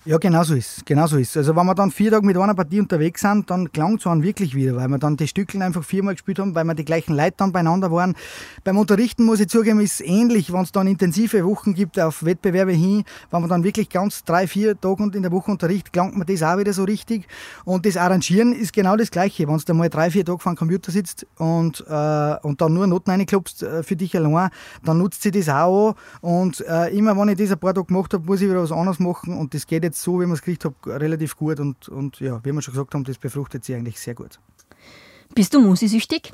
Ja, 0.08 0.18
genau 0.20 0.42
so 0.42 0.56
ist 0.56 0.86
genau 0.86 1.06
so 1.06 1.18
ist 1.18 1.36
Also 1.36 1.54
wenn 1.54 1.66
wir 1.66 1.76
dann 1.76 1.92
vier 1.92 2.12
Tage 2.12 2.26
mit 2.26 2.38
einer 2.38 2.56
Partie 2.56 2.80
unterwegs 2.80 3.20
sind, 3.20 3.50
dann 3.50 3.70
klang 3.74 3.98
es 3.98 4.08
an 4.08 4.24
wirklich 4.24 4.56
wieder, 4.56 4.78
weil 4.78 4.88
wir 4.88 5.00
dann 5.00 5.18
die 5.18 5.28
Stückeln 5.28 5.62
einfach 5.62 5.84
viermal 5.84 6.14
gespielt 6.14 6.40
haben, 6.40 6.56
weil 6.56 6.64
wir 6.64 6.76
die 6.76 6.86
gleichen 6.86 7.14
Leute 7.14 7.34
dann 7.36 7.52
beieinander 7.52 7.92
waren. 7.92 8.16
Beim 8.64 8.78
Unterrichten 8.78 9.26
muss 9.26 9.42
ich 9.42 9.50
zugeben, 9.50 9.82
ist 9.82 10.00
ähnlich, 10.00 10.54
wenn 10.54 10.62
es 10.62 10.72
dann 10.72 10.88
intensive 10.88 11.44
Wochen 11.44 11.74
gibt 11.74 12.00
auf 12.00 12.24
Wettbewerbe 12.24 12.72
hin, 12.72 13.04
wenn 13.32 13.42
man 13.42 13.50
dann 13.50 13.66
wirklich 13.66 13.90
ganz 13.90 14.24
drei, 14.24 14.48
vier 14.48 14.80
Tage 14.80 15.12
in 15.14 15.24
der 15.24 15.32
Woche 15.34 15.52
unterrichtet, 15.52 15.92
klangt 15.92 16.16
man 16.16 16.26
das 16.26 16.42
auch 16.42 16.58
wieder 16.58 16.72
so 16.72 16.86
richtig. 16.86 17.28
Und 17.66 17.86
das 17.86 17.98
Arrangieren 17.98 18.54
ist 18.54 18.72
genau 18.72 18.96
das 18.96 19.12
Gleiche. 19.12 19.46
Wenn 19.46 19.58
du 19.58 19.74
mal 19.74 19.90
drei, 19.90 20.10
vier 20.10 20.24
Tage 20.24 20.40
vor 20.40 20.54
dem 20.54 20.58
Computer 20.58 20.90
sitzt 20.90 21.28
und, 21.36 21.84
äh, 21.86 22.36
und 22.44 22.62
dann 22.62 22.74
nur 22.74 22.88
Noten 22.88 23.12
reinklopfst 23.12 23.62
äh, 23.62 23.84
für 23.84 23.98
dich 23.98 24.16
allein, 24.16 24.52
dann 24.86 25.00
nutzt 25.00 25.22
sie 25.22 25.32
das 25.32 25.50
auch 25.50 25.90
an. 25.90 25.96
Und 26.22 26.62
äh, 26.62 26.96
immer 26.98 27.18
wenn 27.18 27.28
ich 27.28 27.38
das 27.38 27.52
ein 27.52 27.60
paar 27.60 27.74
Tage 27.74 27.88
gemacht 27.88 28.14
habe, 28.14 28.26
muss 28.26 28.40
ich 28.40 28.50
wieder 28.50 28.64
was 28.64 28.72
anderes 28.72 29.00
machen 29.00 29.38
und 29.38 29.54
das 29.54 29.68
geht 29.68 29.84
jetzt 29.84 29.97
so, 30.02 30.20
wie 30.20 30.26
man 30.26 30.34
es 30.34 30.42
gekriegt 30.42 30.66
hat, 30.66 30.74
relativ 30.86 31.36
gut 31.36 31.60
und, 31.60 31.90
und 31.90 32.20
ja, 32.20 32.44
wie 32.44 32.52
wir 32.52 32.62
schon 32.62 32.74
gesagt 32.74 32.94
haben, 32.94 33.04
das 33.04 33.18
befruchtet 33.18 33.66
sie 33.66 33.76
eigentlich 33.76 34.00
sehr 34.00 34.16
gut. 34.16 34.40
Bist 35.34 35.54
du 35.54 35.62
musisüchtig? 35.62 36.34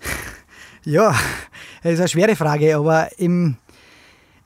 ja, 0.84 1.14
das 1.82 1.94
ist 1.94 2.00
eine 2.00 2.08
schwere 2.08 2.36
Frage, 2.36 2.76
aber 2.76 3.18
im, 3.18 3.56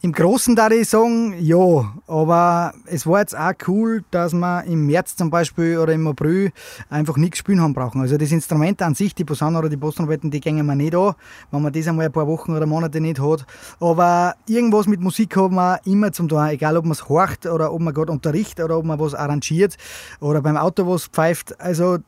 im 0.03 0.13
Großen 0.13 0.57
da 0.57 0.71
ich 0.71 0.89
sagen, 0.89 1.35
ja, 1.41 1.93
aber 2.07 2.73
es 2.87 3.07
war 3.07 3.21
jetzt 3.21 3.37
auch 3.37 3.53
cool, 3.69 4.03
dass 4.11 4.33
wir 4.33 4.65
im 4.65 4.87
März 4.87 5.15
zum 5.17 5.29
Beispiel 5.29 5.77
oder 5.77 5.93
im 5.93 6.07
April 6.07 6.53
einfach 6.89 7.19
nichts 7.19 7.39
spielen 7.39 7.61
haben 7.61 7.75
brauchen. 7.75 8.01
Also 8.01 8.17
das 8.17 8.33
Instrument 8.33 8.81
an 8.81 8.95
sich, 8.95 9.15
die 9.15 9.27
Posaune 9.27 9.59
oder 9.59 9.69
die 9.69 9.77
Bostonarbeiten, 9.77 10.31
die 10.31 10.41
gehen 10.41 10.65
wir 10.65 10.75
nicht 10.75 10.95
an, 10.95 11.15
wenn 11.51 11.61
man 11.61 11.73
das 11.73 11.87
einmal 11.87 12.07
ein 12.07 12.13
paar 12.13 12.27
Wochen 12.27 12.57
oder 12.57 12.65
Monate 12.65 12.99
nicht 12.99 13.21
hat. 13.21 13.45
Aber 13.79 14.37
irgendwas 14.47 14.87
mit 14.87 15.01
Musik 15.01 15.37
haben 15.37 15.57
wir 15.57 15.81
immer 15.85 16.13
zum 16.13 16.29
tun, 16.29 16.47
egal 16.49 16.79
ob 16.79 16.87
man 16.87 16.93
es 16.93 17.07
horcht 17.07 17.45
oder 17.45 17.71
ob 17.71 17.83
man 17.83 17.93
gerade 17.93 18.11
unterrichtet 18.11 18.65
oder 18.65 18.79
ob 18.79 18.87
man 18.87 18.99
was 18.99 19.15
arrangiert 19.15 19.77
oder 20.21 20.41
beim 20.41 20.57
Auto 20.57 20.87
was 20.87 21.09
pfeift. 21.09 21.61
Also 21.61 21.99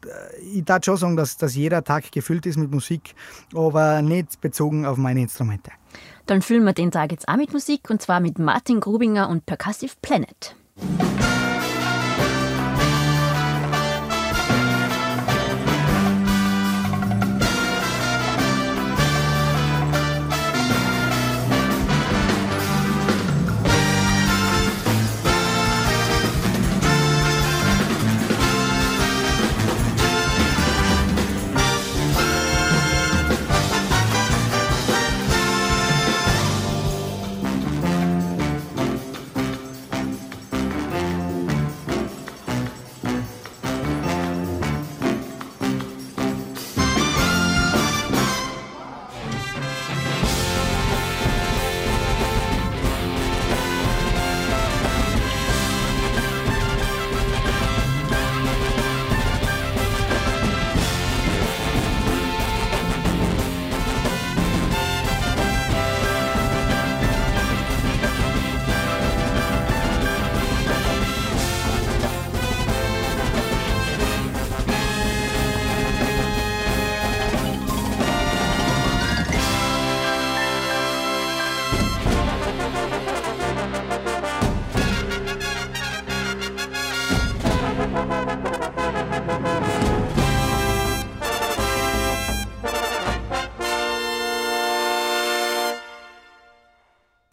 ich 0.55 0.65
darf 0.65 0.83
schon 0.87 0.97
sagen, 0.97 1.17
dass, 1.17 1.37
dass 1.37 1.55
jeder 1.55 1.85
Tag 1.85 2.11
gefüllt 2.11 2.47
ist 2.47 2.57
mit 2.57 2.73
Musik, 2.73 3.15
aber 3.55 4.01
nicht 4.01 4.41
bezogen 4.41 4.87
auf 4.87 4.97
meine 4.97 5.21
Instrumente. 5.21 5.73
Dann 6.27 6.43
füllen 6.43 6.65
wir 6.65 6.73
den 6.73 6.91
Tag 6.91 7.13
jetzt 7.13 7.29
auch 7.29 7.37
mit 7.37 7.53
Musik 7.53 7.91
und 7.91 8.01
zwar 8.01 8.21
mit 8.21 8.39
Martin 8.39 8.81
Grubinger 8.81 9.29
und 9.29 9.47
Percussive 9.47 9.95
Planet. 10.03 10.55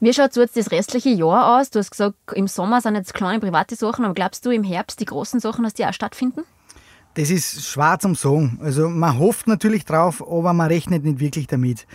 Wie 0.02 0.14
schaut 0.14 0.34
so 0.34 0.40
jetzt 0.42 0.56
das 0.56 0.72
restliche 0.72 1.10
Jahr 1.10 1.60
aus? 1.60 1.72
Du 1.72 1.80
hast 1.80 1.92
gesagt, 1.92 2.16
im 2.34 2.48
Sommer 2.48 2.80
sind 2.80 2.96
jetzt 2.96 3.14
kleine 3.14 3.40
private 3.40 3.76
Sachen, 3.76 4.06
aber 4.06 4.14
glaubst 4.14 4.46
du 4.46 4.50
im 4.50 4.64
Herbst 4.64 5.02
die 5.02 5.06
großen 5.06 5.42
Sachen, 5.42 5.64
dass 5.64 5.74
die 5.74 5.86
auch 5.86 5.94
stattfinden? 5.94 6.44
Das 7.16 7.32
ist 7.32 7.66
schwer 7.66 7.98
zum 8.00 8.16
Sagen. 8.16 8.60
Also 8.62 8.88
man 8.88 9.18
hofft 9.18 9.48
natürlich 9.48 9.84
drauf, 9.84 10.22
aber 10.26 10.54
man 10.54 10.68
rechnet 10.68 11.04
nicht 11.04 11.20
wirklich 11.20 11.48
damit. 11.48 11.86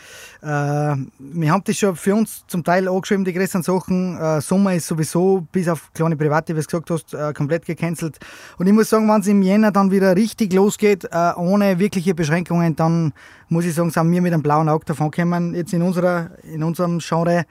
Äh, 0.43 0.47
wir 0.47 1.53
haben 1.53 1.63
das 1.65 1.79
schon 1.79 1.95
für 1.97 2.15
uns 2.17 2.45
zum 2.49 2.65
Teil 2.65 2.89
angeschrieben, 2.89 3.25
die 3.25 3.33
größeren 3.33 3.63
Sachen. 3.63 4.19
Äh, 4.19 4.41
Sommer 4.41 4.75
ist 4.75 4.89
sowieso 4.89 5.47
bis 5.53 5.69
auf 5.69 5.93
kleine 5.95 6.17
Private, 6.17 6.55
wie 6.55 6.61
du 6.61 6.67
gesagt 6.67 6.91
hast, 6.91 7.15
äh, 7.15 7.33
komplett 7.33 7.65
gecancelt. 7.65 8.19
Und 8.59 8.67
ich 8.67 8.73
muss 8.73 8.91
sagen, 8.91 9.09
wenn 9.09 9.21
es 9.21 9.29
im 9.29 9.41
Jänner 9.41 9.71
dann 9.71 9.93
wieder 9.93 10.15
richtig 10.17 10.53
losgeht, 10.53 11.05
äh, 11.05 11.33
ohne 11.37 11.79
wirkliche 11.79 12.15
Beschränkungen, 12.15 12.75
dann 12.75 13.13
muss 13.55 13.65
ich 13.65 13.75
sagen, 13.75 13.91
sind 13.91 14.11
wir 14.11 14.21
mit 14.21 14.33
einem 14.33 14.43
blauen 14.43 14.69
Auge 14.69 14.85
davon 14.85 15.11
gekommen, 15.11 15.55
jetzt 15.55 15.73
in, 15.73 15.81
unserer, 15.81 16.33
in 16.43 16.63
unserem 16.63 16.99
Genre. 16.99 17.47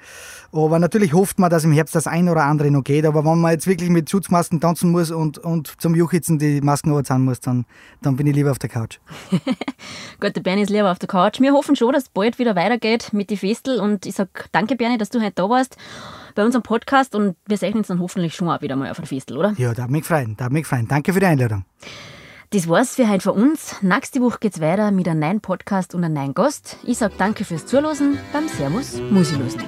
Aber 0.52 0.78
natürlich 0.78 1.14
hofft 1.14 1.40
man, 1.40 1.50
dass 1.50 1.64
im 1.64 1.72
Herbst 1.72 1.96
das 1.96 2.08
ein 2.08 2.30
oder 2.30 2.44
andere 2.44 2.70
noch 2.70 2.84
geht. 2.84 3.06
Aber 3.06 3.26
wenn 3.26 3.40
man 3.40 3.52
jetzt 3.52 3.66
wirklich 3.66 3.90
mit 3.90 4.10
Schutzmasken 4.10 4.60
tanzen 4.60 4.92
muss 4.92 5.10
und, 5.12 5.38
und 5.40 5.82
zum 5.82 5.96
Juchitzen 5.96 6.38
die 6.38 6.62
Masken 6.62 6.94
anziehen 6.94 7.24
muss, 7.24 7.40
dann, 7.40 7.66
dann 8.02 8.18
bin 8.18 8.28
ich 8.28 8.36
lieber 8.36 8.52
auf 8.52 8.60
der 8.60 8.70
Couch. 8.70 9.00
Gut, 10.20 10.36
der 10.36 10.42
Bernie 10.42 10.64
ist 10.64 10.70
lieber 10.70 10.92
auf 10.92 11.00
der 11.00 11.08
Couch. 11.08 11.40
Wir 11.40 11.54
hoffen 11.54 11.76
schon, 11.76 11.94
dass 11.94 12.04
es 12.04 12.10
bald 12.10 12.38
wieder 12.38 12.56
weitergeht 12.56 13.14
mit 13.14 13.30
den 13.30 13.38
Festel. 13.38 13.80
Und 13.80 14.06
ich 14.06 14.16
sage 14.16 14.30
danke, 14.52 14.76
Bernie, 14.76 14.98
dass 14.98 15.10
du 15.10 15.22
heute 15.22 15.34
da 15.36 15.50
warst 15.50 15.78
bei 16.36 16.44
unserem 16.44 16.64
Podcast. 16.64 17.16
Und 17.16 17.38
wir 17.48 17.58
sehen 17.58 17.76
uns 17.76 17.88
dann 17.88 18.00
hoffentlich 18.00 18.36
schon 18.36 18.50
auch 18.50 18.62
wieder 18.62 18.76
mal 18.76 18.92
auf 18.92 18.98
der 18.98 19.08
Festel, 19.08 19.38
oder? 19.38 19.54
Ja, 19.58 19.74
da 19.74 19.84
hat 19.84 19.90
mich 19.90 20.02
gefreut. 20.02 20.28
Da 20.38 20.46
hat 20.46 20.52
mich 20.52 20.64
gefreut. 20.64 20.86
Danke 20.90 21.14
für 21.14 21.22
die 21.22 21.26
Einladung. 21.26 21.64
Das 22.54 22.70
war's 22.70 22.94
für 22.94 23.10
heute 23.10 23.24
von 23.24 23.34
uns. 23.34 23.82
Nächste 23.82 24.22
Woche 24.22 24.38
geht's 24.40 24.62
weiter 24.62 24.92
mit 24.92 25.08
einem 25.08 25.22
neuen 25.22 25.42
Podcast 25.42 25.96
und 25.96 26.04
einem 26.04 26.14
neuen 26.14 26.36
Gast. 26.36 26.78
Ich 26.84 27.00
sage 27.00 27.16
danke 27.18 27.46
fürs 27.46 27.66
Zuhören 27.66 28.20
beim 28.32 28.48
Servus 28.48 29.00
Musilosen. 29.10 29.64